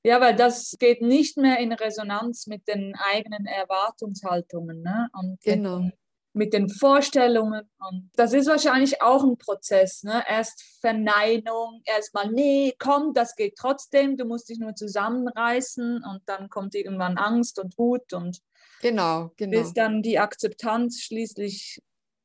Ja, 0.03 0.21
weil 0.21 0.35
das 0.35 0.75
geht 0.79 1.01
nicht 1.01 1.37
mehr 1.37 1.59
in 1.59 1.73
Resonanz 1.73 2.47
mit 2.47 2.67
den 2.67 2.95
eigenen 2.95 3.45
Erwartungshaltungen 3.45 4.81
ne? 4.81 5.09
und 5.13 5.39
genau. 5.41 5.79
mit, 5.79 5.95
mit 6.33 6.53
den 6.53 6.69
Vorstellungen. 6.69 7.69
Und 7.79 8.09
das 8.15 8.33
ist 8.33 8.47
wahrscheinlich 8.47 9.01
auch 9.01 9.23
ein 9.23 9.37
Prozess. 9.37 10.03
Ne? 10.03 10.23
Erst 10.27 10.63
Verneinung, 10.79 11.81
erstmal, 11.85 12.31
nee, 12.31 12.73
komm, 12.79 13.13
das 13.13 13.35
geht 13.35 13.55
trotzdem, 13.57 14.15
du 14.15 14.25
musst 14.25 14.49
dich 14.49 14.59
nur 14.59 14.75
zusammenreißen 14.75 16.03
und 16.03 16.21
dann 16.25 16.49
kommt 16.49 16.73
irgendwann 16.75 17.17
Angst 17.17 17.59
und 17.59 17.77
Wut 17.77 18.13
und 18.13 18.41
Genau, 18.81 19.31
genau. 19.37 19.61
Bis 19.61 19.73
dann 19.73 20.01
die 20.01 20.19
Akzeptanz 20.19 21.01
schließlich, 21.01 21.81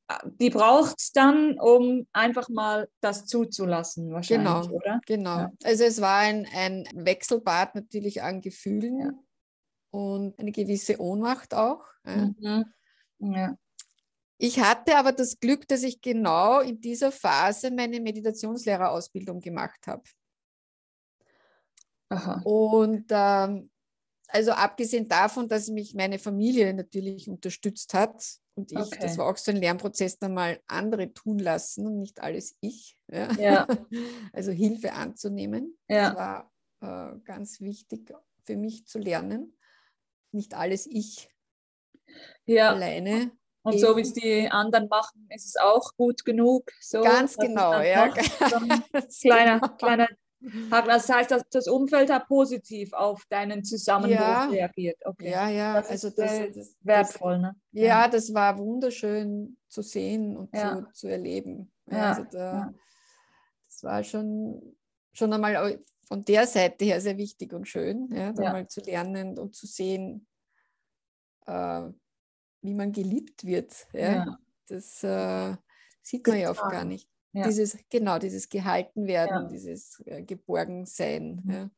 äh, 0.08 0.18
die 0.24 0.50
braucht 0.50 1.00
es 1.00 1.12
dann, 1.12 1.58
um 1.58 2.06
einfach 2.12 2.48
mal 2.48 2.88
das 3.00 3.26
zuzulassen, 3.26 4.12
wahrscheinlich, 4.12 4.68
genau, 4.68 4.76
oder? 4.76 5.00
Genau. 5.06 5.38
Ja. 5.38 5.52
Also 5.64 5.84
es 5.84 6.00
war 6.00 6.18
ein, 6.18 6.46
ein 6.54 6.88
Wechselbad 6.94 7.74
natürlich 7.74 8.22
an 8.22 8.40
Gefühlen 8.40 9.00
ja. 9.00 9.10
und 9.90 10.38
eine 10.38 10.52
gewisse 10.52 11.00
Ohnmacht 11.00 11.54
auch. 11.54 11.84
Mhm. 12.04 12.64
Ja. 13.18 13.56
Ich 14.38 14.58
hatte 14.58 14.96
aber 14.96 15.12
das 15.12 15.38
Glück, 15.38 15.68
dass 15.68 15.84
ich 15.84 16.00
genau 16.00 16.60
in 16.60 16.80
dieser 16.80 17.12
Phase 17.12 17.70
meine 17.70 18.00
Meditationslehrerausbildung 18.00 19.40
gemacht 19.40 19.86
habe. 19.86 20.02
Aha. 22.08 22.42
Und 22.44 23.06
ähm, 23.10 23.70
also 24.32 24.52
abgesehen 24.52 25.08
davon, 25.08 25.48
dass 25.48 25.68
mich 25.68 25.94
meine 25.94 26.18
Familie 26.18 26.72
natürlich 26.72 27.28
unterstützt 27.28 27.92
hat 27.94 28.40
und 28.54 28.72
ich, 28.72 28.78
okay. 28.78 28.98
das 29.00 29.16
war 29.18 29.26
auch 29.26 29.36
so 29.36 29.50
ein 29.50 29.56
Lernprozess, 29.58 30.18
dann 30.18 30.34
mal 30.34 30.60
andere 30.66 31.12
tun 31.12 31.38
lassen 31.38 31.86
und 31.86 31.98
nicht 31.98 32.20
alles 32.20 32.56
ich. 32.60 32.98
Ja. 33.10 33.32
ja. 33.32 33.66
Also 34.32 34.52
Hilfe 34.52 34.92
anzunehmen. 34.92 35.76
Ja. 35.88 36.10
Das 36.10 36.18
war 36.18 37.14
äh, 37.14 37.18
ganz 37.24 37.60
wichtig 37.60 38.12
für 38.44 38.56
mich 38.56 38.86
zu 38.86 38.98
lernen. 38.98 39.56
Nicht 40.32 40.54
alles 40.54 40.86
ich 40.86 41.28
ja. 42.44 42.70
alleine. 42.70 43.32
Und 43.64 43.78
so 43.78 43.96
wie 43.96 44.00
es 44.00 44.12
die 44.12 44.50
anderen 44.50 44.88
machen, 44.88 45.28
ist 45.30 45.46
es 45.46 45.56
auch 45.56 45.94
gut 45.96 46.24
genug. 46.24 46.72
So, 46.80 47.00
ganz 47.00 47.36
genau, 47.36 47.80
ja. 47.80 48.12
So 48.50 48.56
ein 48.56 48.82
kleiner, 49.20 49.60
genau. 49.60 49.76
kleiner 49.76 50.08
das 50.70 51.08
heißt, 51.08 51.30
dass 51.30 51.42
das 51.50 51.68
Umfeld 51.68 52.10
hat 52.10 52.26
positiv 52.26 52.92
auf 52.92 53.24
deinen 53.28 53.64
Zusammenbruch 53.64 54.18
ja, 54.18 54.44
reagiert. 54.46 55.00
Okay. 55.04 55.30
Ja, 55.30 55.48
ja, 55.48 55.74
das 55.74 55.90
also 55.90 56.08
ist, 56.08 56.18
das, 56.18 56.54
das 56.54 56.76
wertvoll. 56.80 57.38
Ne? 57.38 57.56
Ja, 57.72 57.84
ja, 57.84 58.08
das 58.08 58.32
war 58.34 58.58
wunderschön 58.58 59.56
zu 59.68 59.82
sehen 59.82 60.36
und 60.36 60.54
ja. 60.54 60.76
zu, 60.76 60.92
zu 60.92 61.08
erleben. 61.08 61.70
Ja, 61.90 62.10
also 62.10 62.24
da, 62.30 62.72
Das 63.66 63.82
war 63.82 64.02
schon, 64.04 64.76
schon 65.12 65.32
einmal 65.32 65.78
von 66.04 66.24
der 66.24 66.46
Seite 66.46 66.84
her 66.84 67.00
sehr 67.00 67.16
wichtig 67.16 67.52
und 67.52 67.66
schön, 67.66 68.08
ja, 68.12 68.32
da 68.32 68.52
mal 68.52 68.66
zu 68.68 68.80
lernen 68.80 69.38
und 69.38 69.54
zu 69.54 69.66
sehen, 69.66 70.26
äh, 71.46 71.88
wie 72.60 72.74
man 72.74 72.92
geliebt 72.92 73.44
wird. 73.44 73.88
Ja. 73.92 74.38
Das 74.68 75.02
äh, 75.02 75.56
sieht 76.02 76.26
man 76.26 76.38
ja 76.38 76.50
oft 76.50 76.62
gar 76.62 76.84
nicht. 76.84 77.11
Ja. 77.32 77.46
Dieses, 77.46 77.78
genau, 77.88 78.18
dieses 78.18 78.48
gehalten 78.48 79.06
werden, 79.06 79.44
ja. 79.44 79.48
dieses 79.48 80.02
äh, 80.04 80.22
Geborgensein. 80.22 81.40
Mhm. 81.44 81.52
Ja. 81.52 81.70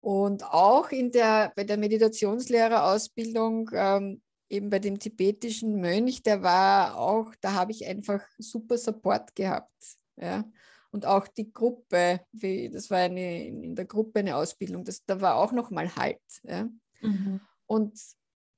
Und 0.00 0.44
auch 0.44 0.90
in 0.90 1.10
der, 1.12 1.52
bei 1.56 1.64
der 1.64 1.78
Meditationslehrerausbildung, 1.78 3.70
ähm, 3.72 4.22
eben 4.50 4.70
bei 4.70 4.78
dem 4.78 4.98
tibetischen 4.98 5.80
Mönch, 5.80 6.22
der 6.22 6.42
war 6.42 6.98
auch, 6.98 7.34
da 7.40 7.54
habe 7.54 7.72
ich 7.72 7.86
einfach 7.86 8.20
super 8.38 8.76
Support 8.76 9.34
gehabt. 9.34 9.96
Ja. 10.16 10.44
Und 10.90 11.06
auch 11.06 11.26
die 11.26 11.52
Gruppe, 11.52 12.20
wie, 12.32 12.68
das 12.70 12.90
war 12.90 12.98
eine, 12.98 13.46
in 13.46 13.74
der 13.74 13.86
Gruppe 13.86 14.20
eine 14.20 14.36
Ausbildung, 14.36 14.84
das, 14.84 15.04
da 15.04 15.20
war 15.20 15.36
auch 15.36 15.52
nochmal 15.52 15.94
Halt. 15.96 16.20
Ja. 16.42 16.68
Mhm. 17.00 17.40
Und 17.66 17.98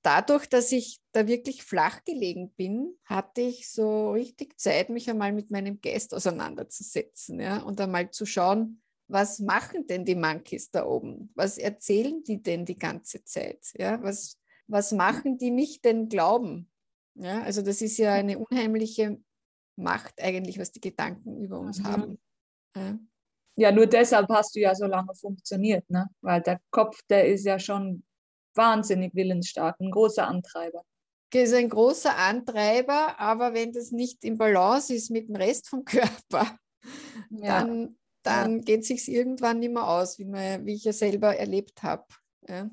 dadurch, 0.07 0.47
dass 0.49 0.71
ich 0.71 1.01
da 1.11 1.27
wirklich 1.27 1.65
flach 1.65 2.05
gelegen 2.05 2.53
bin, 2.57 2.97
hatte 3.05 3.41
ich 3.41 3.69
so 3.69 4.13
richtig 4.13 4.57
Zeit, 4.59 4.89
mich 4.89 5.11
einmal 5.11 5.33
mit 5.33 5.51
meinem 5.51 5.81
Geist 5.81 6.15
auseinanderzusetzen 6.15 7.41
ja, 7.41 7.59
und 7.59 7.81
einmal 7.81 8.11
zu 8.13 8.25
schauen, 8.25 8.81
was 9.09 9.41
machen 9.41 9.87
denn 9.89 10.05
die 10.05 10.15
Monkeys 10.15 10.71
da 10.71 10.87
oben? 10.87 11.33
Was 11.35 11.59
erzählen 11.59 12.23
die 12.23 12.41
denn 12.41 12.65
die 12.65 12.79
ganze 12.79 13.25
Zeit? 13.25 13.59
Ja, 13.75 14.01
was, 14.03 14.39
was 14.69 14.93
machen 14.93 15.39
die 15.39 15.51
mich 15.51 15.81
denn 15.81 16.09
glauben? 16.09 16.71
Ja, 17.15 17.43
also 17.43 17.63
das 17.63 17.83
ist 17.83 17.99
ja 17.99 18.13
eine 18.13 18.39
unheimliche 18.39 19.21
Macht 19.77 20.23
eigentlich, 20.23 20.59
was 20.59 20.71
die 20.71 20.81
Gedanken 20.81 21.37
über 21.37 21.59
uns 21.59 21.81
mhm. 21.81 21.85
haben. 21.85 22.19
Ja. 22.77 22.99
ja. 23.57 23.73
nur 23.73 23.87
deshalb 23.87 24.29
hast 24.31 24.55
du 24.55 24.61
ja 24.61 24.75
so 24.75 24.87
lange 24.87 25.15
funktioniert, 25.15 25.89
ne? 25.91 26.07
weil 26.21 26.43
der 26.43 26.61
Kopf, 26.71 27.01
der 27.09 27.27
ist 27.27 27.45
ja 27.45 27.59
schon 27.59 28.05
wahnsinnig 28.57 29.15
willensstark, 29.15 29.81
ein 29.81 29.91
großer 29.91 30.27
Antreiber. 30.27 30.83
ist 31.33 31.55
ein 31.55 31.69
großer 31.69 32.17
Antreiber, 32.17 33.19
aber 33.21 33.55
wenn 33.55 33.73
das 33.73 33.91
nicht 33.91 34.25
im 34.25 34.39
Balance 34.39 34.95
ist 34.95 35.11
mit 35.11 35.29
dem 35.29 35.37
Rest 35.37 35.69
vom 35.69 35.85
Körper, 35.85 36.59
ja. 37.31 37.61
dann, 37.61 37.97
dann 38.23 38.57
ja. 38.59 38.63
geht 38.63 38.81
es 38.83 38.89
sich 38.89 39.09
irgendwann 39.09 39.61
nicht 39.61 39.73
mehr 39.73 39.87
aus, 39.87 40.19
wie, 40.19 40.25
man, 40.25 40.65
wie 40.65 40.75
ich 40.75 40.85
ja 40.85 40.93
selber 40.93 41.37
erlebt 41.37 41.83
habe. 41.83 42.05
Ja. 42.49 42.71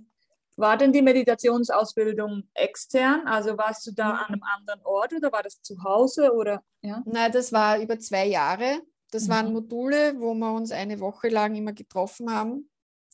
War 0.55 0.77
denn 0.77 0.93
die 0.93 1.01
Meditationsausbildung 1.01 2.43
extern? 2.53 3.27
Also 3.27 3.57
warst 3.57 3.87
du 3.87 3.91
da 3.91 4.11
an 4.11 4.33
einem 4.33 4.43
anderen 4.43 4.81
Ort 4.83 5.13
oder 5.13 5.31
war 5.31 5.41
das 5.41 5.61
zu 5.61 5.83
Hause? 5.83 6.31
Oder, 6.33 6.63
ja? 6.81 7.01
Nein, 7.05 7.31
das 7.31 7.51
war 7.51 7.79
über 7.79 7.97
zwei 7.97 8.27
Jahre. 8.27 8.81
Das 9.11 9.27
mhm. 9.27 9.29
waren 9.31 9.53
Module, 9.53 10.19
wo 10.19 10.33
wir 10.35 10.53
uns 10.53 10.71
eine 10.71 10.99
Woche 10.99 11.29
lang 11.29 11.55
immer 11.55 11.73
getroffen 11.73 12.31
haben 12.31 12.69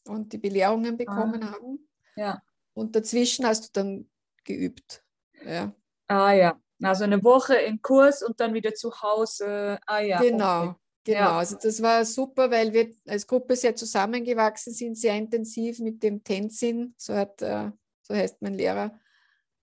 und 0.05 0.33
die 0.33 0.37
Belehrungen 0.37 0.97
bekommen 0.97 1.43
ah. 1.43 1.53
haben. 1.53 1.87
Ja. 2.15 2.41
Und 2.79 2.95
dazwischen 2.95 3.45
hast 3.45 3.65
du 3.65 3.69
dann 3.73 4.09
geübt. 4.45 5.03
Ja. 5.45 5.73
Ah 6.07 6.31
ja, 6.31 6.59
also 6.81 7.03
eine 7.03 7.23
Woche 7.23 7.55
im 7.55 7.81
Kurs 7.81 8.23
und 8.23 8.39
dann 8.39 8.53
wieder 8.53 8.73
zu 8.73 9.01
Hause. 9.01 9.79
Ah 9.85 9.99
ja. 9.99 10.21
Genau. 10.21 10.63
Okay. 10.63 10.75
Genau, 11.05 11.19
ja. 11.19 11.37
also 11.39 11.57
das 11.61 11.81
war 11.81 12.05
super, 12.05 12.51
weil 12.51 12.73
wir 12.73 12.91
als 13.07 13.25
Gruppe 13.25 13.55
sehr 13.55 13.75
zusammengewachsen 13.75 14.73
sind, 14.73 14.97
sehr 14.97 15.15
intensiv 15.15 15.79
mit 15.79 16.03
dem 16.03 16.23
Tenzin, 16.23 16.93
so, 16.97 17.15
hat, 17.15 17.41
äh, 17.41 17.71
so 18.01 18.13
heißt 18.13 18.41
mein 18.41 18.53
Lehrer, 18.53 18.99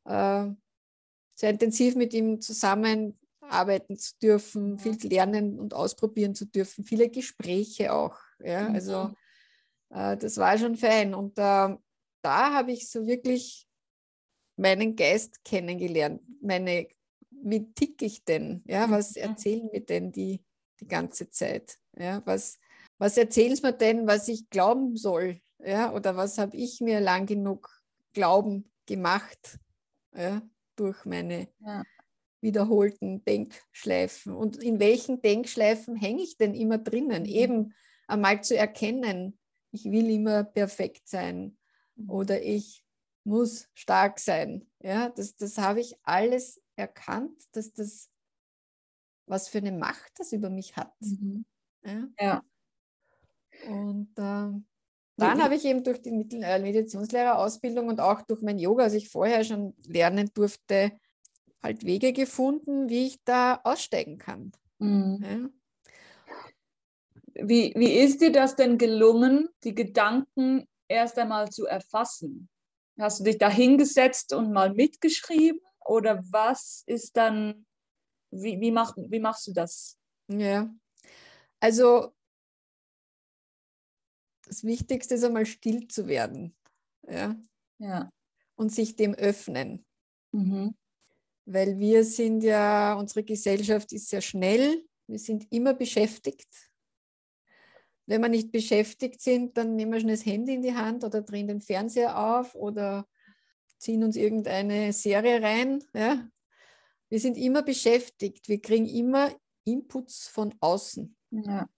äh, 0.06 0.46
sehr 1.34 1.50
intensiv 1.50 1.94
mit 1.94 2.14
ihm 2.14 2.40
zusammenarbeiten 2.40 3.96
zu 3.96 4.14
dürfen, 4.20 4.78
viel 4.78 4.96
lernen 5.06 5.60
und 5.60 5.74
ausprobieren 5.74 6.34
zu 6.34 6.46
dürfen, 6.46 6.84
viele 6.84 7.10
Gespräche 7.10 7.92
auch. 7.92 8.18
Ja, 8.40 8.68
mhm. 8.68 8.74
also 8.74 9.14
äh, 9.90 10.16
das 10.16 10.38
war 10.38 10.58
schon 10.58 10.76
fein. 10.76 11.14
Und 11.14 11.38
da 12.22 12.52
habe 12.52 12.72
ich 12.72 12.88
so 12.90 13.06
wirklich 13.06 13.66
meinen 14.56 14.96
Geist 14.96 15.44
kennengelernt, 15.44 16.22
meine, 16.40 16.88
wie 17.30 17.72
tick 17.74 18.02
ich 18.02 18.24
denn? 18.24 18.62
Ja, 18.66 18.90
was 18.90 19.14
mhm. 19.16 19.22
erzählen 19.22 19.68
mir 19.72 19.80
denn 19.80 20.12
die 20.12 20.42
die 20.80 20.88
ganze 20.88 21.30
Zeit? 21.30 21.78
Ja, 21.96 22.22
was, 22.24 22.58
was 22.98 23.16
erzählen 23.16 23.56
sie 23.56 23.62
mir 23.62 23.72
denn, 23.72 24.06
was 24.06 24.28
ich 24.28 24.48
glauben 24.50 24.96
soll? 24.96 25.40
Ja, 25.58 25.92
oder 25.92 26.16
was 26.16 26.38
habe 26.38 26.56
ich 26.56 26.80
mir 26.80 27.00
lang 27.00 27.26
genug 27.26 27.70
Glauben 28.12 28.70
gemacht 28.86 29.58
ja, 30.14 30.42
durch 30.76 31.04
meine 31.04 31.48
ja. 31.60 31.82
wiederholten 32.40 33.24
Denkschleifen? 33.24 34.34
Und 34.34 34.62
in 34.62 34.78
welchen 34.78 35.22
Denkschleifen 35.22 35.96
hänge 35.96 36.22
ich 36.22 36.36
denn 36.36 36.54
immer 36.54 36.78
drinnen? 36.78 37.22
Mhm. 37.22 37.28
Eben 37.28 37.74
einmal 38.06 38.42
zu 38.42 38.56
erkennen, 38.56 39.38
ich 39.72 39.84
will 39.84 40.10
immer 40.10 40.44
perfekt 40.44 41.08
sein. 41.08 41.56
Oder 42.08 42.42
ich 42.42 42.84
muss 43.24 43.68
stark 43.74 44.18
sein. 44.18 44.68
Ja, 44.80 45.08
das, 45.08 45.36
das 45.36 45.58
habe 45.58 45.80
ich 45.80 45.96
alles 46.02 46.60
erkannt, 46.76 47.36
dass 47.52 47.72
das 47.72 48.10
was 49.26 49.48
für 49.48 49.58
eine 49.58 49.72
Macht 49.72 50.12
das 50.18 50.32
über 50.32 50.50
mich 50.50 50.76
hat. 50.76 50.94
Mhm. 51.00 51.44
Ja. 51.84 52.08
ja. 52.20 52.42
Und 53.68 54.10
äh, 54.16 54.62
dann 55.18 55.42
habe 55.42 55.54
ich 55.54 55.64
eben 55.64 55.82
durch 55.82 56.02
die 56.02 56.10
äh, 56.10 56.58
Meditationslehrerausbildung 56.58 57.88
und 57.88 58.00
auch 58.00 58.22
durch 58.22 58.42
mein 58.42 58.58
Yoga, 58.58 58.84
also 58.84 58.96
ich 58.96 59.08
vorher 59.08 59.44
schon 59.44 59.74
lernen 59.86 60.30
durfte, 60.34 60.92
halt 61.62 61.84
Wege 61.84 62.12
gefunden, 62.12 62.88
wie 62.88 63.06
ich 63.06 63.24
da 63.24 63.60
aussteigen 63.64 64.18
kann. 64.18 64.52
Mhm. 64.78 65.24
Ja. 65.24 65.50
Wie, 67.46 67.72
wie 67.76 67.92
ist 67.92 68.20
dir 68.20 68.32
das 68.32 68.56
denn 68.56 68.78
gelungen, 68.78 69.48
die 69.64 69.74
Gedanken 69.74 70.66
erst 70.88 71.18
einmal 71.18 71.50
zu 71.50 71.66
erfassen? 71.66 72.48
Hast 72.98 73.20
du 73.20 73.24
dich 73.24 73.38
da 73.38 73.50
hingesetzt 73.50 74.32
und 74.32 74.52
mal 74.52 74.72
mitgeschrieben? 74.72 75.60
Oder 75.84 76.22
was 76.30 76.82
ist 76.86 77.16
dann 77.16 77.66
wie, 78.30 78.60
wie, 78.60 78.70
mach, 78.70 78.96
wie 78.96 79.20
machst 79.20 79.46
du 79.46 79.52
das? 79.52 79.98
Ja, 80.28 80.74
also 81.60 82.12
das 84.46 84.64
Wichtigste 84.64 85.14
ist 85.14 85.24
einmal 85.24 85.46
still 85.46 85.88
zu 85.88 86.06
werden. 86.06 86.56
Ja. 87.08 87.36
ja. 87.78 88.10
Und 88.56 88.72
sich 88.72 88.96
dem 88.96 89.14
öffnen. 89.14 89.84
Mhm. 90.32 90.74
Weil 91.46 91.78
wir 91.78 92.04
sind 92.04 92.42
ja, 92.42 92.94
unsere 92.94 93.24
Gesellschaft 93.24 93.92
ist 93.92 94.08
sehr 94.08 94.20
schnell, 94.20 94.84
wir 95.06 95.18
sind 95.18 95.46
immer 95.52 95.74
beschäftigt. 95.74 96.48
Wenn 98.06 98.22
wir 98.22 98.28
nicht 98.28 98.52
beschäftigt 98.52 99.20
sind, 99.20 99.56
dann 99.56 99.74
nehmen 99.74 99.92
wir 99.92 100.00
schon 100.00 100.08
das 100.08 100.24
Handy 100.24 100.54
in 100.54 100.62
die 100.62 100.74
Hand 100.74 101.04
oder 101.04 101.22
drehen 101.22 101.48
den 101.48 101.60
Fernseher 101.60 102.16
auf 102.16 102.54
oder 102.54 103.06
ziehen 103.78 104.04
uns 104.04 104.16
irgendeine 104.16 104.92
Serie 104.92 105.42
rein. 105.42 105.82
Ja? 105.92 106.28
Wir 107.08 107.20
sind 107.20 107.36
immer 107.36 107.62
beschäftigt, 107.62 108.48
wir 108.48 108.60
kriegen 108.60 108.86
immer 108.86 109.34
Inputs 109.64 110.28
von 110.28 110.54
außen. 110.60 111.16
Ja. 111.30 111.68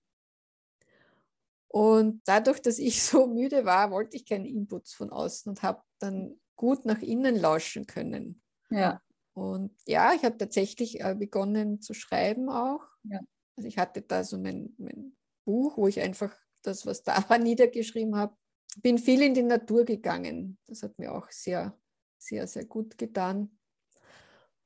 Und 1.68 2.22
dadurch, 2.24 2.60
dass 2.60 2.78
ich 2.78 3.02
so 3.02 3.26
müde 3.26 3.64
war, 3.64 3.90
wollte 3.90 4.16
ich 4.16 4.26
keine 4.26 4.48
Inputs 4.48 4.94
von 4.94 5.10
außen 5.10 5.50
und 5.50 5.62
habe 5.62 5.82
dann 5.98 6.38
gut 6.56 6.84
nach 6.84 7.00
innen 7.00 7.36
lauschen 7.36 7.86
können. 7.86 8.42
Ja. 8.70 9.00
Und 9.34 9.72
ja, 9.86 10.12
ich 10.14 10.24
habe 10.24 10.36
tatsächlich 10.36 11.00
äh, 11.00 11.14
begonnen 11.14 11.80
zu 11.80 11.94
schreiben 11.94 12.48
auch. 12.48 12.82
Ja. 13.04 13.20
Also 13.56 13.68
ich 13.68 13.78
hatte 13.78 14.02
da 14.02 14.24
so 14.24 14.38
mein, 14.38 14.74
mein 14.78 15.16
Buch, 15.48 15.78
wo 15.78 15.88
ich 15.88 16.00
einfach 16.00 16.36
das, 16.62 16.84
was 16.84 17.02
da 17.04 17.24
war, 17.30 17.38
niedergeschrieben 17.38 18.16
habe. 18.16 18.36
Bin 18.82 18.98
viel 18.98 19.22
in 19.22 19.32
die 19.34 19.42
Natur 19.42 19.86
gegangen. 19.86 20.58
Das 20.66 20.82
hat 20.82 20.98
mir 20.98 21.14
auch 21.14 21.30
sehr, 21.30 21.78
sehr, 22.18 22.46
sehr 22.46 22.66
gut 22.66 22.98
getan 22.98 23.58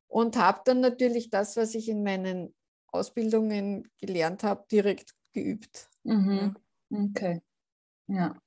und 0.09 0.37
habe 0.37 0.61
dann 0.65 0.81
natürlich 0.81 1.31
das, 1.31 1.57
was 1.57 1.75
ich 1.75 1.89
in 1.89 2.03
meinen 2.03 2.55
Ausbildungen 2.89 3.91
gelernt 3.99 4.43
habe, 4.43 4.67
direkt 4.71 5.15
geübt. 5.33 5.89
Mhm. 6.05 6.55
Okay. 6.91 7.41
Ja. 8.09 8.41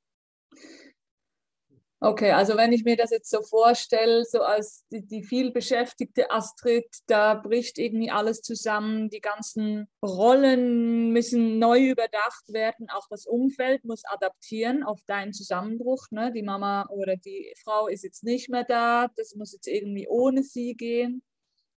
Okay, 2.06 2.34
also 2.34 2.56
wenn 2.56 2.72
ich 2.72 2.84
mir 2.84 2.96
das 2.96 3.10
jetzt 3.10 3.32
so 3.32 3.42
vorstelle, 3.42 4.26
so 4.26 4.44
als 4.44 4.86
die, 4.92 5.04
die 5.08 5.24
viel 5.24 5.50
beschäftigte 5.52 6.30
Astrid, 6.30 6.86
da 7.08 7.34
bricht 7.34 7.80
irgendwie 7.80 8.12
alles 8.12 8.44
zusammen, 8.44 9.10
die 9.10 9.22
ganzen 9.22 9.88
Rollen 10.04 11.10
müssen 11.14 11.58
neu 11.58 11.90
überdacht 11.90 12.54
werden, 12.54 12.92
auch 12.92 13.08
das 13.10 13.26
Umfeld 13.26 13.86
muss 13.86 14.06
adaptieren 14.06 14.84
auf 14.84 15.00
deinen 15.08 15.34
Zusammenbruch. 15.34 16.06
Ne? 16.12 16.32
Die 16.32 16.44
Mama 16.44 16.86
oder 16.90 17.18
die 17.18 17.52
Frau 17.64 17.88
ist 17.88 18.04
jetzt 18.04 18.24
nicht 18.24 18.50
mehr 18.50 18.66
da, 18.66 19.08
das 19.16 19.34
muss 19.34 19.54
jetzt 19.54 19.68
irgendwie 19.68 20.08
ohne 20.08 20.44
sie 20.44 20.76
gehen. 20.76 21.24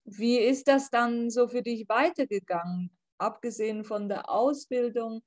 Wie 0.06 0.40
ist 0.40 0.68
das 0.68 0.90
dann 0.90 1.30
so 1.30 1.48
für 1.48 1.62
dich 1.62 1.88
weitergegangen, 1.88 2.90
abgesehen 3.20 3.84
von 3.84 4.10
der 4.10 4.28
Ausbildung? 4.28 5.22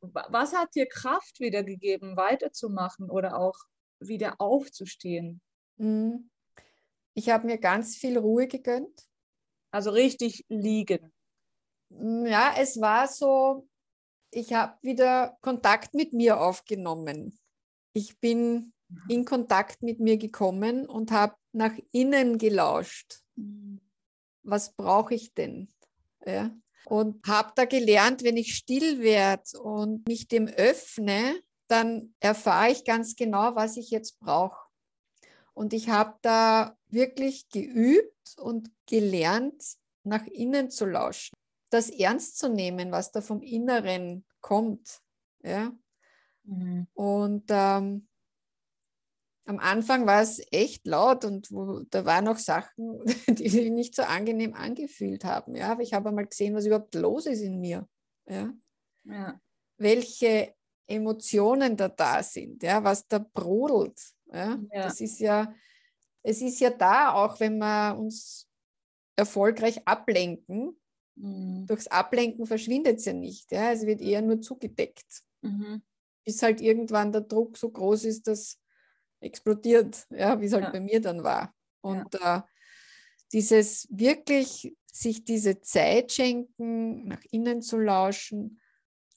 Was 0.00 0.54
hat 0.54 0.76
dir 0.76 0.86
Kraft 0.86 1.40
wiedergegeben, 1.40 2.16
weiterzumachen 2.16 3.10
oder 3.10 3.40
auch 3.40 3.56
wieder 4.00 4.40
aufzustehen? 4.40 5.40
Mhm. 5.76 6.30
Ich 7.14 7.30
habe 7.30 7.46
mir 7.46 7.58
ganz 7.58 7.96
viel 7.96 8.18
Ruhe 8.18 8.46
gegönnt. 8.46 9.06
Also 9.70 9.90
richtig 9.90 10.44
liegen. 10.48 11.12
Mm, 11.88 12.26
ja, 12.26 12.54
es 12.58 12.80
war 12.80 13.08
so, 13.08 13.68
ich 14.30 14.52
habe 14.52 14.76
wieder 14.82 15.36
Kontakt 15.40 15.94
mit 15.94 16.12
mir 16.12 16.40
aufgenommen. 16.40 17.38
Ich 17.92 18.18
bin 18.20 18.72
mhm. 18.88 19.02
in 19.08 19.24
Kontakt 19.24 19.82
mit 19.82 20.00
mir 20.00 20.18
gekommen 20.18 20.86
und 20.86 21.10
habe 21.10 21.36
nach 21.52 21.72
innen 21.92 22.38
gelauscht. 22.38 23.22
Mhm 23.36 23.80
was 24.46 24.72
brauche 24.72 25.14
ich 25.14 25.34
denn? 25.34 25.68
Ja? 26.24 26.50
Und 26.86 27.26
habe 27.26 27.52
da 27.56 27.64
gelernt, 27.64 28.22
wenn 28.22 28.36
ich 28.36 28.54
still 28.54 29.00
werde 29.00 29.60
und 29.60 30.06
mich 30.06 30.28
dem 30.28 30.46
öffne, 30.46 31.40
dann 31.68 32.14
erfahre 32.20 32.70
ich 32.70 32.84
ganz 32.84 33.16
genau, 33.16 33.54
was 33.54 33.76
ich 33.76 33.90
jetzt 33.90 34.18
brauche. 34.20 34.66
Und 35.54 35.72
ich 35.72 35.88
habe 35.88 36.18
da 36.22 36.76
wirklich 36.88 37.48
geübt 37.48 38.36
und 38.38 38.70
gelernt, 38.86 39.62
nach 40.04 40.26
innen 40.26 40.70
zu 40.70 40.86
lauschen, 40.86 41.34
das 41.70 41.90
ernst 41.90 42.38
zu 42.38 42.48
nehmen, 42.48 42.92
was 42.92 43.10
da 43.10 43.20
vom 43.20 43.42
Inneren 43.42 44.24
kommt. 44.40 45.00
Ja? 45.42 45.72
Mhm. 46.44 46.86
Und 46.94 47.44
ähm, 47.48 48.06
am 49.46 49.58
Anfang 49.60 50.06
war 50.06 50.22
es 50.22 50.42
echt 50.50 50.86
laut 50.86 51.24
und 51.24 51.50
wo, 51.52 51.80
da 51.90 52.04
waren 52.04 52.24
noch 52.24 52.38
Sachen, 52.38 53.00
die 53.28 53.48
sich 53.48 53.70
nicht 53.70 53.94
so 53.94 54.02
angenehm 54.02 54.54
angefühlt 54.54 55.24
haben. 55.24 55.54
Ja, 55.54 55.72
aber 55.72 55.82
ich 55.82 55.94
habe 55.94 56.08
einmal 56.08 56.26
gesehen, 56.26 56.54
was 56.54 56.66
überhaupt 56.66 56.94
los 56.94 57.26
ist 57.26 57.40
in 57.40 57.60
mir. 57.60 57.88
Ja? 58.26 58.52
ja. 59.04 59.40
Welche 59.78 60.54
Emotionen 60.86 61.76
da 61.76 61.88
da 61.88 62.22
sind, 62.22 62.62
ja, 62.62 62.82
was 62.82 63.06
da 63.08 63.18
brodelt. 63.18 64.00
Ja? 64.32 64.58
ja? 64.72 64.82
Das 64.82 65.00
ist 65.00 65.18
ja, 65.20 65.52
es 66.22 66.42
ist 66.42 66.60
ja 66.60 66.70
da, 66.70 67.12
auch 67.12 67.38
wenn 67.40 67.58
wir 67.58 67.96
uns 67.98 68.48
erfolgreich 69.16 69.80
ablenken. 69.86 70.78
Mhm. 71.16 71.66
Durchs 71.66 71.86
Ablenken 71.86 72.46
verschwindet 72.46 72.98
es 72.98 73.06
ja 73.06 73.12
nicht. 73.12 73.50
Ja? 73.50 73.72
Es 73.72 73.86
wird 73.86 74.00
eher 74.00 74.22
nur 74.22 74.40
zugedeckt. 74.40 75.22
Mhm. 75.42 75.82
Bis 76.24 76.42
halt 76.42 76.60
irgendwann 76.60 77.12
der 77.12 77.22
Druck 77.22 77.56
so 77.56 77.70
groß 77.70 78.04
ist, 78.04 78.26
dass 78.26 78.58
explodiert, 79.20 80.06
ja, 80.10 80.40
wie 80.40 80.46
es 80.46 80.52
halt 80.52 80.64
ja. 80.64 80.70
bei 80.70 80.80
mir 80.80 81.00
dann 81.00 81.24
war. 81.24 81.54
Und 81.80 82.14
ja. 82.14 82.38
äh, 82.38 82.42
dieses 83.32 83.88
wirklich 83.90 84.76
sich 84.92 85.24
diese 85.24 85.60
Zeit 85.60 86.12
schenken, 86.12 87.08
nach 87.08 87.22
innen 87.30 87.62
zu 87.62 87.78
lauschen 87.78 88.60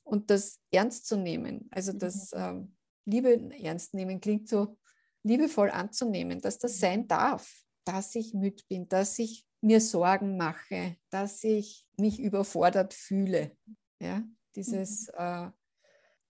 und 0.10 0.30
das 0.30 0.60
ernst 0.72 1.08
zu 1.08 1.18
nehmen. 1.18 1.68
Also 1.72 1.94
Mhm. 1.94 2.00
das 2.00 2.32
ähm, 2.34 2.76
Liebe 3.06 3.52
ernst 3.64 3.94
nehmen 3.94 4.20
klingt 4.22 4.48
so 4.48 4.78
liebevoll 5.24 5.70
anzunehmen, 5.70 6.40
dass 6.42 6.60
das 6.60 6.76
Mhm. 6.76 6.80
sein 6.80 7.08
darf, 7.08 7.64
dass 7.86 8.16
ich 8.16 8.34
müde 8.34 8.64
bin, 8.68 8.88
dass 8.88 9.18
ich 9.20 9.46
mir 9.62 9.82
Sorgen 9.82 10.38
mache, 10.38 10.98
dass 11.10 11.44
ich 11.44 11.86
mich 11.98 12.20
überfordert 12.20 12.94
fühle. 12.94 13.58
Ja? 14.00 14.24
Dieses 14.56 15.08
Mhm. 15.08 15.14
äh, 15.18 15.52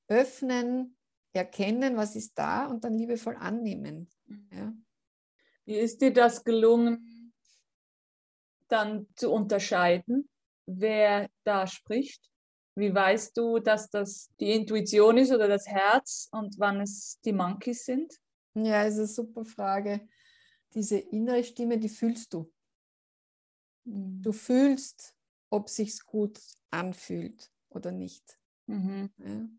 Öffnen, 0.08 0.98
Erkennen, 1.34 1.96
was 1.96 2.16
ist 2.16 2.38
da 2.38 2.66
und 2.66 2.84
dann 2.84 2.98
liebevoll 2.98 3.36
annehmen. 3.36 4.10
Ja? 4.52 4.74
Wie 5.66 5.76
ist 5.76 6.02
dir 6.02 6.12
das 6.12 6.44
gelungen, 6.44 7.34
dann 8.68 9.08
zu 9.16 9.32
unterscheiden, 9.32 10.30
wer 10.66 11.30
da 11.44 11.68
spricht? 11.68 12.32
Wie 12.80 12.94
weißt 12.94 13.36
du, 13.38 13.60
dass 13.60 13.90
das 13.90 14.32
die 14.40 14.52
Intuition 14.54 15.18
ist 15.18 15.32
oder 15.32 15.48
das 15.48 15.68
Herz 15.68 16.30
und 16.32 16.58
wann 16.60 16.80
es 16.82 17.20
die 17.26 17.34
Monkeys 17.34 17.86
sind? 17.86 18.20
Ja, 18.56 18.84
ist 18.84 18.98
eine 18.98 19.08
super 19.08 19.46
Frage. 19.46 20.08
Diese 20.74 20.98
innere 20.98 21.44
Stimme, 21.44 21.78
die 21.78 21.90
fühlst 21.90 22.34
du. 22.34 22.52
Du 23.86 24.32
fühlst, 24.32 25.16
ob 25.50 25.68
sich's 25.70 26.06
gut 26.06 26.40
anfühlt 26.70 27.52
oder 27.70 27.92
nicht. 27.92 28.40
Mhm. 28.68 29.10
Ja. 29.18 29.50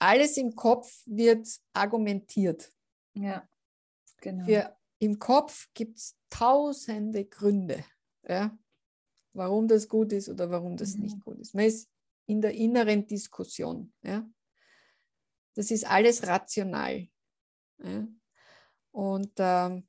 Alles 0.00 0.36
im 0.36 0.54
Kopf 0.54 1.02
wird 1.06 1.48
argumentiert. 1.72 2.72
Ja, 3.14 3.48
genau. 4.20 4.44
Für, 4.44 4.76
Im 4.98 5.18
Kopf 5.18 5.68
gibt 5.74 5.98
es 5.98 6.16
tausende 6.30 7.24
Gründe, 7.26 7.84
ja, 8.26 8.56
warum 9.32 9.68
das 9.68 9.88
gut 9.88 10.12
ist 10.12 10.28
oder 10.28 10.50
warum 10.50 10.76
das 10.76 10.94
Mhm. 10.94 11.02
nicht 11.02 11.20
gut 11.24 11.38
ist. 11.38 11.54
Man 11.54 11.66
ist 11.66 11.88
in 12.26 12.40
der 12.40 12.52
inneren 12.52 13.06
Diskussion. 13.06 13.92
Ja. 14.02 14.28
Das 15.54 15.70
ist 15.70 15.86
alles 15.88 16.26
rational. 16.26 17.08
Ja. 17.82 18.06
Und 18.92 19.32
ähm, 19.38 19.86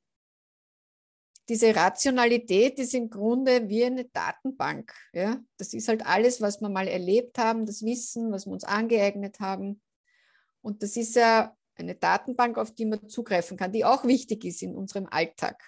diese 1.48 1.74
Rationalität 1.74 2.78
ist 2.78 2.94
im 2.94 3.08
Grunde 3.08 3.68
wie 3.68 3.84
eine 3.84 4.04
Datenbank. 4.06 4.92
Ja? 5.12 5.40
Das 5.58 5.72
ist 5.74 5.88
halt 5.88 6.04
alles, 6.04 6.40
was 6.40 6.60
wir 6.60 6.68
mal 6.68 6.88
erlebt 6.88 7.38
haben, 7.38 7.66
das 7.66 7.84
Wissen, 7.84 8.32
was 8.32 8.46
wir 8.46 8.52
uns 8.52 8.64
angeeignet 8.64 9.38
haben. 9.38 9.80
Und 10.60 10.82
das 10.82 10.96
ist 10.96 11.14
ja 11.14 11.56
eine 11.76 11.94
Datenbank, 11.94 12.58
auf 12.58 12.74
die 12.74 12.86
man 12.86 13.08
zugreifen 13.08 13.56
kann, 13.56 13.72
die 13.72 13.84
auch 13.84 14.04
wichtig 14.04 14.44
ist 14.44 14.62
in 14.62 14.74
unserem 14.74 15.06
Alltag. 15.06 15.62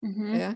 Mhm. 0.00 0.34
Ja? 0.34 0.54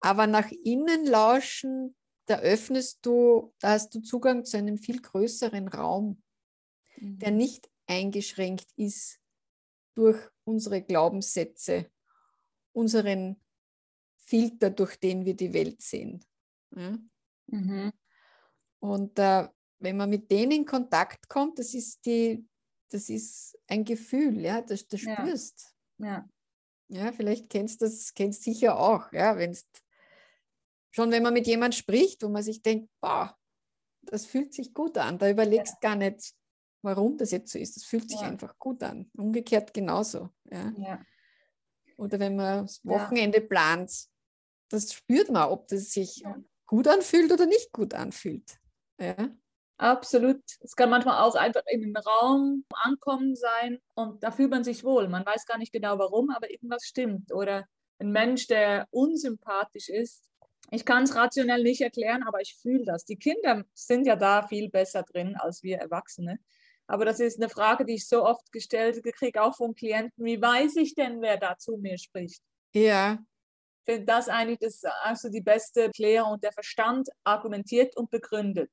Aber 0.00 0.26
nach 0.26 0.50
innen 0.50 1.06
lauschen, 1.06 1.96
da 2.26 2.38
öffnest 2.40 3.04
du, 3.06 3.54
da 3.60 3.70
hast 3.70 3.94
du 3.94 4.00
Zugang 4.00 4.44
zu 4.44 4.56
einem 4.56 4.78
viel 4.78 5.00
größeren 5.00 5.68
Raum, 5.68 6.22
der 7.20 7.30
Mhm. 7.30 7.36
nicht 7.36 7.70
eingeschränkt 7.86 8.68
ist 8.76 9.20
durch 9.94 10.18
unsere 10.44 10.82
Glaubenssätze, 10.82 11.90
unseren 12.72 13.40
Filter, 14.16 14.70
durch 14.70 14.96
den 14.96 15.24
wir 15.24 15.34
die 15.36 15.52
Welt 15.54 15.82
sehen. 15.82 16.24
Ja? 16.76 16.98
Mhm. 17.52 17.92
Und 18.80 19.18
äh, 19.18 19.48
wenn 19.78 19.96
man 19.96 20.10
mit 20.10 20.30
denen 20.30 20.52
in 20.52 20.64
Kontakt 20.64 21.28
kommt, 21.28 21.58
das 21.58 21.74
ist 21.74 22.04
die, 22.06 22.46
das 22.90 23.08
ist 23.08 23.58
ein 23.66 23.84
Gefühl, 23.84 24.40
ja, 24.40 24.60
das 24.62 24.86
du 24.86 24.96
Ja. 24.98 25.14
spürst. 25.14 25.74
Ja. 25.98 26.28
Ja, 26.88 27.12
vielleicht 27.12 27.50
kennst 27.50 27.80
du 27.80 27.86
das, 27.86 28.14
kennst 28.14 28.42
sicher 28.42 28.78
auch, 28.78 29.12
ja, 29.12 29.36
wenn 29.36 29.56
schon 30.96 31.12
wenn 31.12 31.22
man 31.22 31.34
mit 31.34 31.46
jemand 31.46 31.74
spricht, 31.74 32.22
wo 32.22 32.28
man 32.30 32.42
sich 32.42 32.62
denkt, 32.62 32.88
boah, 33.02 33.36
das 34.02 34.24
fühlt 34.24 34.54
sich 34.54 34.72
gut 34.72 34.96
an, 34.96 35.18
da 35.18 35.28
überlegst 35.28 35.78
gar 35.82 35.94
nicht, 35.94 36.32
warum 36.82 37.18
das 37.18 37.32
jetzt 37.32 37.52
so 37.52 37.58
ist. 37.58 37.76
Das 37.76 37.84
fühlt 37.84 38.08
sich 38.08 38.20
Ja. 38.22 38.28
einfach 38.28 38.58
gut 38.58 38.82
an. 38.82 39.10
Umgekehrt 39.14 39.74
genauso. 39.74 40.30
Ja. 40.44 40.72
Ja. 40.78 41.02
Oder 41.98 42.18
wenn 42.18 42.36
man 42.36 42.62
das 42.62 42.80
Ja. 42.82 42.92
Wochenende 42.92 43.42
plant, 43.42 43.92
das 44.70 44.92
spürt 44.94 45.30
man, 45.30 45.50
ob 45.50 45.68
das 45.68 45.90
sich 45.92 46.16
Ja. 46.18 46.34
gut 46.66 46.88
anfühlt 46.88 47.30
oder 47.30 47.44
nicht 47.44 47.72
gut 47.72 47.92
anfühlt. 47.92 48.58
Ja. 48.98 49.36
Absolut. 49.78 50.40
Es 50.60 50.74
kann 50.74 50.88
manchmal 50.88 51.18
auch 51.22 51.34
einfach 51.34 51.62
in 51.66 51.82
einem 51.84 51.96
Raum 51.96 52.64
ankommen 52.70 53.36
sein 53.36 53.80
und 53.94 54.22
da 54.22 54.30
fühlt 54.30 54.50
man 54.50 54.64
sich 54.64 54.82
wohl. 54.82 55.08
Man 55.08 55.26
weiß 55.26 55.44
gar 55.44 55.58
nicht 55.58 55.72
genau 55.74 55.98
warum, 55.98 56.30
aber 56.30 56.50
irgendwas 56.50 56.84
stimmt. 56.84 57.34
Oder 57.34 57.66
ein 57.98 58.10
Mensch, 58.12 58.46
der 58.46 58.86
unsympathisch 58.90 59.90
ist. 59.90 60.22
Ich 60.70 60.84
kann 60.84 61.04
es 61.04 61.14
rationell 61.14 61.62
nicht 61.62 61.80
erklären, 61.80 62.22
aber 62.24 62.40
ich 62.40 62.56
fühle 62.60 62.84
das. 62.84 63.04
Die 63.04 63.16
Kinder 63.16 63.64
sind 63.74 64.06
ja 64.06 64.16
da 64.16 64.46
viel 64.46 64.68
besser 64.68 65.02
drin 65.04 65.36
als 65.36 65.62
wir 65.62 65.78
Erwachsene. 65.78 66.38
Aber 66.88 67.04
das 67.04 67.20
ist 67.20 67.40
eine 67.40 67.48
Frage, 67.48 67.84
die 67.84 67.94
ich 67.94 68.08
so 68.08 68.24
oft 68.24 68.52
gestellt 68.52 69.02
kriege, 69.16 69.42
auch 69.42 69.56
von 69.56 69.74
Klienten. 69.74 70.24
Wie 70.24 70.40
weiß 70.40 70.76
ich 70.76 70.94
denn, 70.94 71.20
wer 71.20 71.36
da 71.36 71.56
zu 71.58 71.76
mir 71.76 71.98
spricht? 71.98 72.42
ja, 72.72 73.18
Ich 73.84 73.92
finde 73.92 74.06
das 74.06 74.28
eigentlich 74.28 74.58
das 74.58 74.84
also 75.02 75.28
die 75.28 75.40
beste 75.40 75.82
Erklärung. 75.84 76.32
Und 76.32 76.44
der 76.44 76.52
Verstand 76.52 77.08
argumentiert 77.24 77.96
und 77.96 78.10
begründet. 78.10 78.70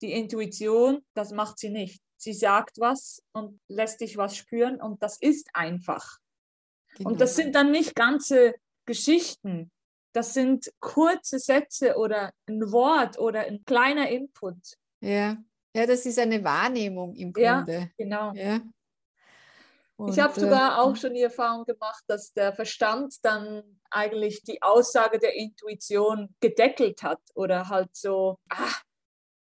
Die 0.00 0.12
Intuition, 0.12 1.04
das 1.14 1.32
macht 1.32 1.58
sie 1.58 1.70
nicht. 1.70 2.00
Sie 2.16 2.34
sagt 2.34 2.78
was 2.78 3.22
und 3.32 3.60
lässt 3.68 4.00
dich 4.00 4.16
was 4.16 4.36
spüren 4.36 4.80
und 4.80 5.02
das 5.02 5.20
ist 5.20 5.48
einfach. 5.54 6.18
Und 7.04 7.20
das 7.20 7.36
genau. 7.36 7.44
sind 7.44 7.54
dann 7.54 7.70
nicht 7.70 7.94
ganze 7.94 8.54
Geschichten. 8.86 9.70
Das 10.18 10.34
sind 10.34 10.72
kurze 10.80 11.38
Sätze 11.38 11.96
oder 11.96 12.32
ein 12.48 12.72
Wort 12.72 13.20
oder 13.20 13.42
ein 13.42 13.64
kleiner 13.64 14.08
Input. 14.08 14.56
Ja. 14.98 15.36
ja, 15.72 15.86
das 15.86 16.06
ist 16.06 16.18
eine 16.18 16.42
Wahrnehmung 16.42 17.14
im 17.14 17.32
Ja. 17.36 17.58
Grunde. 17.58 17.92
Genau. 17.96 18.32
Ja. 18.32 18.56
Ich 20.08 20.18
habe 20.18 20.32
Und, 20.32 20.38
äh, 20.38 20.40
sogar 20.40 20.82
auch 20.82 20.96
schon 20.96 21.14
die 21.14 21.22
Erfahrung 21.22 21.64
gemacht, 21.66 22.02
dass 22.08 22.32
der 22.32 22.52
Verstand 22.52 23.24
dann 23.24 23.62
eigentlich 23.92 24.42
die 24.42 24.60
Aussage 24.60 25.20
der 25.20 25.36
Intuition 25.36 26.34
gedeckelt 26.40 27.04
hat 27.04 27.20
oder 27.36 27.68
halt 27.68 27.94
so, 27.94 28.40
ah, 28.48 28.74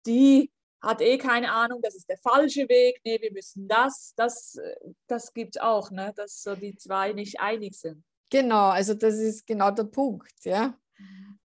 die 0.05 0.53
hat 0.83 1.01
eh 1.01 1.17
keine 1.17 1.53
Ahnung, 1.53 1.81
das 1.81 1.95
ist 1.95 2.11
der 2.11 2.19
falsche 2.19 2.69
Weg, 2.69 3.01
nee, 3.03 3.19
wir 3.19 3.33
müssen 3.33 3.67
das, 3.67 4.13
das, 4.15 4.57
äh, 4.57 4.77
das 5.07 5.33
gibt 5.33 5.57
es 5.57 5.63
auch, 5.63 5.91
ne? 5.91 6.13
dass 6.15 6.43
so 6.43 6.55
die 6.55 6.77
zwei 6.77 7.15
nicht 7.15 7.41
einig 7.41 7.81
sind. 7.81 8.05
Genau, 8.31 8.69
also 8.69 8.95
das 8.95 9.15
ist 9.15 9.47
genau 9.47 9.71
der 9.71 9.85
Punkt, 9.85 10.45
ja. 10.45 10.79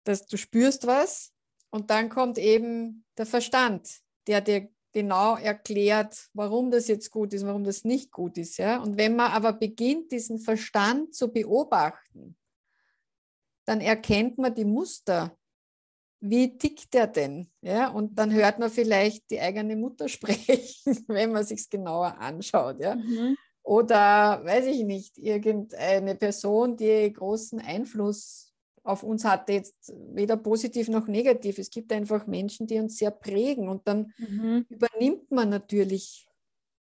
Dass 0.05 0.27
du 0.27 0.37
spürst 0.37 0.87
was 0.87 1.33
und 1.71 1.91
dann 1.91 2.09
kommt 2.09 2.39
eben 2.39 3.05
der 3.17 3.27
Verstand, 3.27 4.01
der 4.27 4.41
dir 4.41 4.69
genau 4.93 5.37
erklärt, 5.37 6.29
warum 6.33 6.71
das 6.71 6.89
jetzt 6.89 7.11
gut 7.11 7.33
ist, 7.35 7.45
warum 7.45 7.65
das 7.65 7.85
nicht 7.85 8.11
gut 8.11 8.39
ist, 8.39 8.57
ja. 8.59 8.81
Und 8.81 8.97
wenn 8.97 9.17
man 9.17 9.33
aber 9.33 9.53
beginnt, 9.53 10.13
diesen 10.13 10.39
Verstand 10.39 11.15
zu 11.15 11.33
beobachten, 11.33 12.37
dann 13.67 13.81
erkennt 13.81 14.39
man 14.39 14.55
die 14.55 14.65
Muster. 14.65 15.37
Wie 16.21 16.57
tickt 16.57 16.95
der 16.95 17.07
denn? 17.07 17.51
Ja, 17.61 17.91
und 17.91 18.19
dann 18.19 18.33
hört 18.33 18.59
man 18.59 18.71
vielleicht 18.71 19.31
die 19.31 19.41
eigene 19.41 19.77
Mutter 19.77 20.09
sprechen, 20.09 21.05
wenn 21.07 21.33
man 21.33 21.45
sich 21.45 21.69
genauer 21.69 22.19
anschaut. 22.19 22.81
Ja. 22.81 22.97
Mhm. 22.97 23.37
Oder 23.69 24.43
weiß 24.47 24.65
ich 24.65 24.83
nicht, 24.85 25.19
irgendeine 25.19 26.15
Person, 26.15 26.79
die 26.79 27.13
großen 27.13 27.61
Einfluss 27.61 28.55
auf 28.83 29.03
uns 29.03 29.27
hatte, 29.27 29.53
jetzt 29.53 29.93
weder 30.15 30.39
positiv 30.39 30.89
noch 30.89 31.07
negativ. 31.07 31.59
Es 31.59 31.69
gibt 31.69 31.93
einfach 31.93 32.27
Menschen, 32.27 32.67
die 32.67 32.79
uns 32.79 32.97
sehr 32.97 33.11
prägen 33.11 33.69
und 33.69 33.87
dann 33.87 34.15
Mhm. 34.17 34.65
übernimmt 34.71 35.31
man 35.31 35.51
natürlich 35.51 36.31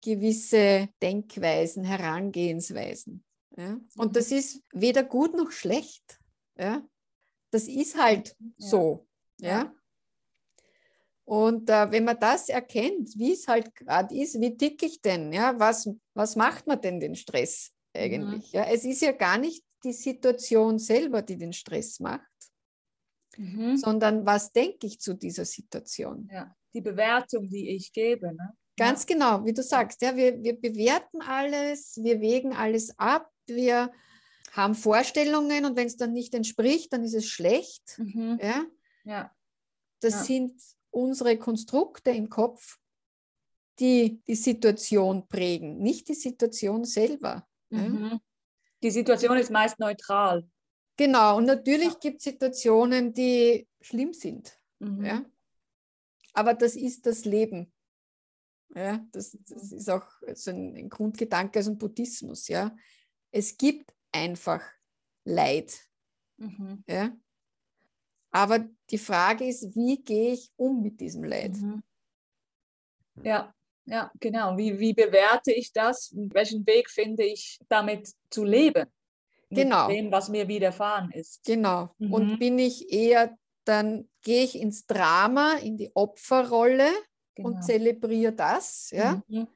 gewisse 0.02 0.88
Denkweisen, 1.02 1.84
Herangehensweisen. 1.84 3.26
Ja? 3.58 3.82
Und 3.98 4.08
Mhm. 4.08 4.14
das 4.14 4.32
ist 4.32 4.64
weder 4.72 5.04
gut 5.04 5.36
noch 5.36 5.52
schlecht. 5.52 6.22
Ja? 6.58 6.88
Das 7.52 7.68
ist 7.68 8.02
halt 8.02 8.38
Ja. 8.40 8.70
so. 8.70 9.08
Ja? 9.42 9.76
Ja. 11.28 11.34
Und 11.36 11.70
äh, 11.70 11.92
wenn 11.92 12.06
man 12.06 12.20
das 12.20 12.50
erkennt, 12.50 13.18
wie 13.18 13.34
es 13.34 13.48
halt 13.48 13.76
gerade 13.76 14.16
ist, 14.16 14.40
wie 14.40 14.56
tick 14.56 14.82
ich 14.84 15.02
denn? 15.02 15.34
Ja? 15.34 15.60
Was, 15.60 15.90
was 16.14 16.36
macht 16.36 16.68
man 16.68 16.82
denn 16.82 17.00
den 17.00 17.16
Stress 17.16 17.72
eigentlich? 17.94 18.52
Ja? 18.54 18.66
Es 18.66 18.86
ist 18.86 19.02
ja 19.02 19.12
gar 19.12 19.38
nicht 19.38 19.64
die 19.84 19.94
Situation 19.94 20.80
selber, 20.80 21.22
die 21.22 21.38
den 21.38 21.54
Stress 21.54 22.00
macht, 22.00 22.26
Mhm. 23.38 23.78
sondern 23.78 24.26
was 24.26 24.52
denke 24.52 24.88
ich 24.88 25.00
zu 25.00 25.14
dieser 25.14 25.46
Situation? 25.46 26.28
Ja. 26.32 26.56
Die 26.74 26.82
Bewertung, 26.82 27.48
die 27.50 27.70
ich 27.70 27.92
gebe. 27.94 28.34
Ne? 28.34 28.54
Ganz 28.76 29.06
genau, 29.06 29.46
wie 29.46 29.54
du 29.54 29.62
sagst, 29.62 30.02
ja, 30.02 30.16
wir, 30.16 30.42
wir 30.42 30.60
bewerten 30.60 31.22
alles, 31.22 31.98
wir 32.02 32.20
wägen 32.20 32.54
alles 32.54 32.98
ab, 32.98 33.30
wir 33.46 33.92
haben 34.54 34.74
Vorstellungen 34.76 35.66
und 35.66 35.76
wenn 35.76 35.86
es 35.88 35.98
dann 35.98 36.14
nicht 36.14 36.34
entspricht, 36.34 36.92
dann 36.94 37.04
ist 37.04 37.14
es 37.14 37.28
schlecht. 37.28 38.00
Mhm. 38.00 38.40
Ja? 38.42 38.66
Ja. 39.04 39.32
Das 40.00 40.14
Ja. 40.14 40.24
sind 40.24 40.62
unsere 40.98 41.38
Konstrukte 41.38 42.12
im 42.12 42.30
Kopf, 42.30 42.80
die 43.80 44.22
die 44.28 44.36
Situation 44.36 45.28
prägen, 45.28 45.78
nicht 45.78 46.10
die 46.10 46.16
Situation 46.16 46.84
selber. 46.86 47.48
Ja? 47.70 47.80
Mhm. 47.80 48.20
Die 48.82 48.92
Situation 48.92 49.38
ist 49.38 49.52
meist 49.52 49.80
neutral. 49.80 50.48
Genau, 50.98 51.38
und 51.38 51.46
natürlich 51.46 52.00
gibt 52.00 52.18
es 52.18 52.24
Situationen, 52.24 53.14
die 53.14 53.68
schlimm 53.82 54.14
sind. 54.14 54.60
Mhm. 54.80 55.06
Ja? 55.06 55.26
Aber 56.34 56.54
das 56.54 56.76
ist 56.76 57.06
das 57.06 57.26
Leben. 57.26 57.72
Ja, 58.76 59.06
das, 59.12 59.38
das 59.48 59.72
ist 59.72 59.90
auch 59.90 60.06
so 60.34 60.52
ein, 60.52 60.76
ein 60.76 60.90
Grundgedanke 60.90 61.60
aus 61.60 61.66
dem 61.66 61.78
Buddhismus. 61.78 62.48
Ja. 62.48 62.76
Es 63.32 63.58
gibt 63.58 63.94
einfach 64.12 64.62
Leid. 65.24 65.80
Mhm. 66.38 66.84
Ja. 66.88 67.16
Aber 68.38 68.60
die 68.92 69.00
Frage 69.00 69.48
ist, 69.48 69.76
wie 69.76 69.98
gehe 70.04 70.34
ich 70.34 70.52
um 70.58 70.84
mit 70.84 71.02
diesem 71.02 71.24
Leid? 71.24 71.54
Mhm. 71.54 71.82
Ja, 73.24 73.52
ja, 73.86 74.12
genau. 74.20 74.56
Wie, 74.56 74.78
wie 74.78 74.94
bewerte 74.94 75.52
ich 75.52 75.74
das? 75.74 76.14
Welchen 76.14 76.64
Weg 76.68 76.88
finde 76.92 77.24
ich, 77.24 77.58
damit 77.68 78.14
zu 78.30 78.44
leben? 78.44 78.86
Genau. 79.50 79.88
Mit 79.88 79.98
dem, 79.98 80.12
was 80.12 80.30
mir 80.30 80.48
widerfahren 80.48 81.10
ist. 81.10 81.44
Genau. 81.46 81.90
Mhm. 81.98 82.14
Und 82.14 82.38
bin 82.38 82.60
ich 82.60 82.94
eher, 82.94 83.36
dann 83.66 84.08
gehe 84.22 84.44
ich 84.44 84.56
ins 84.56 84.86
Drama, 84.86 85.56
in 85.56 85.76
die 85.76 85.90
Opferrolle 85.96 86.92
genau. 87.34 87.50
und 87.50 87.64
zelebriere 87.64 88.34
das. 88.34 88.92
Ja? 88.92 89.24
Mhm. 89.28 89.48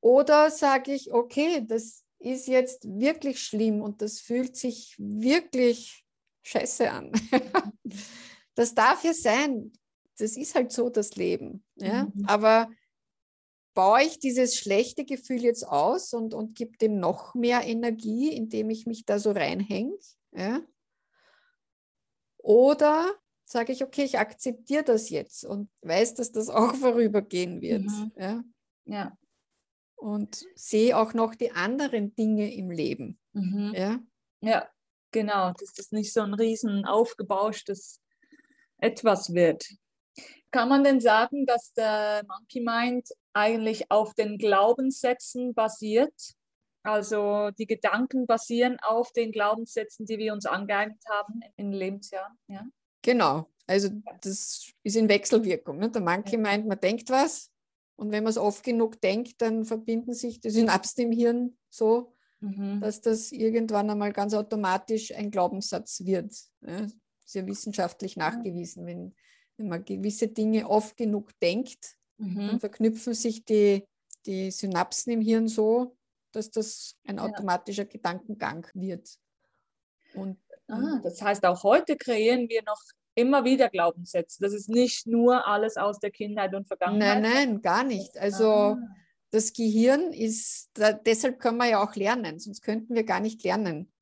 Oder 0.00 0.50
sage 0.50 0.94
ich, 0.94 1.12
okay, 1.12 1.62
das 1.68 2.06
ist 2.20 2.48
jetzt 2.48 2.86
wirklich 2.88 3.42
schlimm 3.42 3.82
und 3.82 4.00
das 4.00 4.20
fühlt 4.20 4.56
sich 4.56 4.94
wirklich 4.96 6.05
scheiße 6.46 6.90
an. 6.90 7.12
das 8.54 8.74
darf 8.74 9.04
ja 9.04 9.12
sein. 9.12 9.72
Das 10.18 10.36
ist 10.36 10.54
halt 10.54 10.72
so 10.72 10.88
das 10.88 11.16
Leben. 11.16 11.64
Ja? 11.76 12.04
Mhm. 12.04 12.24
Aber 12.26 12.70
baue 13.74 14.02
ich 14.02 14.18
dieses 14.18 14.56
schlechte 14.56 15.04
Gefühl 15.04 15.42
jetzt 15.42 15.64
aus 15.66 16.14
und, 16.14 16.32
und 16.32 16.56
gebe 16.56 16.78
dem 16.78 16.98
noch 16.98 17.34
mehr 17.34 17.64
Energie, 17.66 18.32
indem 18.32 18.70
ich 18.70 18.86
mich 18.86 19.04
da 19.04 19.18
so 19.18 19.32
reinhänge? 19.32 19.96
Ja? 20.32 20.62
Oder 22.38 23.12
sage 23.44 23.72
ich, 23.72 23.82
okay, 23.82 24.04
ich 24.04 24.18
akzeptiere 24.18 24.84
das 24.84 25.10
jetzt 25.10 25.44
und 25.44 25.68
weiß, 25.82 26.14
dass 26.14 26.32
das 26.32 26.48
auch 26.48 26.74
vorübergehen 26.76 27.60
wird. 27.60 27.82
Mhm. 27.82 28.12
Ja? 28.16 28.44
ja. 28.84 29.18
Und 29.96 30.44
sehe 30.54 30.96
auch 30.96 31.12
noch 31.12 31.34
die 31.34 31.50
anderen 31.50 32.14
Dinge 32.14 32.54
im 32.54 32.70
Leben. 32.70 33.18
Mhm. 33.32 33.72
Ja? 33.74 34.00
ja, 34.40 34.68
genau, 35.12 35.52
dass 35.52 35.72
das 35.72 35.92
nicht 35.92 36.12
so 36.12 36.20
ein 36.20 36.34
riesen 36.34 36.84
aufgebauschtes 36.84 38.00
etwas 38.78 39.34
wird. 39.34 39.66
Kann 40.50 40.68
man 40.68 40.84
denn 40.84 41.00
sagen, 41.00 41.46
dass 41.46 41.72
der 41.72 42.24
Monkey 42.26 42.60
Mind 42.60 43.08
eigentlich 43.32 43.90
auf 43.90 44.14
den 44.14 44.38
Glaubenssätzen 44.38 45.54
basiert? 45.54 46.14
Also 46.82 47.50
die 47.50 47.66
Gedanken 47.66 48.26
basieren 48.26 48.78
auf 48.80 49.12
den 49.12 49.32
Glaubenssätzen, 49.32 50.06
die 50.06 50.18
wir 50.18 50.32
uns 50.32 50.46
angeeignet 50.46 51.02
haben 51.10 51.40
in 51.56 51.72
Lebensjahren. 51.72 52.38
Ja? 52.46 52.64
Genau, 53.02 53.50
also 53.66 53.90
das 54.20 54.72
ist 54.82 54.96
in 54.96 55.08
Wechselwirkung. 55.08 55.78
Ne? 55.78 55.90
Der 55.90 56.00
Monkey 56.00 56.36
meint, 56.36 56.66
man 56.66 56.80
denkt 56.80 57.10
was 57.10 57.50
und 57.96 58.12
wenn 58.12 58.22
man 58.22 58.30
es 58.30 58.38
oft 58.38 58.62
genug 58.62 59.00
denkt, 59.00 59.42
dann 59.42 59.64
verbinden 59.64 60.14
sich 60.14 60.40
die 60.40 60.50
Synapsen 60.50 61.04
im 61.04 61.12
Hirn 61.12 61.58
so, 61.70 62.15
mhm. 62.40 62.80
dass 62.80 63.00
das 63.00 63.32
irgendwann 63.32 63.90
einmal 63.90 64.12
ganz 64.12 64.34
automatisch 64.34 65.12
ein 65.14 65.30
Glaubenssatz 65.30 66.04
wird. 66.04 66.32
Ja? 66.62 66.82
Das 66.82 66.92
ist 67.24 67.34
ja 67.34 67.46
wissenschaftlich 67.46 68.16
nachgewiesen. 68.16 68.86
Wenn, 68.86 69.14
wenn 69.56 69.68
man 69.68 69.84
gewisse 69.84 70.28
Dinge 70.28 70.68
oft 70.68 70.96
genug 70.96 71.38
denkt, 71.40 71.96
mhm. 72.18 72.46
dann 72.46 72.60
verknüpfen 72.60 73.14
sich 73.14 73.44
die, 73.44 73.84
die 74.26 74.50
Synapsen 74.50 75.12
im 75.12 75.20
Hirn 75.20 75.48
so, 75.48 75.96
dass 76.32 76.50
das 76.50 76.96
ein 77.04 77.18
automatischer 77.18 77.84
ja. 77.84 77.88
Gedankengang 77.88 78.66
wird. 78.74 79.08
Und 80.14 80.38
Ah, 80.68 81.00
das 81.02 81.22
heißt, 81.22 81.44
auch 81.44 81.62
heute 81.62 81.96
kreieren 81.96 82.48
wir 82.48 82.62
noch 82.64 82.80
immer 83.14 83.44
wieder 83.44 83.68
Glaubenssätze. 83.68 84.42
Das 84.42 84.52
ist 84.52 84.68
nicht 84.68 85.06
nur 85.06 85.46
alles 85.46 85.76
aus 85.76 85.98
der 86.00 86.10
Kindheit 86.10 86.54
und 86.54 86.66
Vergangenheit. 86.66 87.22
Nein, 87.22 87.32
nein, 87.32 87.62
gar 87.62 87.84
nicht. 87.84 88.18
Also 88.18 88.46
ah. 88.46 88.78
Das 89.30 89.52
Gehirn 89.52 90.12
ist, 90.12 90.70
da, 90.74 90.92
deshalb 90.92 91.40
können 91.40 91.58
wir 91.58 91.68
ja 91.68 91.82
auch 91.82 91.94
lernen, 91.94 92.38
sonst 92.38 92.62
könnten 92.62 92.94
wir 92.94 93.04
gar 93.04 93.20
nicht 93.20 93.42
lernen. 93.42 93.92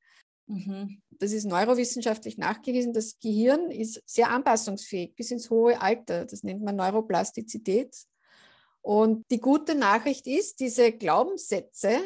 Mhm. 0.47 1.01
Das 1.09 1.31
ist 1.31 1.45
neurowissenschaftlich 1.45 2.37
nachgewiesen. 2.37 2.93
Das 2.93 3.19
Gehirn 3.19 3.71
ist 3.71 4.01
sehr 4.05 4.29
anpassungsfähig 4.29 5.15
bis 5.15 5.31
ins 5.31 5.49
hohe 5.49 5.81
Alter. 5.81 6.25
Das 6.25 6.43
nennt 6.43 6.61
man 6.61 6.75
Neuroplastizität. 6.75 7.95
Und 8.81 9.25
die 9.31 9.39
gute 9.39 9.73
Nachricht 9.73 10.27
ist, 10.27 10.59
diese 10.59 10.91
Glaubenssätze, 10.91 11.99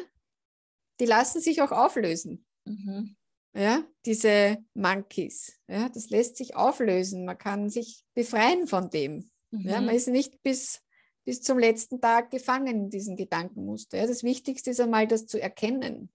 die 1.00 1.06
lassen 1.06 1.40
sich 1.40 1.60
auch 1.60 1.72
auflösen. 1.72 2.46
Mhm 2.64 3.16
ja, 3.54 3.84
diese 4.06 4.58
Monkeys. 4.74 5.58
Ja, 5.68 5.88
das 5.88 6.10
lässt 6.10 6.36
sich 6.36 6.54
auflösen. 6.56 7.24
Man 7.24 7.38
kann 7.38 7.68
sich 7.68 8.04
befreien 8.14 8.66
von 8.66 8.90
dem. 8.90 9.30
Mhm. 9.50 9.68
Ja, 9.68 9.80
man 9.80 9.94
ist 9.94 10.08
nicht 10.08 10.42
bis, 10.42 10.80
bis 11.24 11.42
zum 11.42 11.58
letzten 11.58 12.00
Tag 12.00 12.30
gefangen 12.30 12.66
in 12.66 12.90
diesem 12.90 13.16
Gedankenmuster. 13.16 13.98
Ja, 13.98 14.06
das 14.06 14.22
Wichtigste 14.22 14.70
ist 14.70 14.80
einmal, 14.80 15.06
das 15.06 15.26
zu 15.26 15.40
erkennen. 15.40 16.10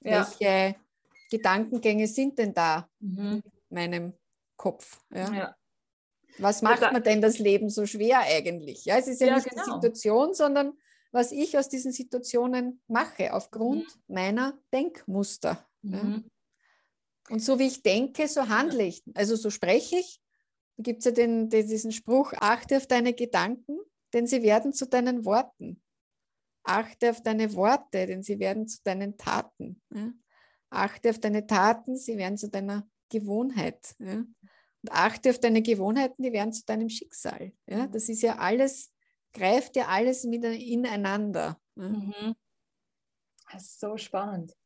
Ja. 0.00 0.26
Welche 0.26 0.76
Gedankengänge 1.30 2.06
sind 2.06 2.38
denn 2.38 2.54
da 2.54 2.88
mhm. 3.00 3.42
in 3.44 3.52
meinem 3.68 4.12
Kopf? 4.56 5.00
Ja. 5.12 5.56
Was 6.38 6.62
macht 6.62 6.80
man 6.80 7.02
denn 7.02 7.20
das 7.20 7.38
Leben 7.38 7.70
so 7.70 7.86
schwer 7.86 8.20
eigentlich? 8.20 8.84
Ja, 8.84 8.98
es 8.98 9.08
ist 9.08 9.20
ja, 9.20 9.34
nicht 9.34 9.48
genau. 9.48 9.64
die 9.64 9.70
Situation, 9.72 10.34
sondern 10.34 10.76
was 11.12 11.32
ich 11.32 11.56
aus 11.56 11.68
diesen 11.68 11.92
Situationen 11.92 12.82
mache, 12.88 13.32
aufgrund 13.32 13.84
mhm. 13.84 14.14
meiner 14.14 14.58
Denkmuster. 14.72 15.66
Mhm. 15.82 16.30
Und 17.30 17.40
so 17.40 17.58
wie 17.58 17.66
ich 17.66 17.82
denke, 17.82 18.28
so 18.28 18.48
handle 18.48 18.84
ich. 18.84 19.02
Also 19.14 19.34
so 19.34 19.50
spreche 19.50 19.96
ich. 19.96 20.20
Da 20.76 20.82
gibt 20.82 20.98
es 21.00 21.06
ja 21.06 21.10
den, 21.10 21.48
diesen 21.48 21.90
Spruch, 21.90 22.32
achte 22.34 22.76
auf 22.76 22.86
deine 22.86 23.14
Gedanken, 23.14 23.78
denn 24.12 24.26
sie 24.26 24.42
werden 24.42 24.72
zu 24.72 24.86
deinen 24.86 25.24
Worten. 25.24 25.82
Achte 26.64 27.10
auf 27.10 27.22
deine 27.22 27.54
Worte, 27.54 28.06
denn 28.06 28.22
sie 28.22 28.38
werden 28.38 28.66
zu 28.66 28.82
deinen 28.82 29.16
Taten. 29.16 29.80
Ja? 29.94 30.12
Achte 30.70 31.10
auf 31.10 31.20
deine 31.20 31.46
Taten, 31.46 31.96
sie 31.96 32.16
werden 32.16 32.36
zu 32.36 32.50
deiner 32.50 32.88
Gewohnheit. 33.08 33.94
Ja? 33.98 34.14
Und 34.14 34.90
achte 34.90 35.30
auf 35.30 35.38
deine 35.38 35.62
Gewohnheiten, 35.62 36.22
die 36.22 36.32
werden 36.32 36.52
zu 36.52 36.64
deinem 36.64 36.88
Schicksal. 36.88 37.52
Ja? 37.66 37.86
Das 37.86 38.08
ist 38.08 38.22
ja 38.22 38.36
alles, 38.38 38.92
greift 39.32 39.76
ja 39.76 39.86
alles 39.86 40.28
wieder 40.28 40.50
ineinander. 40.52 41.60
Mhm. 41.76 42.34
Das 43.52 43.62
ist 43.62 43.80
so 43.80 43.96
spannend. 43.96 44.56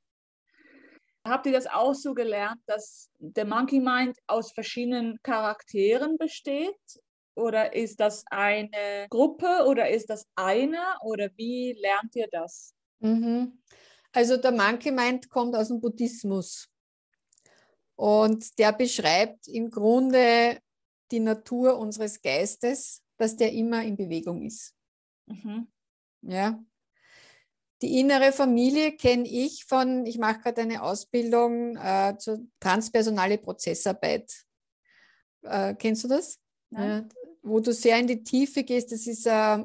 Habt 1.23 1.45
ihr 1.45 1.53
das 1.53 1.67
auch 1.67 1.95
so 1.95 2.15
gelernt, 2.15 2.61
dass 2.67 3.11
der 3.19 3.45
Monkey 3.45 3.79
Mind 3.79 4.17
aus 4.27 4.53
verschiedenen 4.53 5.21
Charakteren 5.23 6.17
besteht? 6.17 6.81
Oder 7.35 7.75
ist 7.75 8.01
das 8.01 8.25
eine 8.31 9.07
Gruppe 9.09 9.65
oder 9.67 9.89
ist 9.89 10.11
das 10.11 10.27
einer? 10.35 10.99
Oder 11.03 11.31
wie 11.37 11.73
lernt 11.81 12.15
ihr 12.17 12.29
das? 12.31 12.75
Mhm. 12.99 13.63
Also 14.13 14.37
der 14.37 14.53
Monkey 14.53 14.91
Mind 14.91 15.29
kommt 15.29 15.55
aus 15.55 15.69
dem 15.69 15.81
Buddhismus. 15.81 16.69
Und 17.97 18.59
der 18.59 18.73
beschreibt 18.73 19.47
im 19.47 19.71
Grunde 19.71 20.59
die 21.11 21.21
Natur 21.21 21.79
unseres 21.79 22.21
Geistes, 22.21 23.03
dass 23.17 23.37
der 23.37 23.53
immer 23.53 23.83
in 23.83 23.97
Bewegung 23.97 24.43
ist. 24.43 24.75
Mhm. 25.27 25.69
Ja, 26.23 26.63
die 27.83 27.99
innere 27.99 28.33
Familie 28.33 28.93
kenne 28.93 29.27
ich 29.27 29.65
von, 29.65 30.05
ich 30.05 30.19
mache 30.19 30.41
gerade 30.41 30.61
eine 30.61 30.83
Ausbildung 30.83 31.77
äh, 31.77 32.15
zur 32.19 32.41
transpersonale 32.61 33.39
Prozessarbeit. 33.39 34.31
Äh, 35.43 35.75
kennst 35.77 36.05
du 36.05 36.09
das? 36.09 36.39
Ja. 36.71 37.09
Wo 37.43 37.61
du 37.61 37.73
sehr 37.73 37.99
in 37.99 38.07
die 38.07 38.23
Tiefe 38.23 38.65
gehst, 38.65 38.93
das 38.93 39.07
ist 39.07 39.27
äh, 39.27 39.65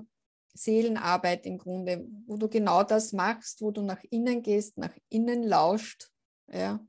Seelenarbeit 0.54 1.46
im 1.46 1.58
Grunde, 1.58 2.08
wo 2.26 2.38
du 2.38 2.48
genau 2.48 2.84
das 2.84 3.12
machst, 3.12 3.62
wo 3.62 3.72
du 3.72 3.82
nach 3.82 4.04
innen 4.10 4.42
gehst, 4.42 4.78
nach 4.78 4.96
innen 5.10 5.44
lauscht 5.44 6.10
ja, 6.48 6.86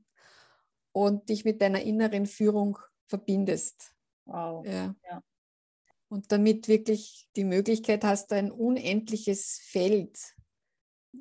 und 0.93 1.29
dich 1.29 1.43
mit 1.43 1.61
deiner 1.61 1.81
inneren 1.81 2.25
Führung 2.25 2.77
verbindest. 3.07 3.93
Wow. 4.25 4.65
Ja. 4.65 4.95
ja. 5.09 5.23
Und 6.09 6.31
damit 6.31 6.69
wirklich 6.69 7.27
die 7.35 7.43
Möglichkeit 7.43 8.05
hast, 8.05 8.31
ein 8.31 8.51
unendliches 8.51 9.59
Feld 9.63 10.17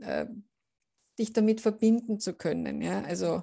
äh, 0.00 0.26
dich 1.18 1.32
damit 1.32 1.60
verbinden 1.60 2.20
zu 2.20 2.34
können. 2.34 2.80
Ja? 2.80 3.02
Also 3.02 3.42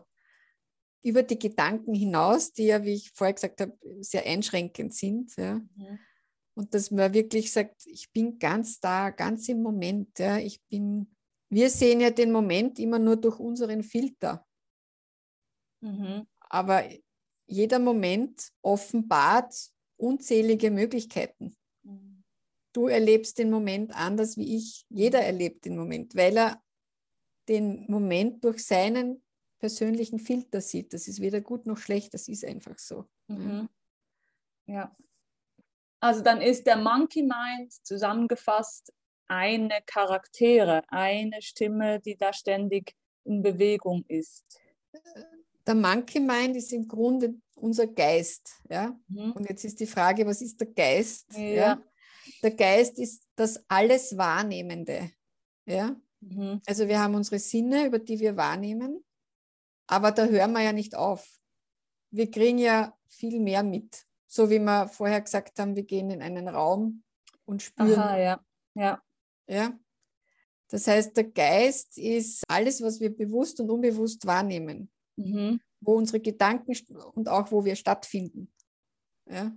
über 1.01 1.23
die 1.23 1.39
Gedanken 1.39 1.93
hinaus, 1.93 2.53
die 2.53 2.67
ja, 2.67 2.83
wie 2.83 2.93
ich 2.93 3.11
vorher 3.11 3.33
gesagt 3.33 3.59
habe, 3.59 3.77
sehr 3.99 4.25
einschränkend 4.25 4.93
sind. 4.93 5.35
Ja? 5.35 5.55
Mhm. 5.55 5.99
Und 6.55 6.73
dass 6.73 6.91
man 6.91 7.13
wirklich 7.13 7.51
sagt, 7.51 7.85
ich 7.85 8.11
bin 8.11 8.37
ganz 8.37 8.79
da, 8.79 9.09
ganz 9.09 9.49
im 9.49 9.61
Moment. 9.61 10.19
Ja? 10.19 10.37
Ich 10.37 10.61
bin, 10.69 11.15
wir 11.49 11.69
sehen 11.69 12.01
ja 12.01 12.11
den 12.11 12.31
Moment 12.31 12.79
immer 12.79 12.99
nur 12.99 13.15
durch 13.15 13.39
unseren 13.39 13.83
Filter. 13.83 14.45
Mhm. 15.81 16.27
Aber 16.41 16.83
jeder 17.47 17.79
Moment 17.79 18.51
offenbart 18.61 19.71
unzählige 19.97 20.69
Möglichkeiten 20.69 21.55
du 22.73 22.87
erlebst 22.87 23.37
den 23.37 23.49
Moment 23.49 23.95
anders 23.95 24.35
wie 24.35 24.57
ich. 24.57 24.85
Jeder 24.89 25.21
erlebt 25.21 25.65
den 25.65 25.77
Moment, 25.77 26.15
weil 26.15 26.37
er 26.37 26.61
den 27.47 27.85
Moment 27.87 28.43
durch 28.43 28.65
seinen 28.65 29.21
persönlichen 29.59 30.19
Filter 30.19 30.59
sieht. 30.59 30.93
Das 30.93 31.07
ist 31.07 31.21
weder 31.21 31.39
gut 31.39 31.65
noch 31.65 31.77
schlecht, 31.77 32.13
das 32.13 32.27
ist 32.27 32.43
einfach 32.43 32.77
so. 32.79 33.05
Mhm. 33.27 33.69
Ja. 34.65 34.95
Also 36.03 36.21
dann 36.21 36.41
ist 36.41 36.67
der 36.67 36.75
Monkey 36.75 37.23
Mind 37.23 37.71
zusammengefasst 37.81 38.91
eine 39.27 39.79
Charaktere, 39.85 40.83
eine 40.89 41.41
Stimme, 41.41 42.01
die 42.01 42.17
da 42.17 42.33
ständig 42.33 42.93
in 43.23 43.41
Bewegung 43.41 44.03
ist? 44.09 44.43
Der 45.65 45.75
Monkey 45.75 46.19
Mind 46.19 46.57
ist 46.57 46.73
im 46.73 46.89
Grunde 46.89 47.35
unser 47.55 47.87
Geist. 47.87 48.51
Ja? 48.69 48.99
Mhm. 49.07 49.31
Und 49.31 49.49
jetzt 49.49 49.63
ist 49.63 49.79
die 49.79 49.87
Frage, 49.87 50.25
was 50.25 50.41
ist 50.41 50.59
der 50.59 50.67
Geist? 50.67 51.37
Ja. 51.37 51.39
ja? 51.39 51.83
Der 52.43 52.51
Geist 52.51 52.99
ist 52.99 53.25
das 53.37 53.63
alles 53.69 54.17
Wahrnehmende. 54.17 55.09
Ja? 55.65 55.95
Mhm. 56.19 56.61
Also 56.65 56.89
wir 56.89 56.99
haben 56.99 57.15
unsere 57.15 57.39
Sinne, 57.39 57.85
über 57.85 57.99
die 57.99 58.19
wir 58.19 58.35
wahrnehmen, 58.35 59.05
aber 59.87 60.11
da 60.11 60.25
hören 60.25 60.51
wir 60.51 60.63
ja 60.63 60.73
nicht 60.73 60.95
auf. 60.95 61.39
Wir 62.11 62.29
kriegen 62.29 62.57
ja 62.57 62.93
viel 63.07 63.39
mehr 63.39 63.63
mit. 63.63 64.05
So 64.33 64.49
wie 64.49 64.57
wir 64.57 64.87
vorher 64.87 65.21
gesagt 65.21 65.59
haben, 65.59 65.75
wir 65.75 65.83
gehen 65.83 66.09
in 66.09 66.23
einen 66.23 66.47
Raum 66.47 67.03
und 67.45 67.61
spüren. 67.61 67.93
Aha, 67.99 68.17
ja. 68.17 68.45
Ja. 68.73 69.03
ja. 69.47 69.79
Das 70.69 70.87
heißt, 70.87 71.15
der 71.15 71.25
Geist 71.25 71.99
ist 71.99 72.43
alles, 72.47 72.81
was 72.81 72.99
wir 72.99 73.15
bewusst 73.15 73.59
und 73.59 73.69
unbewusst 73.69 74.25
wahrnehmen, 74.25 74.91
mhm. 75.17 75.61
wo 75.81 75.93
unsere 75.97 76.19
Gedanken 76.19 76.75
und 77.13 77.29
auch 77.29 77.51
wo 77.51 77.63
wir 77.63 77.75
stattfinden. 77.75 78.51
Ja. 79.29 79.55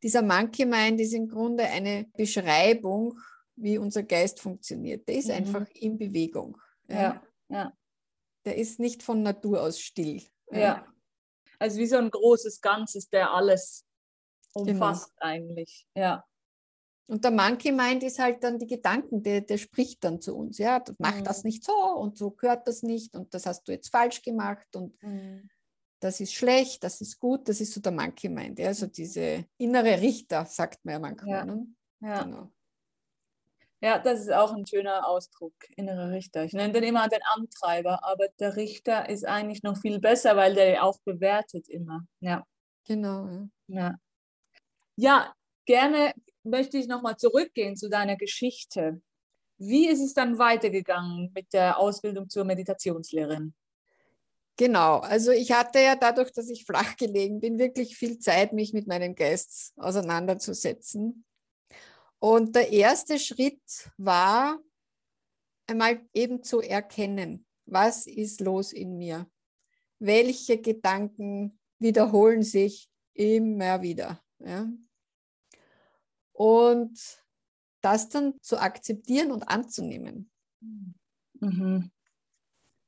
Dieser 0.00 0.22
Monkey 0.22 0.66
Mind 0.66 1.00
ist 1.00 1.14
im 1.14 1.26
Grunde 1.26 1.64
eine 1.64 2.06
Beschreibung, 2.16 3.18
wie 3.56 3.76
unser 3.76 4.04
Geist 4.04 4.38
funktioniert. 4.38 5.08
Der 5.08 5.16
ist 5.16 5.30
mhm. 5.30 5.34
einfach 5.34 5.68
in 5.74 5.98
Bewegung. 5.98 6.56
Ja. 6.86 7.20
ja. 7.48 7.76
Der 8.44 8.56
ist 8.56 8.78
nicht 8.78 9.02
von 9.02 9.24
Natur 9.24 9.62
aus 9.62 9.80
still. 9.80 10.22
Ja. 10.52 10.86
Also 11.58 11.80
wie 11.80 11.86
so 11.86 11.96
ein 11.96 12.10
großes 12.10 12.60
Ganzes, 12.60 13.08
der 13.08 13.32
alles. 13.32 13.84
Umfasst 14.54 15.12
genau. 15.16 15.32
eigentlich. 15.32 15.86
Ja. 15.94 16.24
Und 17.06 17.24
der 17.24 17.30
Monkey 17.30 17.72
Mind 17.72 18.02
ist 18.04 18.18
halt 18.18 18.42
dann 18.42 18.58
die 18.58 18.66
Gedanken, 18.66 19.22
der, 19.22 19.42
der 19.42 19.58
spricht 19.58 20.02
dann 20.04 20.20
zu 20.20 20.36
uns. 20.36 20.58
Ja, 20.58 20.82
mach 20.98 21.16
mhm. 21.16 21.24
das 21.24 21.44
nicht 21.44 21.64
so 21.64 21.74
und 21.74 22.16
so 22.16 22.30
gehört 22.30 22.66
das 22.66 22.82
nicht 22.82 23.14
und 23.16 23.34
das 23.34 23.44
hast 23.46 23.68
du 23.68 23.72
jetzt 23.72 23.90
falsch 23.90 24.22
gemacht 24.22 24.74
und 24.74 25.02
mhm. 25.02 25.50
das 26.00 26.20
ist 26.20 26.32
schlecht, 26.32 26.84
das 26.84 27.00
ist 27.00 27.18
gut. 27.18 27.48
Das 27.48 27.60
ist 27.60 27.74
so 27.74 27.80
der 27.80 27.92
Monkey 27.92 28.28
Mind. 28.28 28.58
Ja, 28.58 28.72
so 28.72 28.86
diese 28.86 29.44
innere 29.58 30.00
Richter, 30.00 30.46
sagt 30.46 30.84
man 30.84 30.92
ja 30.92 30.98
manchmal. 31.00 31.30
Ja. 31.30 31.44
Ne? 31.44 31.66
ja. 32.00 32.22
Genau. 32.22 32.52
Ja, 33.82 33.98
das 33.98 34.20
ist 34.20 34.32
auch 34.32 34.54
ein 34.54 34.64
schöner 34.64 35.08
Ausdruck, 35.08 35.54
innere 35.76 36.12
Richter. 36.12 36.44
Ich 36.44 36.52
nenne 36.52 36.72
den 36.72 36.84
immer 36.84 37.08
den 37.08 37.20
Antreiber, 37.34 38.04
aber 38.04 38.28
der 38.38 38.54
Richter 38.54 39.08
ist 39.08 39.26
eigentlich 39.26 39.64
noch 39.64 39.76
viel 39.76 39.98
besser, 39.98 40.36
weil 40.36 40.54
der 40.54 40.84
auch 40.84 41.00
bewertet 41.04 41.68
immer. 41.68 42.06
Ja. 42.20 42.46
Genau. 42.84 43.26
Ja, 43.26 43.48
ja. 43.66 43.94
Ja 44.96 45.32
gerne 45.64 46.14
möchte 46.44 46.78
ich 46.78 46.88
nochmal 46.88 47.16
zurückgehen 47.16 47.76
zu 47.76 47.88
deiner 47.88 48.16
Geschichte. 48.16 49.00
Wie 49.58 49.88
ist 49.88 50.00
es 50.00 50.14
dann 50.14 50.38
weitergegangen 50.38 51.30
mit 51.34 51.52
der 51.52 51.78
Ausbildung 51.78 52.28
zur 52.28 52.44
Meditationslehrerin? 52.44 53.54
Genau, 54.56 54.98
also 54.98 55.30
ich 55.30 55.52
hatte 55.52 55.80
ja 55.80 55.96
dadurch, 55.96 56.32
dass 56.32 56.50
ich 56.50 56.64
flach 56.64 56.96
gelegen 56.96 57.40
bin, 57.40 57.58
wirklich 57.58 57.96
viel 57.96 58.18
Zeit, 58.18 58.52
mich 58.52 58.72
mit 58.72 58.86
meinem 58.86 59.14
Geist 59.14 59.72
auseinanderzusetzen. 59.76 61.24
Und 62.18 62.54
der 62.54 62.70
erste 62.70 63.18
Schritt 63.18 63.90
war 63.96 64.58
einmal 65.66 66.00
eben 66.12 66.42
zu 66.42 66.60
erkennen, 66.60 67.46
was 67.66 68.06
ist 68.06 68.40
los 68.40 68.72
in 68.72 68.98
mir? 68.98 69.26
Welche 69.98 70.60
Gedanken 70.60 71.58
wiederholen 71.78 72.42
sich 72.42 72.88
immer 73.14 73.80
wieder? 73.82 74.20
Ja? 74.44 74.70
Und 76.32 76.98
das 77.80 78.08
dann 78.08 78.34
zu 78.40 78.60
akzeptieren 78.60 79.32
und 79.32 79.42
anzunehmen. 79.44 80.30
Mhm. 81.40 81.90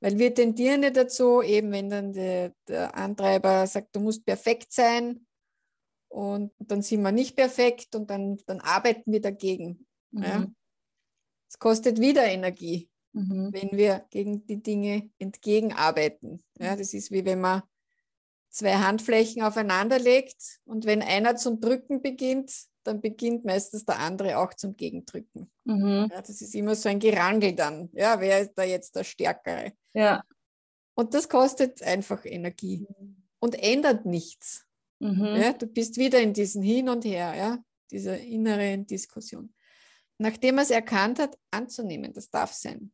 Weil 0.00 0.18
wir 0.18 0.34
tendieren 0.34 0.82
ja 0.82 0.90
dazu, 0.90 1.42
eben 1.42 1.72
wenn 1.72 1.90
dann 1.90 2.12
der, 2.12 2.55
der 2.68 2.94
Antreiber 2.94 3.66
sagt, 3.66 3.96
du 3.96 4.00
musst 4.00 4.24
perfekt 4.24 4.72
sein, 4.72 5.26
und 6.14 6.52
dann 6.59 6.80
sind 6.80 7.02
wir 7.02 7.11
nicht 7.11 7.34
perfekt 7.34 7.96
und 7.96 8.09
dann, 8.09 8.38
dann 8.46 8.61
arbeiten 8.61 9.11
wir 9.11 9.20
dagegen. 9.20 9.84
Mhm. 10.12 10.22
Ja. 10.22 10.46
Es 11.50 11.59
kostet 11.59 12.00
wieder 12.00 12.24
Energie, 12.24 12.88
mhm. 13.12 13.52
wenn 13.52 13.76
wir 13.76 14.07
gegen 14.11 14.46
die 14.46 14.62
Dinge 14.62 15.11
entgegenarbeiten. 15.18 16.44
Ja, 16.61 16.76
das 16.76 16.94
ist 16.94 17.11
wie 17.11 17.24
wenn 17.24 17.40
man 17.40 17.62
zwei 18.55 18.74
Handflächen 18.74 19.42
aufeinander 19.42 19.98
legt 19.98 20.61
und 20.64 20.86
wenn 20.86 21.02
einer 21.02 21.36
zum 21.36 21.61
Drücken 21.61 22.02
beginnt, 22.02 22.52
dann 22.84 23.00
beginnt 23.00 23.44
meistens 23.44 23.84
der 23.84 23.98
andere 23.98 24.38
auch 24.38 24.55
zum 24.55 24.76
Gegendrücken. 24.76 25.50
Mhm. 25.64 26.09
Ja, 26.11 26.22
das 26.22 26.40
ist 26.40 26.55
immer 26.55 26.74
so 26.74 26.88
ein 26.88 27.00
Gerangel 27.00 27.55
dann. 27.55 27.88
Ja, 27.92 28.20
wer 28.20 28.40
ist 28.40 28.55
da 28.55 28.62
jetzt 28.62 28.94
der 28.94 29.05
Stärkere? 29.05 29.72
Ja. 29.92 30.22
Und 30.94 31.14
das 31.14 31.28
kostet 31.28 31.82
einfach 31.82 32.24
Energie 32.24 32.86
und 33.40 33.61
ändert 33.61 34.07
nichts. 34.07 34.64
Mhm. 35.00 35.36
Ja, 35.36 35.52
du 35.52 35.66
bist 35.66 35.96
wieder 35.96 36.20
in 36.20 36.32
diesem 36.32 36.62
Hin 36.62 36.88
und 36.88 37.05
Her, 37.05 37.34
ja, 37.34 37.64
dieser 37.90 38.20
inneren 38.20 38.86
Diskussion. 38.86 39.52
Nachdem 40.18 40.59
er 40.59 40.62
es 40.62 40.70
erkannt 40.70 41.18
hat, 41.18 41.36
anzunehmen, 41.50 42.12
das 42.12 42.30
darf 42.30 42.52
sein. 42.52 42.92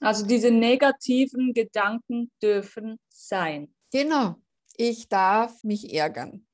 Also 0.00 0.26
diese 0.26 0.50
negativen 0.50 1.54
Gedanken 1.54 2.30
dürfen 2.42 2.98
sein. 3.08 3.73
Genau. 3.94 4.34
Ich 4.76 5.08
darf 5.08 5.62
mich 5.62 5.94
ärgern. 5.94 6.46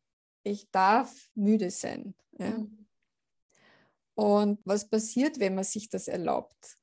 Ich 0.43 0.71
darf 0.71 1.31
müde 1.35 1.71
sein. 1.71 2.15
Ja. 2.39 2.51
Mhm. 2.51 2.87
Und 4.15 4.61
was 4.65 4.89
passiert, 4.89 5.41
wenn 5.41 5.55
man 5.55 5.65
sich 5.65 5.89
das 5.89 6.07
erlaubt? 6.07 6.77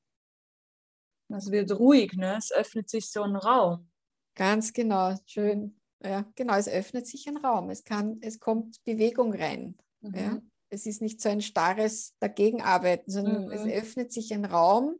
Es 1.28 1.50
wird 1.50 1.70
ruhig, 1.78 2.12
ne? 2.14 2.36
es 2.36 2.50
öffnet 2.50 2.90
sich 2.90 3.10
so 3.10 3.22
ein 3.22 3.36
Raum. 3.36 3.88
Ganz 4.34 4.72
genau, 4.72 5.14
schön 5.26 5.78
ja, 6.02 6.24
genau, 6.36 6.54
es 6.54 6.68
öffnet 6.68 7.06
sich 7.06 7.28
ein 7.28 7.36
Raum, 7.36 7.70
es, 7.70 7.84
kann, 7.84 8.18
es 8.20 8.38
kommt 8.38 8.82
Bewegung 8.84 9.34
rein. 9.34 9.76
Mhm. 10.00 10.14
Ja. 10.14 10.42
Es 10.70 10.86
ist 10.86 11.00
nicht 11.00 11.20
so 11.20 11.28
ein 11.28 11.40
starres 11.40 12.14
Dagegenarbeiten, 12.20 13.10
sondern 13.10 13.46
mhm. 13.46 13.52
es 13.52 13.66
öffnet 13.66 14.12
sich 14.12 14.32
ein 14.32 14.44
Raum, 14.44 14.96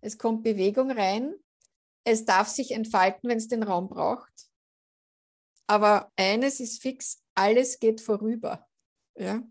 es 0.00 0.18
kommt 0.18 0.44
Bewegung 0.44 0.90
rein, 0.90 1.34
es 2.04 2.24
darf 2.24 2.48
sich 2.48 2.72
entfalten, 2.72 3.28
wenn 3.28 3.38
es 3.38 3.48
den 3.48 3.62
Raum 3.62 3.88
braucht. 3.88 4.32
Aber 5.66 6.12
eines 6.16 6.60
ist 6.60 6.80
fix, 6.80 7.22
alles 7.34 7.78
geht 7.78 8.00
vorüber. 8.00 8.66
Ja. 9.16 9.42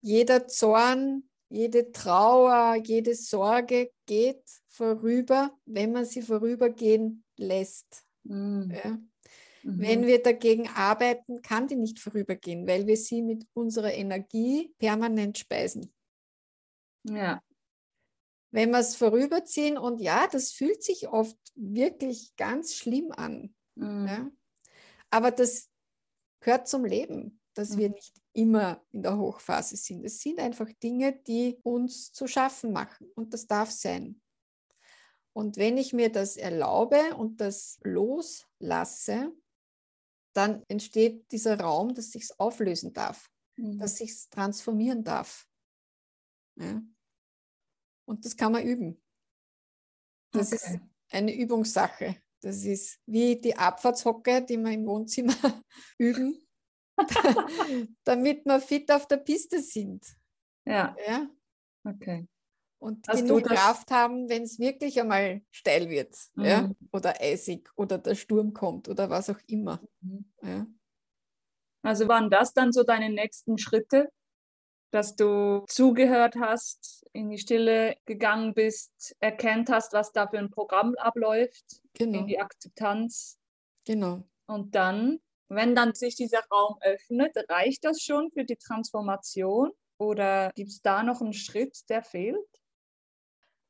Jeder 0.00 0.46
Zorn, 0.48 1.28
jede 1.48 1.92
Trauer, 1.92 2.76
jede 2.76 3.14
Sorge 3.14 3.92
geht 4.06 4.42
vorüber, 4.68 5.56
wenn 5.66 5.92
man 5.92 6.04
sie 6.04 6.22
vorübergehen 6.22 7.24
lässt. 7.36 8.04
Mhm. 8.24 8.70
Ja. 8.70 8.98
Mhm. 9.62 9.80
Wenn 9.80 10.06
wir 10.06 10.22
dagegen 10.22 10.68
arbeiten, 10.68 11.42
kann 11.42 11.68
die 11.68 11.76
nicht 11.76 12.00
vorübergehen, 12.00 12.66
weil 12.66 12.86
wir 12.86 12.96
sie 12.96 13.22
mit 13.22 13.46
unserer 13.52 13.92
Energie 13.92 14.74
permanent 14.78 15.38
speisen. 15.38 15.92
Ja. 17.04 17.42
Wenn 18.50 18.70
wir 18.70 18.78
es 18.78 18.96
vorüberziehen 18.96 19.78
und 19.78 20.00
ja, 20.00 20.26
das 20.26 20.52
fühlt 20.52 20.82
sich 20.82 21.08
oft 21.08 21.38
wirklich 21.54 22.34
ganz 22.36 22.74
schlimm 22.74 23.12
an. 23.12 23.54
Mhm. 23.76 24.06
Ja? 24.06 24.30
Aber 25.12 25.30
das 25.30 25.68
gehört 26.40 26.66
zum 26.66 26.84
Leben, 26.84 27.40
dass 27.54 27.70
mhm. 27.70 27.78
wir 27.78 27.88
nicht 27.90 28.14
immer 28.32 28.82
in 28.92 29.02
der 29.02 29.18
Hochphase 29.18 29.76
sind. 29.76 30.04
Es 30.04 30.20
sind 30.20 30.40
einfach 30.40 30.70
Dinge, 30.82 31.12
die 31.12 31.60
uns 31.62 32.12
zu 32.12 32.26
schaffen 32.26 32.72
machen 32.72 33.10
und 33.14 33.34
das 33.34 33.46
darf 33.46 33.70
sein. 33.70 34.20
Und 35.34 35.58
wenn 35.58 35.76
ich 35.76 35.92
mir 35.92 36.10
das 36.10 36.36
erlaube 36.36 37.14
und 37.16 37.40
das 37.40 37.78
loslasse, 37.82 39.32
dann 40.34 40.64
entsteht 40.68 41.30
dieser 41.30 41.60
Raum, 41.60 41.94
dass 41.94 42.12
sich 42.12 42.28
auflösen 42.38 42.94
darf, 42.94 43.30
mhm. 43.56 43.78
dass 43.78 43.98
sich 43.98 44.30
transformieren 44.30 45.04
darf. 45.04 45.46
Ja? 46.56 46.82
Und 48.06 48.24
das 48.24 48.36
kann 48.36 48.52
man 48.52 48.64
üben. 48.64 49.02
Das 50.30 50.52
okay. 50.52 50.56
ist 50.56 50.80
eine 51.10 51.34
Übungssache. 51.34 52.21
Das 52.42 52.64
ist 52.64 53.00
wie 53.06 53.40
die 53.40 53.56
Abfahrtshocke, 53.56 54.42
die 54.42 54.58
wir 54.58 54.72
im 54.72 54.86
Wohnzimmer 54.86 55.34
üben, 55.98 56.46
damit 58.04 58.44
wir 58.44 58.60
fit 58.60 58.90
auf 58.90 59.06
der 59.06 59.18
Piste 59.18 59.60
sind. 59.60 60.04
Ja. 60.66 60.94
ja? 61.06 61.28
Okay 61.84 62.26
und 62.82 63.06
Hast 63.08 63.22
genug 63.22 63.44
Kraft 63.44 63.90
haben, 63.92 64.28
wenn 64.28 64.42
es 64.42 64.58
wirklich 64.58 65.00
einmal 65.00 65.40
steil 65.52 65.88
wird 65.88 66.16
mhm. 66.34 66.44
ja? 66.44 66.70
oder 66.90 67.20
eisig 67.20 67.70
oder 67.76 67.96
der 67.96 68.16
Sturm 68.16 68.52
kommt 68.52 68.88
oder 68.88 69.08
was 69.08 69.30
auch 69.30 69.38
immer. 69.46 69.80
Mhm. 70.00 70.24
Ja? 70.42 70.66
Also 71.82 72.08
waren 72.08 72.28
das 72.28 72.52
dann 72.52 72.72
so 72.72 72.82
deine 72.82 73.08
nächsten 73.08 73.56
Schritte, 73.56 74.10
dass 74.92 75.16
du 75.16 75.64
zugehört 75.68 76.36
hast, 76.38 77.06
in 77.12 77.30
die 77.30 77.38
Stille 77.38 77.96
gegangen 78.04 78.54
bist, 78.54 79.16
erkennt 79.20 79.70
hast, 79.70 79.92
was 79.94 80.12
da 80.12 80.28
für 80.28 80.38
ein 80.38 80.50
Programm 80.50 80.94
abläuft, 80.96 81.80
genau. 81.94 82.20
in 82.20 82.26
die 82.26 82.38
Akzeptanz. 82.38 83.38
Genau. 83.86 84.22
Und 84.46 84.74
dann, 84.74 85.20
wenn 85.48 85.74
dann 85.74 85.94
sich 85.94 86.14
dieser 86.14 86.42
Raum 86.50 86.76
öffnet, 86.82 87.34
reicht 87.48 87.84
das 87.84 88.02
schon 88.02 88.30
für 88.30 88.44
die 88.44 88.56
Transformation? 88.56 89.70
Oder 89.98 90.50
gibt 90.54 90.70
es 90.70 90.82
da 90.82 91.02
noch 91.02 91.22
einen 91.22 91.32
Schritt, 91.32 91.88
der 91.88 92.02
fehlt? 92.02 92.38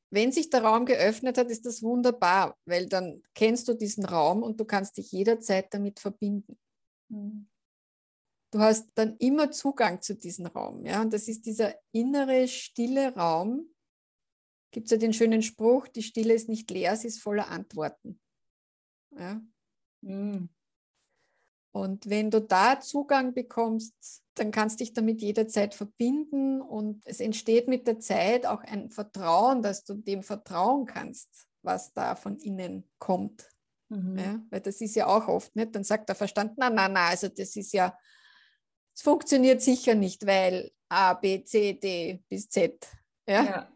Wenn 0.09 0.31
sich 0.31 0.49
der 0.49 0.63
Raum 0.63 0.85
geöffnet 0.85 1.37
hat, 1.37 1.49
ist 1.49 1.65
das 1.65 1.81
wunderbar, 1.81 2.57
weil 2.65 2.87
dann 2.87 3.23
kennst 3.33 3.67
du 3.67 3.73
diesen 3.73 4.05
Raum 4.05 4.43
und 4.43 4.59
du 4.59 4.65
kannst 4.65 4.97
dich 4.97 5.11
jederzeit 5.11 5.73
damit 5.73 5.99
verbinden. 5.99 6.59
Mhm. 7.09 7.47
Du 8.53 8.59
hast 8.59 8.91
dann 8.93 9.17
immer 9.17 9.49
Zugang 9.49 9.99
zu 10.03 10.13
diesem 10.13 10.45
Raum. 10.45 10.85
Ja? 10.85 11.01
Und 11.01 11.11
das 11.11 11.27
ist 11.27 11.47
dieser 11.47 11.73
innere, 11.91 12.47
stille 12.47 13.15
Raum. 13.15 13.67
Gibt 14.69 14.85
es 14.85 14.91
ja 14.91 14.97
den 14.97 15.11
schönen 15.11 15.41
Spruch, 15.41 15.87
die 15.87 16.03
Stille 16.03 16.35
ist 16.35 16.49
nicht 16.49 16.69
leer, 16.69 16.95
sie 16.95 17.07
ist 17.07 17.19
voller 17.19 17.49
Antworten. 17.49 18.19
Ja? 19.17 19.41
Mhm. 20.01 20.49
Und 21.71 22.07
wenn 22.07 22.29
du 22.29 22.41
da 22.41 22.79
Zugang 22.79 23.33
bekommst, 23.33 24.21
dann 24.35 24.51
kannst 24.51 24.79
du 24.79 24.83
dich 24.83 24.93
damit 24.93 25.23
jederzeit 25.23 25.73
verbinden 25.73 26.61
und 26.61 27.01
es 27.07 27.19
entsteht 27.19 27.67
mit 27.67 27.87
der 27.87 27.99
Zeit 27.99 28.45
auch 28.45 28.61
ein 28.61 28.91
Vertrauen, 28.91 29.63
dass 29.63 29.83
du 29.83 29.95
dem 29.95 30.21
vertrauen 30.21 30.85
kannst, 30.85 31.47
was 31.63 31.91
da 31.93 32.15
von 32.15 32.37
innen 32.37 32.87
kommt. 32.99 33.49
Mhm. 33.89 34.17
Ja, 34.19 34.39
weil 34.51 34.61
das 34.61 34.79
ist 34.79 34.95
ja 34.95 35.07
auch 35.07 35.27
oft 35.27 35.55
nicht. 35.55 35.73
Dann 35.73 35.83
sagt 35.83 36.09
der 36.09 36.15
Verstand, 36.15 36.53
na, 36.57 36.69
na, 36.69 36.87
na, 36.87 37.07
also 37.07 37.27
das 37.27 37.55
ist 37.55 37.73
ja, 37.73 37.97
es 38.95 39.01
funktioniert 39.01 39.61
sicher 39.61 39.95
nicht, 39.95 40.25
weil 40.25 40.71
A, 40.89 41.13
B, 41.13 41.43
C, 41.43 41.73
D 41.73 42.23
bis 42.29 42.49
Z. 42.49 42.87
Ja. 43.27 43.43
ja 43.43 43.73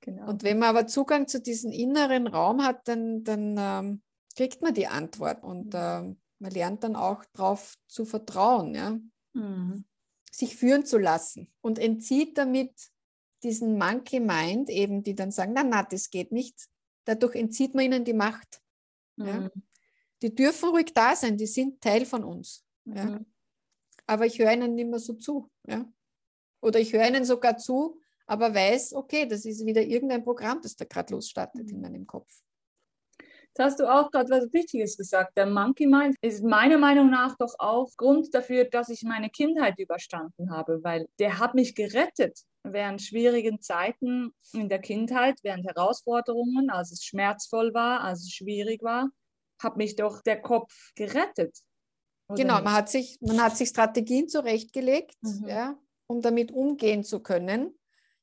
genau. 0.00 0.28
Und 0.28 0.42
wenn 0.42 0.58
man 0.58 0.70
aber 0.70 0.86
Zugang 0.86 1.28
zu 1.28 1.40
diesem 1.40 1.70
inneren 1.72 2.26
Raum 2.26 2.62
hat, 2.62 2.86
dann, 2.88 3.24
dann 3.24 3.56
ähm, 3.58 4.02
kriegt 4.36 4.62
man 4.62 4.74
die 4.74 4.86
Antwort. 4.86 5.42
Und 5.42 5.74
mhm. 5.74 5.80
ähm, 5.80 6.20
man 6.38 6.50
lernt 6.50 6.84
dann 6.84 6.96
auch 6.96 7.24
darauf 7.32 7.74
zu 7.88 8.04
vertrauen, 8.04 8.74
ja? 8.74 8.98
Mhm. 9.32 9.84
sich 10.30 10.54
führen 10.56 10.86
zu 10.86 10.96
lassen 10.96 11.52
und 11.60 11.80
entzieht 11.80 12.38
damit 12.38 12.72
diesen 13.42 13.76
Monkey 13.76 14.20
Mind 14.20 14.70
eben, 14.70 15.02
die 15.02 15.16
dann 15.16 15.32
sagen, 15.32 15.52
na, 15.54 15.64
na, 15.64 15.82
das 15.82 16.10
geht 16.10 16.30
nicht. 16.30 16.68
Dadurch 17.04 17.34
entzieht 17.34 17.74
man 17.74 17.84
ihnen 17.84 18.04
die 18.04 18.12
Macht. 18.12 18.60
Mhm. 19.16 19.26
Ja? 19.26 19.50
Die 20.22 20.34
dürfen 20.34 20.70
ruhig 20.70 20.92
da 20.94 21.16
sein, 21.16 21.36
die 21.36 21.46
sind 21.46 21.80
Teil 21.80 22.06
von 22.06 22.24
uns. 22.24 22.64
Mhm. 22.84 22.96
Ja? 22.96 23.20
Aber 24.06 24.26
ich 24.26 24.38
höre 24.38 24.52
ihnen 24.52 24.74
nicht 24.74 24.88
mehr 24.88 24.98
so 24.98 25.14
zu. 25.14 25.48
Ja? 25.66 25.86
Oder 26.60 26.80
ich 26.80 26.92
höre 26.92 27.06
ihnen 27.06 27.24
sogar 27.24 27.56
zu, 27.56 28.00
aber 28.26 28.54
weiß, 28.54 28.94
okay, 28.94 29.26
das 29.26 29.44
ist 29.44 29.64
wieder 29.66 29.82
irgendein 29.82 30.24
Programm, 30.24 30.60
das 30.62 30.76
da 30.76 30.84
gerade 30.84 31.12
losstartet 31.14 31.70
in 31.70 31.76
mhm. 31.76 31.82
meinem 31.82 32.06
Kopf. 32.06 32.28
Jetzt 33.56 33.66
hast 33.66 33.80
du 33.80 33.86
auch 33.86 34.10
gerade 34.10 34.30
was 34.30 34.52
Wichtiges 34.52 34.96
gesagt. 34.96 35.36
Der 35.36 35.46
Monkey 35.46 35.86
Mind 35.86 36.16
ist 36.20 36.42
meiner 36.42 36.76
Meinung 36.76 37.08
nach 37.08 37.36
doch 37.36 37.54
auch 37.58 37.88
Grund 37.96 38.34
dafür, 38.34 38.64
dass 38.64 38.88
ich 38.88 39.04
meine 39.04 39.30
Kindheit 39.30 39.78
überstanden 39.78 40.50
habe, 40.50 40.82
weil 40.82 41.06
der 41.20 41.38
hat 41.38 41.54
mich 41.54 41.76
gerettet 41.76 42.40
während 42.64 43.00
schwierigen 43.00 43.60
Zeiten 43.60 44.34
in 44.52 44.68
der 44.68 44.80
Kindheit, 44.80 45.38
während 45.42 45.66
Herausforderungen, 45.66 46.68
als 46.68 46.90
es 46.90 47.04
schmerzvoll 47.04 47.72
war, 47.74 48.00
als 48.00 48.22
es 48.22 48.32
schwierig 48.32 48.82
war, 48.82 49.10
hat 49.62 49.76
mich 49.76 49.94
doch 49.94 50.20
der 50.22 50.42
Kopf 50.42 50.72
gerettet. 50.96 51.56
Genau, 52.28 52.62
man 52.62 52.72
hat, 52.72 52.88
sich, 52.88 53.18
man 53.20 53.42
hat 53.42 53.56
sich 53.56 53.68
Strategien 53.68 54.28
zurechtgelegt, 54.28 55.16
mhm. 55.22 55.46
ja, 55.46 55.78
um 56.06 56.22
damit 56.22 56.52
umgehen 56.52 57.04
zu 57.04 57.20
können. 57.20 57.74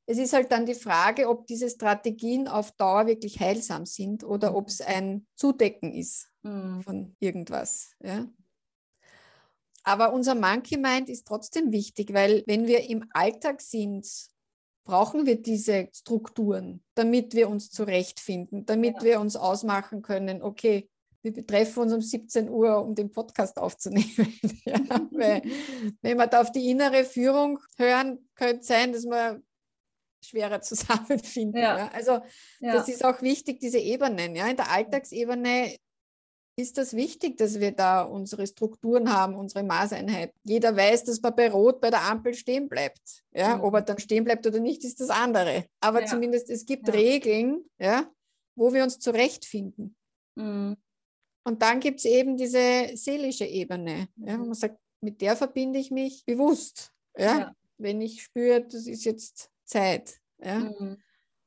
Es 0.07 0.17
ist 0.17 0.33
halt 0.33 0.51
dann 0.51 0.65
die 0.65 0.73
Frage, 0.73 1.29
ob 1.29 1.45
diese 1.45 1.69
Strategien 1.69 2.47
auf 2.47 2.71
Dauer 2.71 3.05
wirklich 3.05 3.39
heilsam 3.39 3.85
sind 3.85 4.23
oder 4.23 4.55
ob 4.55 4.67
es 4.67 4.81
ein 4.81 5.27
Zudecken 5.35 5.93
ist 5.93 6.29
mhm. 6.41 6.81
von 6.81 7.15
irgendwas. 7.19 7.95
Ja. 8.03 8.27
Aber 9.83 10.13
unser 10.13 10.35
Monkey 10.35 10.77
Mind 10.77 11.09
ist 11.09 11.27
trotzdem 11.27 11.71
wichtig, 11.71 12.13
weil 12.13 12.43
wenn 12.47 12.67
wir 12.67 12.89
im 12.89 13.05
Alltag 13.13 13.61
sind, 13.61 14.07
brauchen 14.83 15.25
wir 15.25 15.41
diese 15.41 15.89
Strukturen, 15.93 16.83
damit 16.95 17.33
wir 17.33 17.49
uns 17.49 17.71
zurechtfinden, 17.71 18.65
damit 18.65 18.97
ja. 18.97 19.03
wir 19.03 19.19
uns 19.21 19.35
ausmachen 19.35 20.01
können, 20.01 20.41
okay, 20.41 20.89
wir 21.23 21.45
treffen 21.45 21.83
uns 21.83 21.93
um 21.93 22.01
17 22.01 22.49
Uhr, 22.49 22.81
um 22.81 22.95
den 22.95 23.11
Podcast 23.11 23.57
aufzunehmen. 23.57 24.39
ja, 24.65 24.79
weil, 25.11 25.41
wenn 26.01 26.17
wir 26.17 26.27
da 26.27 26.41
auf 26.41 26.51
die 26.51 26.69
innere 26.69 27.03
Führung 27.03 27.59
hören, 27.77 28.29
könnte 28.35 28.61
es 28.61 28.67
sein, 28.67 28.91
dass 28.91 29.05
wir 29.05 29.41
schwerer 30.23 30.61
zusammenfinden. 30.61 31.61
Ja. 31.61 31.77
ja. 31.77 31.91
Also 31.93 32.21
ja. 32.59 32.73
das 32.73 32.87
ist 32.87 33.03
auch 33.03 33.21
wichtig, 33.21 33.59
diese 33.59 33.79
Ebenen. 33.79 34.35
Ja. 34.35 34.47
In 34.47 34.57
der 34.57 34.71
Alltagsebene 34.71 35.75
ist 36.57 36.77
das 36.77 36.95
wichtig, 36.95 37.37
dass 37.37 37.59
wir 37.59 37.71
da 37.71 38.01
unsere 38.01 38.45
Strukturen 38.45 39.11
haben, 39.11 39.35
unsere 39.35 39.63
Maßeinheit. 39.63 40.33
Jeder 40.43 40.75
weiß, 40.75 41.05
dass 41.05 41.21
man 41.21 41.35
bei 41.35 41.49
Rot 41.49 41.81
bei 41.81 41.89
der 41.89 42.03
Ampel 42.03 42.33
stehen 42.33 42.67
bleibt. 42.67 43.23
Ja. 43.31 43.57
Mhm. 43.57 43.63
Ob 43.63 43.73
er 43.75 43.81
dann 43.81 43.99
stehen 43.99 44.23
bleibt 44.23 44.45
oder 44.45 44.59
nicht, 44.59 44.83
ist 44.83 44.99
das 44.99 45.09
andere. 45.09 45.65
Aber 45.79 46.05
zumindest 46.05 46.49
es 46.49 46.65
gibt 46.65 46.91
Regeln, 46.91 47.63
ja, 47.79 48.09
wo 48.55 48.73
wir 48.73 48.83
uns 48.83 48.99
zurechtfinden. 48.99 49.95
Mhm. 50.35 50.77
Und 51.43 51.61
dann 51.61 51.79
gibt 51.79 51.99
es 51.99 52.05
eben 52.05 52.37
diese 52.37 52.91
seelische 52.95 53.45
Ebene. 53.45 54.07
Ja, 54.15 54.39
wo 54.39 54.45
man 54.45 54.53
sagt, 54.53 54.77
mit 55.01 55.21
der 55.21 55.35
verbinde 55.35 55.79
ich 55.79 55.91
mich 55.91 56.23
bewusst. 56.25 56.91
Ja? 57.17 57.53
Wenn 57.77 58.01
ich 58.01 58.23
spüre, 58.23 58.61
das 58.61 58.85
ist 58.85 59.05
jetzt 59.05 59.49
Zeit. 59.65 60.19
Ja? 60.39 60.59
Mhm. 60.59 60.97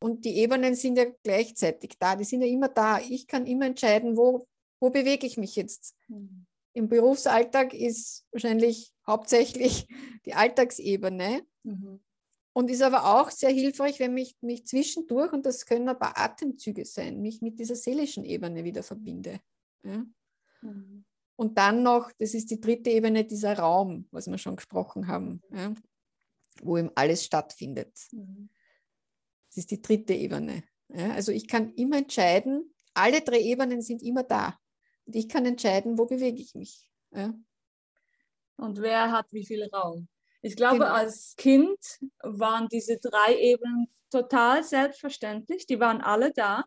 Und 0.00 0.24
die 0.24 0.36
Ebenen 0.36 0.74
sind 0.74 0.98
ja 0.98 1.06
gleichzeitig 1.22 1.96
da, 1.98 2.16
die 2.16 2.24
sind 2.24 2.42
ja 2.42 2.48
immer 2.48 2.68
da. 2.68 3.00
Ich 3.00 3.26
kann 3.26 3.46
immer 3.46 3.66
entscheiden, 3.66 4.16
wo, 4.16 4.46
wo 4.80 4.90
bewege 4.90 5.26
ich 5.26 5.38
mich 5.38 5.56
jetzt. 5.56 5.94
Mhm. 6.08 6.46
Im 6.74 6.88
Berufsalltag 6.88 7.72
ist 7.72 8.26
wahrscheinlich 8.32 8.92
hauptsächlich 9.06 9.86
die 10.26 10.34
Alltagsebene. 10.34 11.46
Mhm. 11.62 12.00
Und 12.56 12.70
ist 12.70 12.82
aber 12.82 13.18
auch 13.18 13.30
sehr 13.30 13.50
hilfreich, 13.50 13.98
wenn 13.98 14.16
ich 14.16 14.36
mich 14.40 14.64
zwischendurch, 14.64 15.32
und 15.32 15.44
das 15.44 15.66
können 15.66 15.88
ein 15.88 15.98
paar 15.98 16.16
Atemzüge 16.16 16.84
sein, 16.84 17.20
mich 17.20 17.42
mit 17.42 17.58
dieser 17.58 17.74
seelischen 17.74 18.24
Ebene 18.24 18.62
wieder 18.62 18.84
verbinde. 18.84 19.40
Ja? 19.84 20.04
Mhm. 20.62 21.04
Und 21.36 21.58
dann 21.58 21.82
noch, 21.82 22.12
das 22.18 22.34
ist 22.34 22.50
die 22.50 22.60
dritte 22.60 22.90
Ebene, 22.90 23.24
dieser 23.24 23.58
Raum, 23.58 24.06
was 24.10 24.28
wir 24.28 24.38
schon 24.38 24.56
gesprochen 24.56 25.08
haben. 25.08 25.42
Ja? 25.50 25.74
wo 26.62 26.76
eben 26.76 26.90
alles 26.94 27.24
stattfindet. 27.24 27.92
Mhm. 28.12 28.48
Das 29.48 29.58
ist 29.58 29.70
die 29.70 29.82
dritte 29.82 30.14
Ebene. 30.14 30.64
Ja, 30.88 31.12
also 31.12 31.32
ich 31.32 31.48
kann 31.48 31.72
immer 31.74 31.98
entscheiden, 31.98 32.74
alle 32.92 33.20
drei 33.22 33.40
Ebenen 33.40 33.82
sind 33.82 34.02
immer 34.02 34.22
da. 34.22 34.58
Und 35.06 35.16
ich 35.16 35.28
kann 35.28 35.44
entscheiden, 35.46 35.98
wo 35.98 36.06
bewege 36.06 36.40
ich 36.40 36.54
mich. 36.54 36.88
Ja. 37.10 37.34
Und 38.56 38.80
wer 38.80 39.10
hat 39.10 39.32
wie 39.32 39.44
viel 39.44 39.64
Raum? 39.72 40.08
Ich 40.42 40.56
glaube, 40.56 40.80
genau. 40.80 40.92
als 40.92 41.34
Kind 41.36 41.78
waren 42.22 42.68
diese 42.68 42.98
drei 42.98 43.36
Ebenen 43.38 43.88
total 44.10 44.62
selbstverständlich. 44.62 45.66
Die 45.66 45.80
waren 45.80 46.00
alle 46.00 46.32
da. 46.32 46.64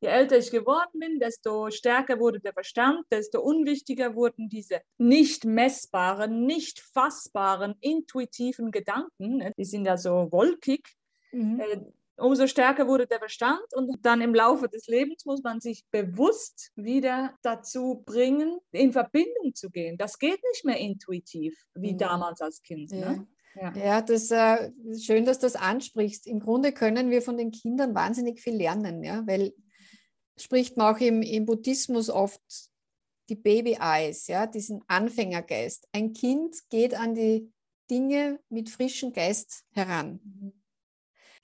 Je 0.00 0.08
älter 0.08 0.38
ich 0.38 0.50
geworden 0.50 0.98
bin, 0.98 1.18
desto 1.18 1.70
stärker 1.70 2.18
wurde 2.18 2.40
der 2.40 2.54
Verstand, 2.54 3.04
desto 3.10 3.40
unwichtiger 3.40 4.14
wurden 4.14 4.48
diese 4.48 4.80
nicht 4.96 5.44
messbaren, 5.44 6.46
nicht 6.46 6.80
fassbaren, 6.80 7.74
intuitiven 7.80 8.70
Gedanken. 8.70 9.36
Ne? 9.36 9.52
Die 9.58 9.64
sind 9.64 9.84
ja 9.84 9.98
so 9.98 10.28
wolkig. 10.32 10.96
Mhm. 11.32 11.60
Äh, 11.60 11.80
umso 12.16 12.46
stärker 12.46 12.86
wurde 12.86 13.06
der 13.06 13.18
Verstand 13.18 13.62
und 13.74 13.90
dann 14.02 14.22
im 14.22 14.34
Laufe 14.34 14.68
des 14.68 14.86
Lebens 14.86 15.26
muss 15.26 15.42
man 15.42 15.60
sich 15.60 15.84
bewusst 15.90 16.70
wieder 16.76 17.34
dazu 17.42 18.02
bringen, 18.06 18.58
in 18.72 18.92
Verbindung 18.92 19.54
zu 19.54 19.70
gehen. 19.70 19.98
Das 19.98 20.18
geht 20.18 20.40
nicht 20.52 20.64
mehr 20.64 20.78
intuitiv 20.78 21.54
wie 21.74 21.92
mhm. 21.92 21.98
damals 21.98 22.40
als 22.40 22.62
Kind. 22.62 22.90
Ja. 22.92 23.12
Ne? 23.12 23.26
Ja, 23.54 23.72
ja 23.76 24.02
das 24.02 24.30
äh, 24.30 24.70
schön, 24.98 25.24
dass 25.24 25.40
du 25.40 25.46
das 25.46 25.56
ansprichst. 25.56 26.26
Im 26.26 26.40
Grunde 26.40 26.72
können 26.72 27.10
wir 27.10 27.20
von 27.20 27.36
den 27.36 27.50
Kindern 27.50 27.94
wahnsinnig 27.94 28.40
viel 28.40 28.54
lernen, 28.54 29.02
ja, 29.02 29.26
weil 29.26 29.52
spricht 30.42 30.76
man 30.76 30.94
auch 30.94 31.00
im, 31.00 31.22
im 31.22 31.44
Buddhismus 31.44 32.10
oft 32.10 32.40
die 33.28 33.36
Baby 33.36 33.78
Eyes, 33.80 34.26
ja, 34.26 34.46
diesen 34.46 34.82
Anfängergeist. 34.88 35.88
Ein 35.92 36.12
Kind 36.12 36.56
geht 36.68 36.94
an 36.94 37.14
die 37.14 37.52
Dinge 37.90 38.40
mit 38.48 38.70
frischem 38.70 39.12
Geist 39.12 39.64
heran. 39.72 40.20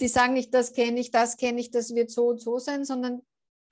Die 0.00 0.08
sagen 0.08 0.34
nicht, 0.34 0.52
das 0.52 0.72
kenne 0.72 1.00
ich, 1.00 1.10
das 1.10 1.36
kenne 1.36 1.60
ich, 1.60 1.70
das 1.70 1.94
wird 1.94 2.10
so 2.10 2.28
und 2.28 2.40
so 2.40 2.58
sein, 2.58 2.84
sondern 2.84 3.22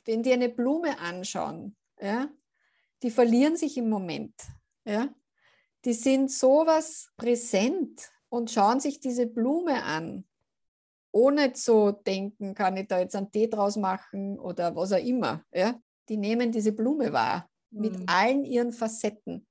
wenn 0.04 0.22
die 0.22 0.32
eine 0.32 0.48
Blume 0.48 0.98
anschauen, 0.98 1.76
ja, 2.00 2.30
die 3.02 3.10
verlieren 3.10 3.56
sich 3.56 3.76
im 3.76 3.88
Moment. 3.88 4.34
Ja. 4.84 5.14
Die 5.84 5.92
sind 5.92 6.30
sowas 6.30 7.10
präsent 7.16 8.10
und 8.28 8.50
schauen 8.50 8.80
sich 8.80 9.00
diese 9.00 9.26
Blume 9.26 9.82
an 9.82 10.24
ohne 11.14 11.52
zu 11.52 11.92
denken, 11.92 12.54
kann 12.54 12.76
ich 12.76 12.88
da 12.88 12.98
jetzt 12.98 13.14
einen 13.14 13.30
Tee 13.30 13.48
draus 13.48 13.76
machen 13.76 14.38
oder 14.38 14.74
was 14.74 14.92
auch 14.92 14.98
immer. 14.98 15.44
Ja? 15.52 15.80
Die 16.08 16.16
nehmen 16.16 16.50
diese 16.50 16.72
Blume 16.72 17.12
wahr 17.12 17.48
mhm. 17.70 17.80
mit 17.80 18.08
allen 18.08 18.44
ihren 18.44 18.72
Facetten. 18.72 19.46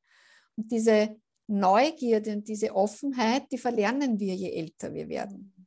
Und 0.58 0.72
diese 0.72 1.16
Neugierde 1.48 2.34
und 2.34 2.48
diese 2.48 2.76
Offenheit, 2.76 3.50
die 3.52 3.58
verlernen 3.58 4.20
wir, 4.20 4.36
je 4.36 4.52
älter 4.52 4.94
wir 4.94 5.08
werden. 5.08 5.66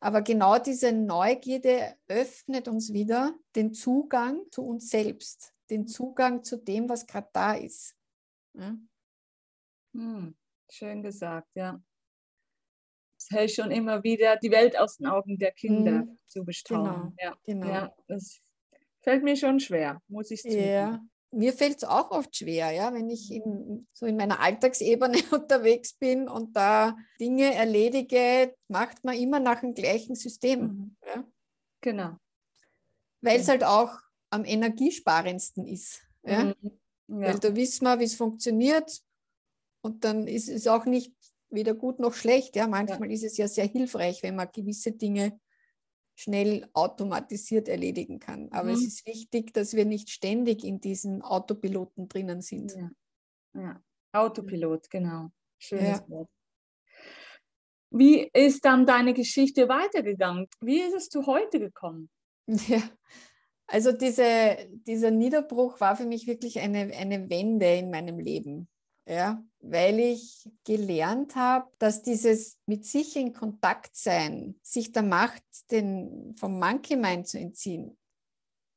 Aber 0.00 0.20
genau 0.20 0.58
diese 0.58 0.92
Neugierde 0.92 1.94
öffnet 2.08 2.66
uns 2.66 2.92
wieder 2.92 3.38
den 3.54 3.72
Zugang 3.72 4.40
zu 4.50 4.66
uns 4.66 4.90
selbst, 4.90 5.54
den 5.70 5.86
Zugang 5.86 6.42
zu 6.42 6.56
dem, 6.56 6.88
was 6.88 7.06
gerade 7.06 7.28
da 7.32 7.54
ist. 7.54 7.94
Ja? 8.54 8.76
Hm, 9.94 10.34
schön 10.68 11.02
gesagt, 11.04 11.50
ja. 11.54 11.80
Schon 13.48 13.70
immer 13.70 14.02
wieder, 14.02 14.36
die 14.36 14.50
Welt 14.50 14.78
aus 14.78 14.96
den 14.96 15.06
Augen 15.06 15.38
der 15.38 15.52
Kinder 15.52 16.04
Mhm. 16.04 16.18
zu 16.26 16.44
bestaunen. 16.44 17.14
Genau, 17.16 17.30
Ja, 17.30 17.36
genau. 17.44 17.68
ja, 17.68 17.94
das 18.08 18.40
fällt 19.00 19.22
mir 19.24 19.36
schon 19.36 19.60
schwer, 19.60 20.00
muss 20.08 20.30
ich 20.30 20.42
zugeben. 20.42 20.68
Ja, 20.68 21.00
mir 21.30 21.52
fällt 21.52 21.78
es 21.78 21.84
auch 21.84 22.10
oft 22.10 22.36
schwer, 22.36 22.70
ja, 22.72 22.92
wenn 22.92 23.08
ich 23.10 23.30
in, 23.32 23.86
so 23.92 24.06
in 24.06 24.16
meiner 24.16 24.40
Alltagsebene 24.40 25.14
unterwegs 25.32 25.94
bin 25.94 26.28
und 26.28 26.54
da 26.56 26.96
Dinge 27.20 27.54
erledige, 27.54 28.54
macht 28.68 29.02
man 29.04 29.16
immer 29.16 29.40
nach 29.40 29.60
dem 29.60 29.74
gleichen 29.74 30.14
System, 30.14 30.60
Mhm. 30.60 30.96
ja, 31.06 31.24
Genau. 31.80 32.16
weil 33.22 33.40
es 33.40 33.48
halt 33.48 33.64
auch 33.64 33.98
am 34.30 34.44
energiesparendsten 34.44 35.66
ist. 35.66 36.02
Ja. 36.24 36.44
Mhm. 36.44 36.80
Weil 37.08 37.32
Ja. 37.32 37.38
da 37.38 37.54
wissen 37.56 37.84
wir, 37.84 37.98
wie 37.98 38.04
es 38.04 38.14
funktioniert 38.14 39.00
und 39.82 40.04
dann 40.04 40.26
ist 40.26 40.48
es 40.48 40.66
auch 40.66 40.84
nicht 40.86 41.12
weder 41.52 41.74
gut 41.74 41.98
noch 41.98 42.14
schlecht. 42.14 42.56
Ja. 42.56 42.66
Manchmal 42.66 43.10
ist 43.10 43.24
es 43.24 43.36
ja 43.36 43.48
sehr 43.48 43.66
hilfreich, 43.66 44.22
wenn 44.22 44.36
man 44.36 44.48
gewisse 44.52 44.92
Dinge 44.92 45.38
schnell 46.14 46.68
automatisiert 46.74 47.68
erledigen 47.68 48.18
kann. 48.18 48.50
Aber 48.52 48.70
es 48.70 48.80
Mhm. 48.80 48.86
ist 48.86 49.06
wichtig, 49.06 49.52
dass 49.54 49.74
wir 49.74 49.84
nicht 49.84 50.10
ständig 50.10 50.64
in 50.64 50.80
diesen 50.80 51.22
Autopiloten 51.22 52.08
drinnen 52.08 52.42
sind. 52.42 52.74
Ja. 52.74 52.90
ja. 53.54 53.82
Autopilot, 54.12 54.90
genau. 54.90 55.30
Schönes 55.58 56.00
Ja. 56.00 56.08
Wort. 56.08 56.28
Wie 57.90 58.28
ist 58.32 58.64
dann 58.64 58.86
deine 58.86 59.12
Geschichte 59.14 59.68
weitergegangen? 59.68 60.48
Wie 60.60 60.80
ist 60.80 60.94
es 60.94 61.08
zu 61.08 61.26
heute 61.26 61.58
gekommen? 61.60 62.10
Ja, 62.68 62.82
also 63.68 63.92
diese, 63.92 64.56
dieser 64.86 65.10
Niederbruch 65.10 65.80
war 65.80 65.96
für 65.96 66.04
mich 66.04 66.26
wirklich 66.26 66.58
eine, 66.58 66.92
eine 66.94 67.30
Wende 67.30 67.66
in 67.76 67.90
meinem 67.90 68.18
Leben. 68.18 68.68
Ja, 69.04 69.44
weil 69.58 69.98
ich 69.98 70.48
gelernt 70.64 71.34
habe, 71.34 71.68
dass 71.78 72.02
dieses 72.02 72.58
mit 72.66 72.86
sich 72.86 73.16
in 73.16 73.32
Kontakt 73.32 73.96
sein, 73.96 74.54
sich 74.62 74.92
der 74.92 75.02
Macht 75.02 75.42
den, 75.72 76.36
vom 76.36 76.60
Monkey 76.60 76.96
Mind 76.96 77.26
zu 77.26 77.38
entziehen, 77.38 77.98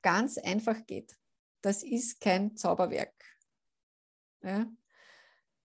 ganz 0.01 0.38
einfach 0.39 0.86
geht. 0.88 1.15
Das 1.61 1.84
ist 1.84 2.21
kein 2.21 2.55
Zauberwerk. 2.55 3.13
Ja. 4.41 4.67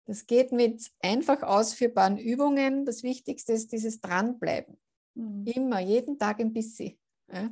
Das 0.04 0.26
geht 0.26 0.52
mit 0.52 0.90
einfach 1.00 1.42
ausführbaren 1.42 2.18
Übungen. 2.18 2.84
Das 2.84 3.02
Wichtigste 3.02 3.52
ist 3.52 3.72
dieses 3.72 4.00
Dranbleiben. 4.00 4.78
Mhm. 5.14 5.46
Immer, 5.46 5.80
jeden 5.80 6.18
Tag 6.18 6.40
ein 6.40 6.52
bisschen. 6.52 6.98
Ja. 7.32 7.50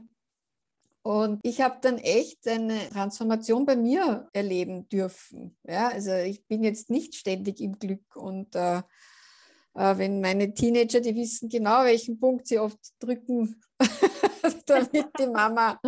Und 1.03 1.41
ich 1.43 1.61
habe 1.61 1.79
dann 1.81 1.99
echt 1.99 2.47
eine 2.47 2.79
Transformation 2.91 3.65
bei 3.65 3.77
mir 3.77 4.29
erleben 4.33 4.89
dürfen. 4.89 5.57
Ja, 5.67 5.89
also 5.89 6.13
ich 6.13 6.45
bin 6.47 6.63
jetzt 6.63 6.91
nicht 6.91 7.15
ständig 7.15 7.61
im 7.61 7.79
Glück 7.79 8.17
und 8.17 8.55
äh, 8.55 8.83
äh, 9.75 9.99
wenn 9.99 10.21
meine 10.21 10.53
Teenager, 10.53 11.01
die 11.01 11.15
wissen 11.15 11.49
genau, 11.49 11.85
welchen 11.85 12.19
Punkt 12.19 12.47
sie 12.47 12.59
oft 12.59 12.79
drücken, 12.99 13.61
damit 14.67 15.07
die 15.19 15.27
Mama 15.27 15.81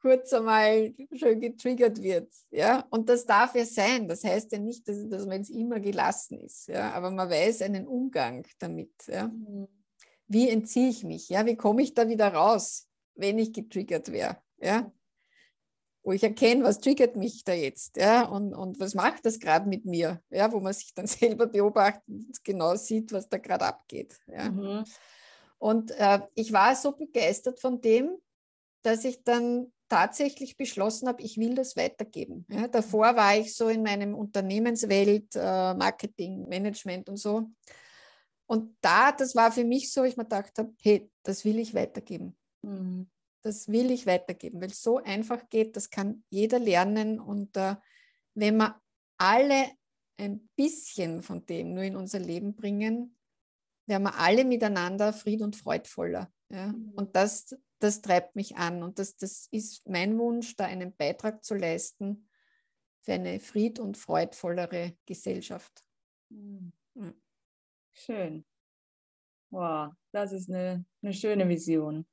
kurz 0.00 0.32
einmal 0.32 0.94
schön 1.12 1.40
getriggert 1.40 2.02
wird. 2.02 2.32
Ja, 2.50 2.84
und 2.90 3.08
das 3.08 3.24
darf 3.24 3.54
ja 3.54 3.64
sein. 3.64 4.08
Das 4.08 4.24
heißt 4.24 4.52
ja 4.52 4.58
nicht, 4.58 4.86
dass, 4.88 5.08
dass 5.08 5.26
man 5.26 5.38
jetzt 5.38 5.50
immer 5.50 5.80
gelassen 5.80 6.40
ist. 6.40 6.68
Ja, 6.68 6.92
aber 6.92 7.10
man 7.10 7.28
weiß 7.30 7.62
einen 7.62 7.86
Umgang 7.86 8.46
damit. 8.58 8.92
Ja 9.06 9.28
Mhm. 9.28 9.68
wie 10.26 10.50
entziehe 10.50 10.90
ich 10.90 11.04
mich? 11.04 11.28
Ja, 11.30 11.46
wie 11.46 11.56
komme 11.56 11.82
ich 11.82 11.94
da 11.94 12.08
wieder 12.08 12.32
raus, 12.34 12.87
wenn 13.18 13.38
ich 13.38 13.52
getriggert 13.52 14.10
wäre? 14.10 14.38
Ja, 14.60 14.90
wo 16.08 16.12
ich 16.12 16.22
erkenne, 16.22 16.64
was 16.64 16.80
triggert 16.80 17.16
mich 17.16 17.44
da 17.44 17.52
jetzt? 17.52 17.98
Ja, 17.98 18.22
und, 18.22 18.54
und 18.54 18.80
was 18.80 18.94
macht 18.94 19.26
das 19.26 19.38
gerade 19.38 19.68
mit 19.68 19.84
mir? 19.84 20.22
Ja, 20.30 20.50
wo 20.50 20.58
man 20.58 20.72
sich 20.72 20.94
dann 20.94 21.06
selber 21.06 21.46
beobachtet 21.46 22.02
und 22.08 22.44
genau 22.44 22.76
sieht, 22.76 23.12
was 23.12 23.28
da 23.28 23.36
gerade 23.36 23.66
abgeht. 23.66 24.18
Ja. 24.26 24.50
Mhm. 24.50 24.84
Und 25.58 25.90
äh, 25.90 26.20
ich 26.34 26.50
war 26.52 26.74
so 26.74 26.92
begeistert 26.92 27.60
von 27.60 27.82
dem, 27.82 28.16
dass 28.82 29.04
ich 29.04 29.22
dann 29.22 29.70
tatsächlich 29.90 30.56
beschlossen 30.56 31.08
habe, 31.08 31.20
ich 31.20 31.36
will 31.36 31.54
das 31.54 31.76
weitergeben. 31.76 32.46
Ja, 32.48 32.68
davor 32.68 33.14
war 33.14 33.36
ich 33.36 33.54
so 33.54 33.68
in 33.68 33.82
meinem 33.82 34.14
Unternehmenswelt, 34.14 35.34
äh, 35.34 35.74
Marketing, 35.74 36.48
Management 36.48 37.10
und 37.10 37.18
so. 37.18 37.50
Und 38.46 38.76
da, 38.80 39.12
das 39.12 39.34
war 39.34 39.52
für 39.52 39.64
mich 39.64 39.92
so, 39.92 40.04
ich 40.04 40.16
mir 40.16 40.24
gedacht 40.24 40.56
habe, 40.58 40.72
hey, 40.80 41.10
das 41.22 41.44
will 41.44 41.58
ich 41.58 41.74
weitergeben. 41.74 42.34
Mhm. 42.62 43.08
Das 43.42 43.68
will 43.68 43.90
ich 43.90 44.06
weitergeben, 44.06 44.60
weil 44.60 44.70
es 44.70 44.82
so 44.82 44.98
einfach 44.98 45.48
geht, 45.48 45.76
das 45.76 45.90
kann 45.90 46.24
jeder 46.28 46.58
lernen. 46.58 47.20
Und 47.20 47.56
äh, 47.56 47.76
wenn 48.34 48.56
wir 48.56 48.80
alle 49.16 49.70
ein 50.16 50.48
bisschen 50.56 51.22
von 51.22 51.46
dem 51.46 51.74
nur 51.74 51.84
in 51.84 51.96
unser 51.96 52.18
Leben 52.18 52.54
bringen, 52.54 53.16
werden 53.86 54.02
wir 54.02 54.18
alle 54.18 54.44
miteinander 54.44 55.12
fried- 55.12 55.42
und 55.42 55.56
freudvoller. 55.56 56.32
Ja? 56.50 56.68
Mhm. 56.68 56.92
Und 56.94 57.16
das, 57.16 57.56
das 57.78 58.02
treibt 58.02 58.34
mich 58.36 58.56
an. 58.56 58.82
Und 58.82 58.98
das, 58.98 59.16
das 59.16 59.48
ist 59.50 59.88
mein 59.88 60.18
Wunsch, 60.18 60.56
da 60.56 60.66
einen 60.66 60.94
Beitrag 60.94 61.44
zu 61.44 61.54
leisten 61.54 62.28
für 63.00 63.12
eine 63.12 63.40
fried- 63.40 63.78
und 63.78 63.96
freudvollere 63.96 64.96
Gesellschaft. 65.06 65.84
Mhm. 66.30 66.72
Ja. 66.94 67.12
Schön. 67.92 68.44
Wow, 69.50 69.92
das 70.12 70.32
ist 70.32 70.50
eine, 70.50 70.84
eine 71.02 71.14
schöne 71.14 71.48
Vision. 71.48 72.06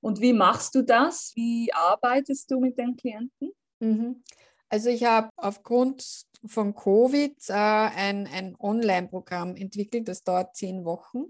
Und 0.00 0.20
wie 0.20 0.32
machst 0.32 0.74
du 0.74 0.82
das? 0.82 1.32
Wie 1.34 1.72
arbeitest 1.72 2.50
du 2.50 2.60
mit 2.60 2.78
den 2.78 2.96
Klienten? 2.96 3.52
Mhm. 3.80 4.22
Also 4.68 4.90
ich 4.90 5.04
habe 5.04 5.30
aufgrund 5.36 6.26
von 6.44 6.74
Covid 6.74 7.36
äh, 7.48 7.52
ein, 7.52 8.26
ein 8.26 8.54
Online-Programm 8.58 9.56
entwickelt, 9.56 10.08
das 10.08 10.22
dauert 10.22 10.56
zehn 10.56 10.84
Wochen. 10.84 11.24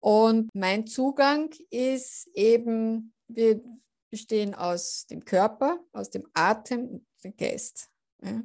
Und 0.00 0.50
mein 0.54 0.86
Zugang 0.86 1.50
ist 1.70 2.26
eben, 2.34 3.14
wir 3.28 3.62
bestehen 4.10 4.54
aus 4.54 5.06
dem 5.06 5.24
Körper, 5.24 5.78
aus 5.92 6.10
dem 6.10 6.26
Atem 6.34 6.88
und 6.88 7.06
dem 7.22 7.36
Geist. 7.36 7.88
Ja. 8.22 8.42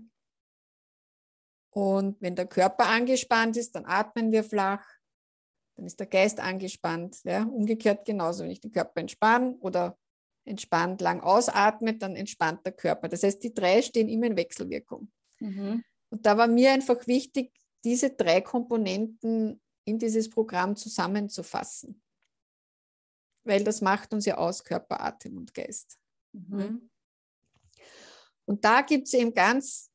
Und 1.71 2.21
wenn 2.21 2.35
der 2.35 2.47
Körper 2.47 2.85
angespannt 2.85 3.57
ist, 3.57 3.75
dann 3.75 3.85
atmen 3.85 4.31
wir 4.31 4.43
flach, 4.43 4.85
dann 5.77 5.85
ist 5.85 5.99
der 5.99 6.07
Geist 6.07 6.39
angespannt. 6.39 7.23
Ja. 7.23 7.43
Umgekehrt 7.43 8.05
genauso, 8.05 8.43
wenn 8.43 8.51
ich 8.51 8.59
den 8.59 8.71
Körper 8.71 8.99
entspanne 8.99 9.55
oder 9.59 9.97
entspannt 10.43 11.01
lang 11.01 11.21
ausatmet, 11.21 12.01
dann 12.01 12.15
entspannt 12.15 12.65
der 12.65 12.73
Körper. 12.73 13.07
Das 13.07 13.23
heißt, 13.23 13.43
die 13.43 13.53
drei 13.53 13.81
stehen 13.81 14.09
immer 14.09 14.25
in 14.25 14.35
Wechselwirkung. 14.35 15.11
Mhm. 15.39 15.83
Und 16.09 16.25
da 16.25 16.37
war 16.37 16.47
mir 16.47 16.71
einfach 16.71 17.05
wichtig, 17.05 17.53
diese 17.83 18.09
drei 18.09 18.41
Komponenten 18.41 19.61
in 19.85 19.99
dieses 19.99 20.29
Programm 20.29 20.75
zusammenzufassen. 20.75 22.01
Weil 23.43 23.63
das 23.63 23.81
macht 23.81 24.13
uns 24.13 24.25
ja 24.25 24.37
aus, 24.37 24.63
Körper, 24.63 24.99
Atem 25.01 25.37
und 25.37 25.53
Geist. 25.53 25.99
Mhm. 26.33 26.89
Und 28.45 28.65
da 28.65 28.81
gibt 28.81 29.07
es 29.07 29.13
eben 29.13 29.33
ganz 29.33 29.91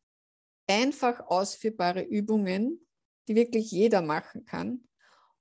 einfach 0.68 1.20
ausführbare 1.20 2.02
Übungen, 2.02 2.86
die 3.26 3.34
wirklich 3.34 3.70
jeder 3.70 4.00
machen 4.00 4.44
kann 4.44 4.86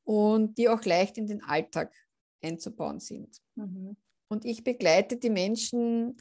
und 0.03 0.57
die 0.57 0.69
auch 0.69 0.83
leicht 0.83 1.17
in 1.17 1.27
den 1.27 1.43
Alltag 1.43 1.93
einzubauen 2.41 2.99
sind. 2.99 3.41
Mhm. 3.55 3.95
Und 4.29 4.45
ich 4.45 4.63
begleite 4.63 5.17
die 5.17 5.29
Menschen 5.29 6.17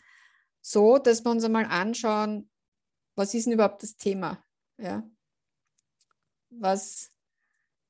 so, 0.61 0.99
dass 0.99 1.24
wir 1.24 1.31
uns 1.31 1.45
einmal 1.45 1.64
anschauen, 1.64 2.51
was 3.16 3.35
ist 3.35 3.47
denn 3.47 3.55
überhaupt 3.55 3.83
das 3.83 3.97
Thema? 3.97 4.45
Ja? 4.78 5.09
Was 6.51 7.11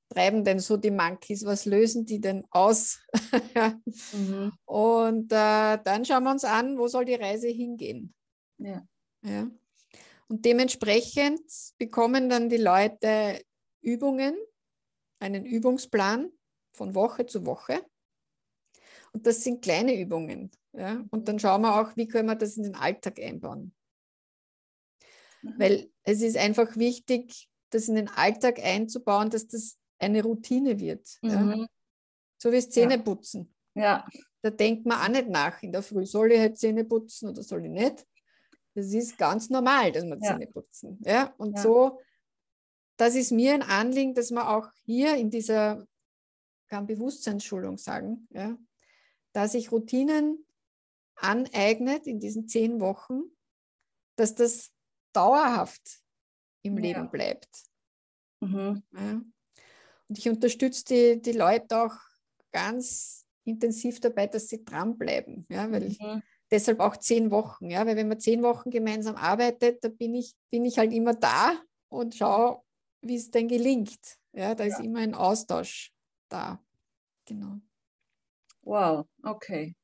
treiben 0.08 0.44
denn 0.44 0.58
so 0.58 0.76
die 0.76 0.90
Monkeys? 0.90 1.44
Was 1.44 1.64
lösen 1.64 2.04
die 2.04 2.20
denn 2.20 2.44
aus? 2.50 3.00
Mhm. 4.12 4.52
Und 4.64 5.32
äh, 5.32 5.78
dann 5.82 6.04
schauen 6.04 6.24
wir 6.24 6.30
uns 6.30 6.44
an, 6.44 6.78
wo 6.78 6.88
soll 6.88 7.04
die 7.04 7.14
Reise 7.14 7.48
hingehen? 7.48 8.14
Ja. 8.58 8.86
Ja? 9.22 9.50
Und 10.28 10.44
dementsprechend 10.44 11.42
bekommen 11.78 12.28
dann 12.28 12.48
die 12.48 12.56
Leute 12.56 13.42
Übungen, 13.82 14.36
einen 15.20 15.44
Übungsplan 15.44 16.32
von 16.72 16.94
Woche 16.94 17.26
zu 17.26 17.46
Woche. 17.46 17.84
Und 19.12 19.26
das 19.26 19.44
sind 19.44 19.62
kleine 19.62 19.98
Übungen. 19.98 20.50
Ja? 20.72 21.04
Und 21.10 21.28
dann 21.28 21.38
schauen 21.38 21.62
wir 21.62 21.80
auch, 21.80 21.96
wie 21.96 22.08
können 22.08 22.28
wir 22.28 22.36
das 22.36 22.56
in 22.56 22.64
den 22.64 22.74
Alltag 22.74 23.20
einbauen. 23.20 23.74
Mhm. 25.42 25.54
Weil 25.58 25.90
es 26.02 26.22
ist 26.22 26.36
einfach 26.36 26.76
wichtig, 26.76 27.48
das 27.70 27.88
in 27.88 27.96
den 27.96 28.08
Alltag 28.08 28.58
einzubauen, 28.60 29.30
dass 29.30 29.46
das 29.46 29.78
eine 29.98 30.22
Routine 30.22 30.78
wird. 30.80 31.18
Ja? 31.22 31.40
Mhm. 31.40 31.66
So 32.38 32.50
wie 32.50 32.56
das 32.56 32.70
Zähneputzen. 32.70 33.54
Ja. 33.74 34.06
Da 34.42 34.50
denkt 34.50 34.86
man 34.86 34.98
auch 34.98 35.08
nicht 35.08 35.28
nach 35.28 35.62
in 35.62 35.72
der 35.72 35.82
Früh, 35.82 36.06
soll 36.06 36.32
ich 36.32 36.38
halt 36.38 36.58
Zähne 36.58 36.84
putzen 36.84 37.28
oder 37.28 37.42
soll 37.42 37.66
ich 37.66 37.70
nicht? 37.70 38.06
Das 38.74 38.86
ist 38.86 39.18
ganz 39.18 39.50
normal, 39.50 39.92
dass 39.92 40.04
wir 40.04 40.16
Ja. 40.16 40.20
Zähne 40.20 40.46
putzen. 40.46 40.98
Ja? 41.04 41.34
Und 41.36 41.56
Ja. 41.56 41.62
so, 41.62 42.00
das 43.00 43.14
ist 43.14 43.32
mir 43.32 43.54
ein 43.54 43.62
Anliegen, 43.62 44.14
dass 44.14 44.30
man 44.30 44.46
auch 44.46 44.68
hier 44.84 45.14
in 45.16 45.30
dieser, 45.30 45.86
kann 46.68 46.86
Bewusstseinsschulung 46.86 47.78
sagen, 47.78 48.28
ja, 48.30 48.58
dass 49.32 49.52
sich 49.52 49.72
Routinen 49.72 50.44
aneignet 51.16 52.06
in 52.06 52.20
diesen 52.20 52.46
zehn 52.46 52.78
Wochen, 52.78 53.22
dass 54.16 54.34
das 54.34 54.70
dauerhaft 55.14 56.02
im 56.62 56.76
Ja. 56.76 56.82
Leben 56.82 57.10
bleibt. 57.10 57.48
Mhm. 58.40 58.82
Ja. 58.92 59.22
Und 60.08 60.18
ich 60.18 60.28
unterstütze 60.28 60.84
die, 60.84 61.22
die 61.22 61.32
Leute 61.32 61.82
auch 61.82 61.94
ganz 62.52 63.26
intensiv 63.44 64.00
dabei, 64.00 64.26
dass 64.26 64.48
sie 64.48 64.62
dranbleiben. 64.62 65.46
Ja, 65.48 65.70
weil 65.72 65.88
mhm. 65.88 66.22
deshalb 66.50 66.80
auch 66.80 66.98
zehn 66.98 67.30
Wochen. 67.30 67.70
Ja, 67.70 67.86
weil 67.86 67.96
wenn 67.96 68.08
man 68.08 68.20
zehn 68.20 68.42
Wochen 68.42 68.70
gemeinsam 68.70 69.16
arbeitet, 69.16 69.82
da 69.82 69.88
bin 69.88 70.14
ich, 70.14 70.34
bin 70.50 70.66
ich 70.66 70.78
halt 70.78 70.92
immer 70.92 71.14
da 71.14 71.58
und 71.88 72.14
schaue, 72.14 72.62
wie 73.02 73.16
es 73.16 73.30
denn 73.30 73.48
gelingt. 73.48 74.18
Ja, 74.32 74.54
da 74.54 74.64
ja. 74.64 74.70
ist 74.70 74.84
immer 74.84 75.00
ein 75.00 75.14
Austausch 75.14 75.92
da. 76.28 76.62
Genau. 77.26 77.60
Wow, 78.62 79.06
okay. 79.22 79.74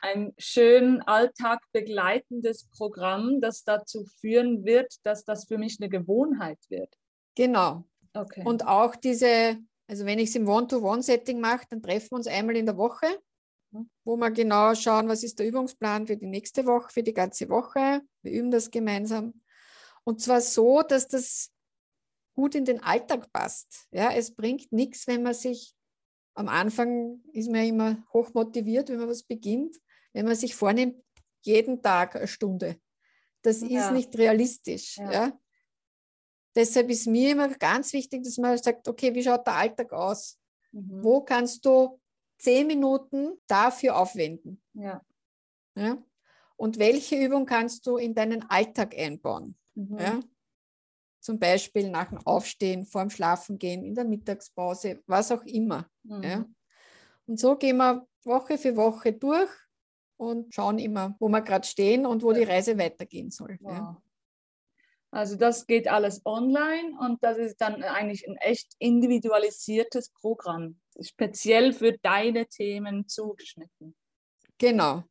Ein 0.00 0.32
schön 0.38 1.02
Alltag 1.02 1.60
begleitendes 1.72 2.68
Programm, 2.70 3.40
das 3.40 3.64
dazu 3.64 4.04
führen 4.20 4.64
wird, 4.64 4.94
dass 5.04 5.24
das 5.24 5.46
für 5.46 5.58
mich 5.58 5.78
eine 5.80 5.88
Gewohnheit 5.88 6.58
wird. 6.68 6.96
Genau. 7.34 7.84
Okay. 8.14 8.42
Und 8.44 8.66
auch 8.66 8.96
diese, 8.96 9.58
also 9.86 10.06
wenn 10.06 10.18
ich 10.18 10.30
es 10.30 10.36
im 10.36 10.48
One-to-One-Setting 10.48 11.40
mache, 11.40 11.66
dann 11.70 11.82
treffen 11.82 12.12
wir 12.12 12.16
uns 12.16 12.26
einmal 12.26 12.56
in 12.56 12.66
der 12.66 12.76
Woche, 12.76 13.06
mhm. 13.72 13.90
wo 14.04 14.16
wir 14.16 14.30
genau 14.30 14.74
schauen, 14.74 15.08
was 15.08 15.24
ist 15.24 15.38
der 15.38 15.48
Übungsplan 15.48 16.06
für 16.06 16.16
die 16.16 16.26
nächste 16.26 16.64
Woche, 16.64 16.92
für 16.92 17.02
die 17.02 17.12
ganze 17.12 17.48
Woche. 17.48 18.00
Wir 18.22 18.32
üben 18.32 18.50
das 18.50 18.70
gemeinsam. 18.70 19.34
Und 20.04 20.22
zwar 20.22 20.40
so, 20.40 20.82
dass 20.82 21.08
das 21.08 21.50
gut 22.38 22.54
in 22.54 22.64
den 22.64 22.80
Alltag 22.80 23.32
passt. 23.32 23.88
Ja, 23.90 24.12
es 24.12 24.32
bringt 24.32 24.70
nichts, 24.70 25.08
wenn 25.08 25.24
man 25.24 25.34
sich 25.34 25.74
am 26.34 26.46
Anfang 26.46 27.20
ist 27.32 27.50
man 27.50 27.62
ja 27.62 27.68
immer 27.68 28.06
hoch 28.12 28.32
motiviert, 28.32 28.88
wenn 28.88 29.00
man 29.00 29.08
was 29.08 29.24
beginnt, 29.24 29.76
wenn 30.12 30.24
man 30.24 30.36
sich 30.36 30.54
vornimmt, 30.54 31.02
jeden 31.42 31.82
Tag 31.82 32.14
eine 32.14 32.28
Stunde. 32.28 32.76
Das 33.42 33.60
ja. 33.60 33.80
ist 33.80 33.92
nicht 33.92 34.16
realistisch. 34.16 34.98
Ja. 34.98 35.12
ja. 35.12 35.40
Deshalb 36.54 36.90
ist 36.90 37.08
mir 37.08 37.32
immer 37.32 37.48
ganz 37.48 37.92
wichtig, 37.92 38.22
dass 38.22 38.38
man 38.38 38.56
sagt, 38.56 38.86
okay, 38.86 39.12
wie 39.16 39.24
schaut 39.24 39.44
der 39.44 39.56
Alltag 39.56 39.92
aus? 39.92 40.38
Mhm. 40.70 41.02
Wo 41.02 41.22
kannst 41.22 41.66
du 41.66 42.00
zehn 42.38 42.68
Minuten 42.68 43.32
dafür 43.48 43.96
aufwenden? 43.96 44.62
Ja. 44.74 45.04
ja. 45.74 45.98
Und 46.54 46.78
welche 46.78 47.16
Übung 47.16 47.46
kannst 47.46 47.84
du 47.84 47.96
in 47.96 48.14
deinen 48.14 48.48
Alltag 48.48 48.96
einbauen? 48.96 49.56
Mhm. 49.74 49.98
Ja. 49.98 50.20
Zum 51.20 51.38
Beispiel 51.38 51.90
nach 51.90 52.08
dem 52.08 52.18
Aufstehen, 52.26 52.86
vorm 52.86 53.10
Schlafengehen, 53.10 53.84
in 53.84 53.94
der 53.94 54.04
Mittagspause, 54.04 55.02
was 55.06 55.32
auch 55.32 55.44
immer. 55.44 55.88
Mhm. 56.04 56.22
Ja. 56.22 56.44
Und 57.26 57.38
so 57.38 57.56
gehen 57.56 57.76
wir 57.76 58.06
Woche 58.24 58.58
für 58.58 58.76
Woche 58.76 59.12
durch 59.12 59.50
und 60.16 60.54
schauen 60.54 60.78
immer, 60.78 61.16
wo 61.18 61.28
wir 61.28 61.42
gerade 61.42 61.66
stehen 61.66 62.06
und 62.06 62.22
wo 62.22 62.32
die 62.32 62.44
Reise 62.44 62.78
weitergehen 62.78 63.30
soll. 63.30 63.58
Wow. 63.60 63.72
Ja. 63.72 64.02
Also 65.10 65.36
das 65.36 65.66
geht 65.66 65.88
alles 65.88 66.24
online 66.26 66.98
und 67.00 67.22
das 67.22 67.38
ist 67.38 67.60
dann 67.60 67.82
eigentlich 67.82 68.28
ein 68.28 68.36
echt 68.36 68.74
individualisiertes 68.78 70.10
Programm, 70.10 70.78
speziell 71.00 71.72
für 71.72 71.96
deine 71.96 72.46
Themen 72.46 73.08
zugeschnitten. 73.08 73.96
Genau, 74.58 75.04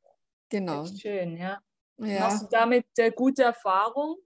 genau. 0.49 0.83
Echt 0.83 1.01
schön, 1.01 1.37
ja. 1.37 1.59
ja. 1.97 2.19
Machst 2.19 2.43
du 2.43 2.47
damit 2.51 2.85
äh, 2.97 3.11
gute 3.11 3.43
Erfahrung? 3.43 4.17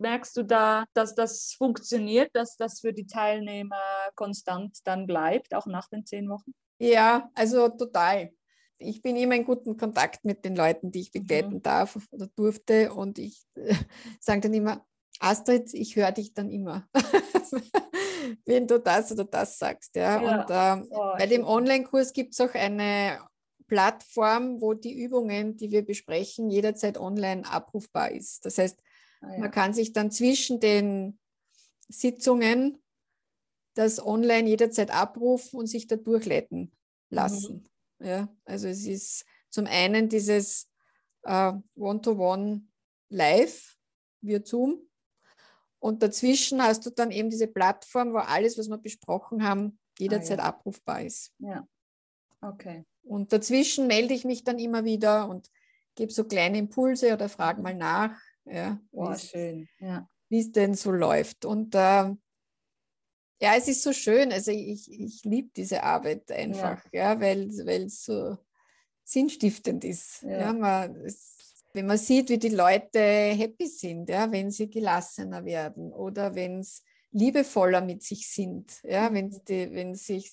Merkst 0.00 0.36
du 0.36 0.42
da, 0.42 0.84
dass 0.94 1.14
das 1.14 1.52
funktioniert, 1.56 2.30
dass 2.34 2.56
das 2.56 2.80
für 2.80 2.92
die 2.92 3.06
Teilnehmer 3.06 3.76
konstant 4.14 4.78
dann 4.84 5.06
bleibt, 5.06 5.54
auch 5.54 5.66
nach 5.66 5.88
den 5.88 6.04
zehn 6.06 6.28
Wochen? 6.28 6.52
Ja, 6.78 7.30
also 7.34 7.68
total. 7.68 8.32
Ich 8.78 9.02
bin 9.02 9.16
immer 9.16 9.34
in 9.34 9.44
gutem 9.44 9.76
Kontakt 9.76 10.24
mit 10.24 10.44
den 10.44 10.56
Leuten, 10.56 10.90
die 10.90 11.00
ich 11.00 11.12
begleiten 11.12 11.56
mhm. 11.56 11.62
darf 11.62 11.98
oder 12.10 12.26
durfte. 12.28 12.92
Und 12.92 13.18
ich 13.18 13.44
äh, 13.54 13.74
sage 14.20 14.40
dann 14.40 14.54
immer, 14.54 14.86
Astrid, 15.20 15.74
ich 15.74 15.96
höre 15.96 16.12
dich 16.12 16.32
dann 16.32 16.50
immer, 16.50 16.88
wenn 18.46 18.66
du 18.66 18.80
das 18.80 19.12
oder 19.12 19.24
das 19.24 19.58
sagst. 19.58 19.94
Ja. 19.96 20.22
ja. 20.22 20.40
Und 20.40 20.46
ähm, 20.82 20.88
oh, 20.90 21.12
bei 21.18 21.26
dem 21.26 21.44
Online-Kurs 21.44 22.14
gibt 22.14 22.32
es 22.32 22.40
auch 22.40 22.54
eine 22.54 23.20
Plattform, 23.66 24.60
wo 24.62 24.72
die 24.72 24.98
Übungen, 24.98 25.56
die 25.56 25.70
wir 25.70 25.84
besprechen, 25.84 26.50
jederzeit 26.50 26.98
online 26.98 27.46
abrufbar 27.46 28.10
ist. 28.10 28.46
Das 28.46 28.56
heißt, 28.58 28.82
Ah, 29.20 29.32
ja. 29.32 29.38
Man 29.38 29.50
kann 29.50 29.74
sich 29.74 29.92
dann 29.92 30.10
zwischen 30.10 30.60
den 30.60 31.18
Sitzungen 31.88 32.82
das 33.74 34.04
online 34.04 34.48
jederzeit 34.48 34.90
abrufen 34.90 35.58
und 35.58 35.66
sich 35.66 35.86
da 35.86 35.96
durchleiten 35.96 36.72
lassen. 37.10 37.64
Mhm. 37.98 38.06
Ja, 38.06 38.34
also 38.44 38.68
es 38.68 38.86
ist 38.86 39.24
zum 39.50 39.66
einen 39.66 40.08
dieses 40.08 40.68
äh, 41.22 41.52
One-to-One 41.76 42.62
live 43.10 43.76
via 44.20 44.40
Zoom 44.44 44.88
und 45.80 46.02
dazwischen 46.02 46.62
hast 46.62 46.84
du 46.86 46.90
dann 46.90 47.10
eben 47.10 47.30
diese 47.30 47.46
Plattform, 47.46 48.12
wo 48.12 48.18
alles, 48.18 48.58
was 48.58 48.68
wir 48.68 48.78
besprochen 48.78 49.42
haben, 49.42 49.78
jederzeit 49.98 50.38
ah, 50.38 50.42
ja. 50.42 50.48
abrufbar 50.48 51.02
ist. 51.02 51.32
Ja, 51.38 51.66
okay. 52.40 52.84
Und 53.02 53.32
dazwischen 53.32 53.86
melde 53.86 54.14
ich 54.14 54.24
mich 54.24 54.44
dann 54.44 54.58
immer 54.58 54.84
wieder 54.84 55.28
und 55.28 55.50
gebe 55.94 56.12
so 56.12 56.24
kleine 56.24 56.58
Impulse 56.58 57.12
oder 57.12 57.28
frage 57.28 57.58
mhm. 57.58 57.62
mal 57.64 57.74
nach 57.74 58.20
ja, 58.44 58.80
oh, 58.92 59.14
schön. 59.14 59.68
Ja. 59.78 60.08
Wie 60.28 60.40
es 60.40 60.52
denn 60.52 60.74
so 60.74 60.90
läuft. 60.90 61.44
Und 61.44 61.74
äh, 61.74 62.14
ja, 63.42 63.54
es 63.56 63.68
ist 63.68 63.82
so 63.82 63.92
schön. 63.92 64.32
Also 64.32 64.50
ich, 64.50 64.90
ich 64.90 65.24
liebe 65.24 65.50
diese 65.56 65.82
Arbeit 65.82 66.30
einfach, 66.30 66.84
ja, 66.92 67.14
ja 67.14 67.20
weil 67.20 67.48
es 67.84 68.04
so 68.04 68.36
sinnstiftend 69.04 69.84
ist. 69.84 70.22
Ja. 70.22 70.40
ja 70.40 70.52
man, 70.52 70.94
es, 71.04 71.64
wenn 71.72 71.86
man 71.86 71.98
sieht, 71.98 72.28
wie 72.28 72.38
die 72.38 72.48
Leute 72.48 73.00
happy 73.00 73.66
sind, 73.66 74.08
ja, 74.08 74.30
wenn 74.30 74.50
sie 74.50 74.68
gelassener 74.68 75.44
werden 75.44 75.92
oder 75.92 76.34
wenn 76.34 76.60
es 76.60 76.84
liebevoller 77.12 77.80
mit 77.80 78.02
sich 78.02 78.28
sind, 78.28 78.80
ja, 78.84 79.10
mhm. 79.10 79.40
wenn 79.46 79.92
es 79.92 80.06
sich 80.06 80.30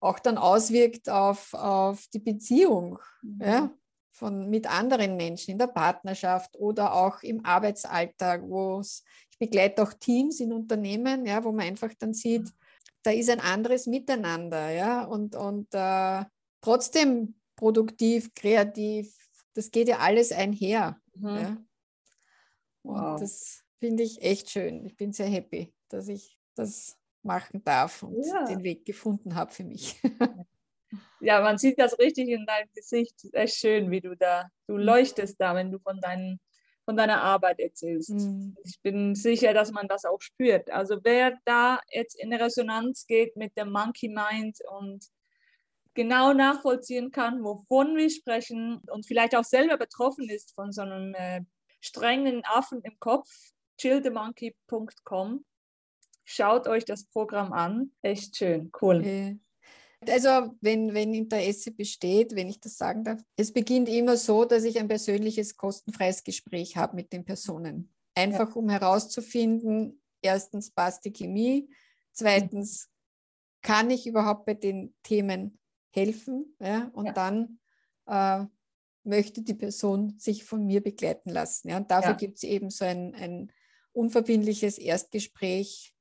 auch 0.00 0.18
dann 0.18 0.38
auswirkt 0.38 1.08
auf, 1.08 1.54
auf 1.54 2.06
die 2.08 2.18
Beziehung. 2.18 2.98
Mhm. 3.22 3.40
Ja, 3.40 3.70
von, 4.12 4.48
mit 4.50 4.70
anderen 4.70 5.16
Menschen 5.16 5.52
in 5.52 5.58
der 5.58 5.66
Partnerschaft 5.66 6.56
oder 6.56 6.94
auch 6.94 7.22
im 7.22 7.44
Arbeitsalltag, 7.44 8.42
wo 8.44 8.80
es, 8.80 9.02
ich 9.30 9.38
begleite 9.38 9.82
auch 9.82 9.92
Teams 9.94 10.38
in 10.40 10.52
Unternehmen, 10.52 11.26
ja, 11.26 11.42
wo 11.42 11.50
man 11.50 11.66
einfach 11.66 11.92
dann 11.98 12.12
sieht, 12.12 12.52
da 13.02 13.10
ist 13.10 13.30
ein 13.30 13.40
anderes 13.40 13.86
Miteinander, 13.86 14.70
ja, 14.70 15.04
und, 15.04 15.34
und 15.34 15.66
äh, 15.72 16.24
trotzdem 16.60 17.34
produktiv, 17.56 18.32
kreativ, 18.34 19.16
das 19.54 19.70
geht 19.70 19.88
ja 19.88 19.98
alles 19.98 20.30
einher. 20.30 21.00
Mhm. 21.14 21.28
Ja. 21.28 21.56
Und 22.82 22.94
wow. 22.94 23.20
das 23.20 23.64
finde 23.78 24.02
ich 24.02 24.22
echt 24.22 24.50
schön. 24.50 24.84
Ich 24.84 24.96
bin 24.96 25.12
sehr 25.12 25.26
happy, 25.26 25.74
dass 25.88 26.08
ich 26.08 26.38
das 26.54 26.96
machen 27.22 27.62
darf 27.64 28.02
und 28.02 28.24
ja. 28.24 28.44
den 28.44 28.62
Weg 28.62 28.84
gefunden 28.84 29.34
habe 29.34 29.52
für 29.52 29.64
mich. 29.64 30.00
ja, 31.22 31.40
man 31.40 31.56
sieht 31.56 31.78
das 31.78 31.98
richtig 31.98 32.28
in 32.28 32.44
deinem 32.46 32.68
Gesicht. 32.74 33.14
Echt 33.32 33.56
schön, 33.56 33.90
wie 33.90 34.00
du 34.00 34.16
da, 34.16 34.48
du 34.66 34.74
mhm. 34.74 34.80
leuchtest 34.80 35.40
da, 35.40 35.54
wenn 35.54 35.70
du 35.70 35.78
von, 35.78 36.00
deinen, 36.00 36.40
von 36.84 36.96
deiner 36.96 37.22
Arbeit 37.22 37.60
erzählst. 37.60 38.10
Mhm. 38.10 38.56
Ich 38.64 38.80
bin 38.82 39.14
sicher, 39.14 39.54
dass 39.54 39.70
man 39.70 39.86
das 39.86 40.04
auch 40.04 40.20
spürt. 40.20 40.68
Also 40.70 40.98
wer 41.04 41.38
da 41.44 41.80
jetzt 41.90 42.18
in 42.20 42.32
Resonanz 42.32 43.06
geht 43.06 43.36
mit 43.36 43.56
dem 43.56 43.70
Monkey 43.70 44.08
Mind 44.08 44.58
und 44.68 45.06
genau 45.94 46.32
nachvollziehen 46.32 47.12
kann, 47.12 47.44
wovon 47.44 47.96
wir 47.96 48.10
sprechen 48.10 48.80
und 48.90 49.06
vielleicht 49.06 49.36
auch 49.36 49.44
selber 49.44 49.76
betroffen 49.76 50.28
ist 50.28 50.54
von 50.54 50.72
so 50.72 50.82
einem 50.82 51.14
äh, 51.14 51.42
strengen 51.80 52.42
Affen 52.44 52.80
im 52.82 52.98
Kopf, 52.98 53.28
chillthemonkey.com. 53.78 55.44
Schaut 56.24 56.66
euch 56.66 56.84
das 56.84 57.04
Programm 57.04 57.52
an. 57.52 57.92
Echt 58.00 58.36
schön, 58.36 58.72
cool. 58.80 58.98
Okay. 58.98 59.38
Also 60.08 60.56
wenn, 60.60 60.94
wenn 60.94 61.14
Interesse 61.14 61.70
besteht, 61.70 62.34
wenn 62.34 62.48
ich 62.48 62.60
das 62.60 62.76
sagen 62.76 63.04
darf, 63.04 63.20
es 63.36 63.52
beginnt 63.52 63.88
immer 63.88 64.16
so, 64.16 64.44
dass 64.44 64.64
ich 64.64 64.78
ein 64.78 64.88
persönliches, 64.88 65.56
kostenfreies 65.56 66.24
Gespräch 66.24 66.76
habe 66.76 66.96
mit 66.96 67.12
den 67.12 67.24
Personen. 67.24 67.92
Einfach 68.14 68.50
ja. 68.50 68.56
um 68.56 68.68
herauszufinden, 68.68 70.02
erstens 70.20 70.70
passt 70.70 71.04
die 71.04 71.12
Chemie, 71.12 71.68
zweitens 72.12 72.90
kann 73.62 73.90
ich 73.90 74.06
überhaupt 74.06 74.44
bei 74.44 74.54
den 74.54 74.94
Themen 75.02 75.58
helfen 75.90 76.56
ja? 76.58 76.90
und 76.94 77.06
ja. 77.06 77.12
dann 77.12 77.58
äh, 78.06 78.44
möchte 79.04 79.42
die 79.42 79.54
Person 79.54 80.18
sich 80.18 80.44
von 80.44 80.66
mir 80.66 80.82
begleiten 80.82 81.30
lassen. 81.30 81.68
Ja? 81.68 81.76
Und 81.78 81.90
dafür 81.90 82.12
ja. 82.12 82.16
gibt 82.16 82.36
es 82.38 82.42
eben 82.42 82.70
so 82.70 82.84
ein, 82.84 83.14
ein 83.14 83.52
unverbindliches 83.92 84.78
Erstgespräch, 84.78 85.94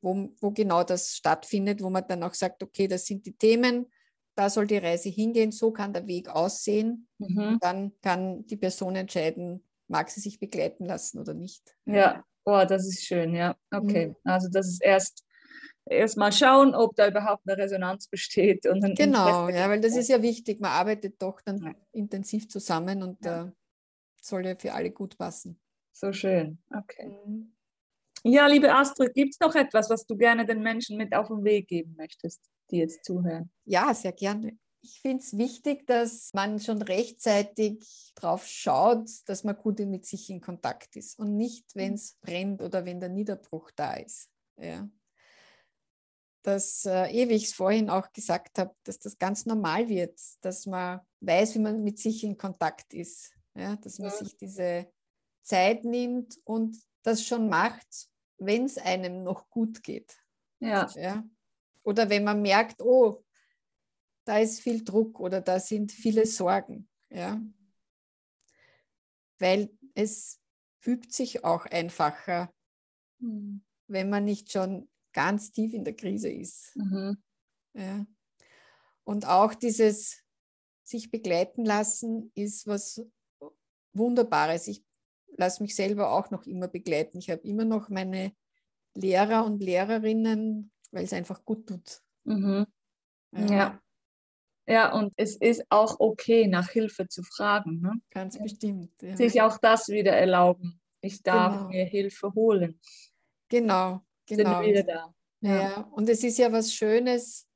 wo, 0.00 0.30
wo 0.40 0.50
genau 0.50 0.84
das 0.84 1.16
stattfindet, 1.16 1.82
wo 1.82 1.90
man 1.90 2.04
dann 2.08 2.22
auch 2.22 2.34
sagt, 2.34 2.62
okay, 2.62 2.88
das 2.88 3.06
sind 3.06 3.26
die 3.26 3.36
Themen, 3.36 3.86
da 4.34 4.48
soll 4.48 4.66
die 4.66 4.78
Reise 4.78 5.08
hingehen, 5.08 5.50
so 5.50 5.72
kann 5.72 5.92
der 5.92 6.06
Weg 6.06 6.28
aussehen. 6.28 7.08
Mhm. 7.18 7.58
Dann 7.60 7.92
kann 8.02 8.46
die 8.46 8.56
Person 8.56 8.94
entscheiden, 8.94 9.64
mag 9.88 10.10
sie 10.10 10.20
sich 10.20 10.38
begleiten 10.38 10.84
lassen 10.84 11.18
oder 11.18 11.34
nicht. 11.34 11.76
Ja, 11.86 12.24
oh, 12.44 12.64
das 12.68 12.86
ist 12.86 13.04
schön, 13.04 13.34
ja. 13.34 13.56
Okay, 13.72 14.08
mhm. 14.08 14.16
also 14.24 14.48
das 14.48 14.68
ist 14.68 14.82
erst 14.82 15.24
erst 15.90 16.16
mal 16.16 16.32
schauen, 16.32 16.74
ob 16.74 16.94
da 16.96 17.08
überhaupt 17.08 17.48
eine 17.48 17.56
Resonanz 17.56 18.08
besteht. 18.08 18.66
Und 18.66 18.82
dann 18.82 18.94
genau, 18.94 19.48
ja, 19.48 19.68
weil 19.68 19.80
das 19.80 19.96
ist 19.96 20.08
ja 20.08 20.22
wichtig. 20.22 20.60
Man 20.60 20.70
arbeitet 20.70 21.20
doch 21.20 21.40
dann 21.40 21.58
ja. 21.58 21.74
intensiv 21.92 22.48
zusammen 22.48 23.02
und 23.02 23.24
ja. 23.24 23.46
äh, 23.46 23.50
soll 24.20 24.46
ja 24.46 24.54
für 24.56 24.72
alle 24.72 24.90
gut 24.90 25.16
passen. 25.18 25.60
So 25.92 26.12
schön, 26.12 26.58
okay. 26.70 27.08
Mhm. 27.26 27.54
Ja, 28.24 28.46
liebe 28.46 28.74
Astrid, 28.74 29.14
gibt 29.14 29.34
es 29.34 29.40
noch 29.40 29.54
etwas, 29.54 29.90
was 29.90 30.06
du 30.06 30.16
gerne 30.16 30.44
den 30.44 30.62
Menschen 30.62 30.96
mit 30.96 31.14
auf 31.14 31.28
den 31.28 31.44
Weg 31.44 31.68
geben 31.68 31.94
möchtest, 31.96 32.40
die 32.70 32.78
jetzt 32.78 33.04
zuhören? 33.04 33.50
Ja, 33.64 33.94
sehr 33.94 34.12
gerne. 34.12 34.58
Ich 34.80 35.00
finde 35.00 35.22
es 35.22 35.36
wichtig, 35.36 35.86
dass 35.86 36.30
man 36.34 36.60
schon 36.60 36.82
rechtzeitig 36.82 38.12
drauf 38.14 38.46
schaut, 38.46 39.08
dass 39.26 39.44
man 39.44 39.56
gut 39.56 39.80
mit 39.80 40.06
sich 40.06 40.30
in 40.30 40.40
Kontakt 40.40 40.94
ist 40.96 41.18
und 41.18 41.36
nicht, 41.36 41.74
wenn 41.74 41.94
es 41.94 42.16
brennt 42.20 42.62
oder 42.62 42.84
wenn 42.84 43.00
der 43.00 43.08
Niederbruch 43.08 43.70
da 43.74 43.94
ist. 43.94 44.30
Ja. 44.56 44.88
Dass, 46.42 46.84
äh, 46.86 47.10
eh, 47.10 47.28
wie 47.28 47.34
ich 47.34 47.46
es 47.46 47.54
vorhin 47.54 47.90
auch 47.90 48.12
gesagt 48.12 48.58
habe, 48.58 48.74
dass 48.84 48.98
das 49.00 49.18
ganz 49.18 49.46
normal 49.46 49.88
wird, 49.88 50.18
dass 50.40 50.66
man 50.66 51.00
weiß, 51.20 51.56
wie 51.56 51.60
man 51.60 51.82
mit 51.82 51.98
sich 51.98 52.22
in 52.22 52.38
Kontakt 52.38 52.94
ist. 52.94 53.32
Ja, 53.54 53.74
dass 53.76 53.98
man 53.98 54.10
ja. 54.10 54.16
sich 54.16 54.36
diese 54.36 54.86
Zeit 55.42 55.84
nimmt 55.84 56.38
und 56.44 56.76
das 57.02 57.24
schon 57.24 57.48
macht, 57.48 58.08
wenn 58.38 58.64
es 58.64 58.78
einem 58.78 59.22
noch 59.22 59.48
gut 59.50 59.82
geht. 59.82 60.16
Ja. 60.60 60.88
ja. 60.94 61.24
Oder 61.82 62.10
wenn 62.10 62.24
man 62.24 62.42
merkt, 62.42 62.80
oh, 62.82 63.24
da 64.24 64.38
ist 64.38 64.60
viel 64.60 64.84
Druck 64.84 65.20
oder 65.20 65.40
da 65.40 65.58
sind 65.58 65.92
viele 65.92 66.26
Sorgen. 66.26 66.88
Ja. 67.10 67.40
Weil 69.38 69.70
es 69.94 70.40
übt 70.84 71.10
sich 71.10 71.44
auch 71.44 71.64
einfacher, 71.66 72.52
mhm. 73.18 73.62
wenn 73.86 74.10
man 74.10 74.24
nicht 74.24 74.52
schon 74.52 74.88
ganz 75.12 75.50
tief 75.50 75.72
in 75.72 75.84
der 75.84 75.96
Krise 75.96 76.30
ist. 76.30 76.76
Mhm. 76.76 77.22
Ja. 77.74 78.06
Und 79.04 79.26
auch 79.26 79.54
dieses 79.54 80.22
sich 80.82 81.10
begleiten 81.10 81.64
lassen 81.64 82.30
ist 82.34 82.66
was 82.66 83.02
Wunderbares. 83.92 84.68
Ich 84.68 84.84
lasse 85.38 85.62
mich 85.62 85.74
selber 85.74 86.12
auch 86.12 86.30
noch 86.30 86.44
immer 86.44 86.68
begleiten. 86.68 87.18
Ich 87.18 87.30
habe 87.30 87.42
immer 87.42 87.64
noch 87.64 87.88
meine 87.88 88.32
Lehrer 88.94 89.44
und 89.44 89.62
Lehrerinnen, 89.62 90.70
weil 90.90 91.04
es 91.04 91.12
einfach 91.12 91.44
gut 91.44 91.66
tut. 91.66 92.02
Mhm. 92.24 92.66
Ja. 93.32 93.46
ja. 93.46 93.80
ja. 94.66 94.92
und 94.92 95.12
es 95.16 95.36
ist 95.36 95.64
auch 95.70 96.00
okay, 96.00 96.46
nach 96.46 96.70
Hilfe 96.70 97.08
zu 97.08 97.22
fragen. 97.22 97.80
Ne? 97.80 97.92
Ganz 98.10 98.38
bestimmt. 98.38 98.92
Ja. 99.00 99.16
Sich 99.16 99.40
auch 99.40 99.58
das 99.58 99.88
wieder 99.88 100.12
erlauben. 100.12 100.80
Ich 101.00 101.22
darf 101.22 101.54
genau. 101.54 101.68
mir 101.68 101.84
Hilfe 101.84 102.34
holen. 102.34 102.80
Genau, 103.48 104.02
genau. 104.26 104.62
Sind 104.62 104.70
wieder 104.70 104.82
da. 104.82 105.14
Ja. 105.40 105.62
ja, 105.62 105.80
und 105.92 106.08
es 106.08 106.24
ist 106.24 106.38
ja 106.38 106.50
was 106.50 106.74
Schönes, 106.74 107.46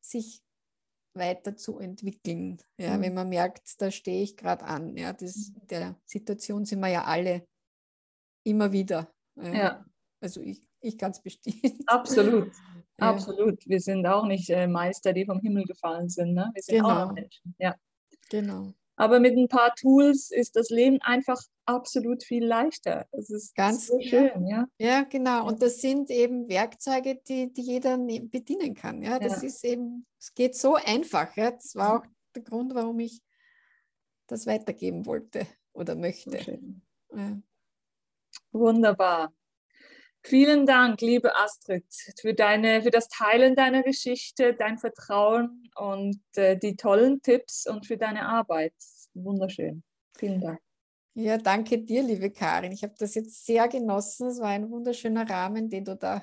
sich 0.00 0.40
weiterzuentwickeln. 1.14 2.58
Ja, 2.76 2.96
mhm. 2.96 3.02
wenn 3.02 3.14
man 3.14 3.28
merkt, 3.28 3.80
da 3.80 3.90
stehe 3.90 4.22
ich 4.22 4.36
gerade 4.36 4.64
an. 4.64 4.96
Ja, 4.96 5.12
das, 5.12 5.50
mhm. 5.50 5.66
der 5.68 5.96
Situation 6.04 6.64
sind 6.64 6.80
wir 6.80 6.88
ja 6.88 7.04
alle 7.04 7.46
immer 8.44 8.72
wieder. 8.72 9.12
Ja. 9.36 9.54
ja. 9.54 9.84
Also 10.20 10.40
ich, 10.40 10.62
ich 10.80 10.98
ganz 10.98 11.22
bestimmt. 11.22 11.62
Absolut. 11.86 12.52
Ja. 13.00 13.10
Absolut. 13.10 13.64
Wir 13.66 13.80
sind 13.80 14.06
auch 14.06 14.26
nicht 14.26 14.50
äh, 14.50 14.66
Meister, 14.66 15.12
die 15.12 15.24
vom 15.24 15.40
Himmel 15.40 15.64
gefallen 15.64 16.08
sind. 16.08 16.34
Ne? 16.34 16.50
Wir 16.54 16.62
sind 16.62 16.76
genau. 16.76 17.04
auch 17.04 17.12
Menschen. 17.12 17.54
Ja. 17.58 17.76
Genau. 18.30 18.74
Aber 18.98 19.20
mit 19.20 19.36
ein 19.36 19.46
paar 19.46 19.76
Tools 19.76 20.32
ist 20.32 20.56
das 20.56 20.70
Leben 20.70 21.00
einfach 21.02 21.40
absolut 21.66 22.24
viel 22.24 22.44
leichter. 22.44 23.06
Das 23.12 23.30
ist 23.30 23.54
ganz 23.54 23.86
so 23.86 24.00
schön, 24.00 24.44
ja. 24.48 24.66
Ja, 24.78 25.04
genau. 25.04 25.46
Und 25.46 25.62
das 25.62 25.80
sind 25.80 26.10
eben 26.10 26.48
Werkzeuge, 26.48 27.20
die, 27.28 27.52
die 27.52 27.62
jeder 27.62 27.96
ne, 27.96 28.18
bedienen 28.20 28.74
kann. 28.74 29.00
Ja, 29.00 29.20
das 29.20 29.42
ja. 29.42 29.48
ist 29.48 29.64
eben, 29.64 30.04
es 30.18 30.34
geht 30.34 30.56
so 30.56 30.74
einfach. 30.74 31.36
Ja. 31.36 31.52
Das 31.52 31.76
war 31.76 31.98
auch 32.00 32.06
der 32.34 32.42
Grund, 32.42 32.74
warum 32.74 32.98
ich 32.98 33.22
das 34.26 34.48
weitergeben 34.48 35.06
wollte 35.06 35.46
oder 35.72 35.94
möchte. 35.94 36.58
Ja. 37.14 37.38
Wunderbar. 38.50 39.32
Vielen 40.28 40.66
Dank, 40.66 41.00
liebe 41.00 41.34
Astrid, 41.36 41.86
für, 42.20 42.34
deine, 42.34 42.82
für 42.82 42.90
das 42.90 43.08
Teilen 43.08 43.56
deiner 43.56 43.82
Geschichte, 43.82 44.52
dein 44.52 44.76
Vertrauen 44.76 45.66
und 45.74 46.20
äh, 46.36 46.58
die 46.58 46.76
tollen 46.76 47.22
Tipps 47.22 47.66
und 47.66 47.86
für 47.86 47.96
deine 47.96 48.28
Arbeit. 48.28 48.74
Wunderschön. 49.14 49.82
Vielen 50.18 50.42
Dank. 50.42 50.60
Ja, 51.14 51.38
danke 51.38 51.78
dir, 51.78 52.02
liebe 52.02 52.30
Karin. 52.30 52.72
Ich 52.72 52.82
habe 52.82 52.92
das 52.98 53.14
jetzt 53.14 53.46
sehr 53.46 53.68
genossen. 53.68 54.28
Es 54.28 54.38
war 54.38 54.48
ein 54.48 54.70
wunderschöner 54.70 55.26
Rahmen, 55.30 55.70
den 55.70 55.86
du 55.86 55.96
da 55.96 56.22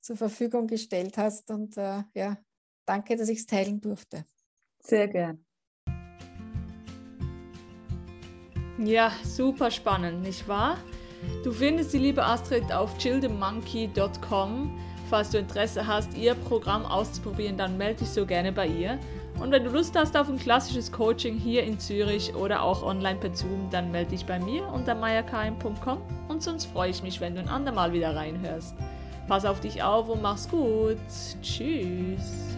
zur 0.00 0.16
Verfügung 0.16 0.66
gestellt 0.66 1.18
hast. 1.18 1.50
Und 1.50 1.76
äh, 1.76 2.02
ja, 2.14 2.38
danke, 2.86 3.16
dass 3.16 3.28
ich 3.28 3.40
es 3.40 3.46
teilen 3.46 3.78
durfte. 3.78 4.24
Sehr 4.80 5.06
gern. 5.08 5.44
Ja, 8.78 9.12
super 9.22 9.70
spannend, 9.70 10.22
nicht 10.22 10.48
wahr? 10.48 10.78
Du 11.44 11.52
findest 11.52 11.92
die 11.92 11.98
liebe 11.98 12.24
Astrid 12.24 12.72
auf 12.72 12.96
chillthemonkey.com. 12.98 14.78
Falls 15.08 15.30
du 15.30 15.38
Interesse 15.38 15.86
hast, 15.86 16.16
ihr 16.16 16.34
Programm 16.34 16.84
auszuprobieren, 16.84 17.56
dann 17.56 17.78
melde 17.78 18.00
dich 18.00 18.08
so 18.10 18.26
gerne 18.26 18.50
bei 18.52 18.66
ihr. 18.66 18.98
Und 19.38 19.52
wenn 19.52 19.64
du 19.64 19.70
Lust 19.70 19.96
hast 19.96 20.16
auf 20.16 20.28
ein 20.28 20.38
klassisches 20.38 20.90
Coaching 20.90 21.36
hier 21.36 21.62
in 21.62 21.78
Zürich 21.78 22.34
oder 22.34 22.62
auch 22.62 22.82
online 22.82 23.18
per 23.18 23.34
Zoom, 23.34 23.68
dann 23.70 23.90
melde 23.92 24.10
dich 24.10 24.24
bei 24.24 24.38
mir 24.38 24.66
unter 24.66 24.94
mayakm.com 24.94 25.98
und 26.28 26.42
sonst 26.42 26.66
freue 26.66 26.90
ich 26.90 27.02
mich, 27.02 27.20
wenn 27.20 27.34
du 27.34 27.40
ein 27.40 27.48
andermal 27.48 27.92
wieder 27.92 28.16
reinhörst. 28.16 28.74
Pass 29.28 29.44
auf 29.44 29.60
dich 29.60 29.82
auf 29.82 30.08
und 30.08 30.22
mach's 30.22 30.48
gut. 30.48 30.96
Tschüss. 31.42 32.55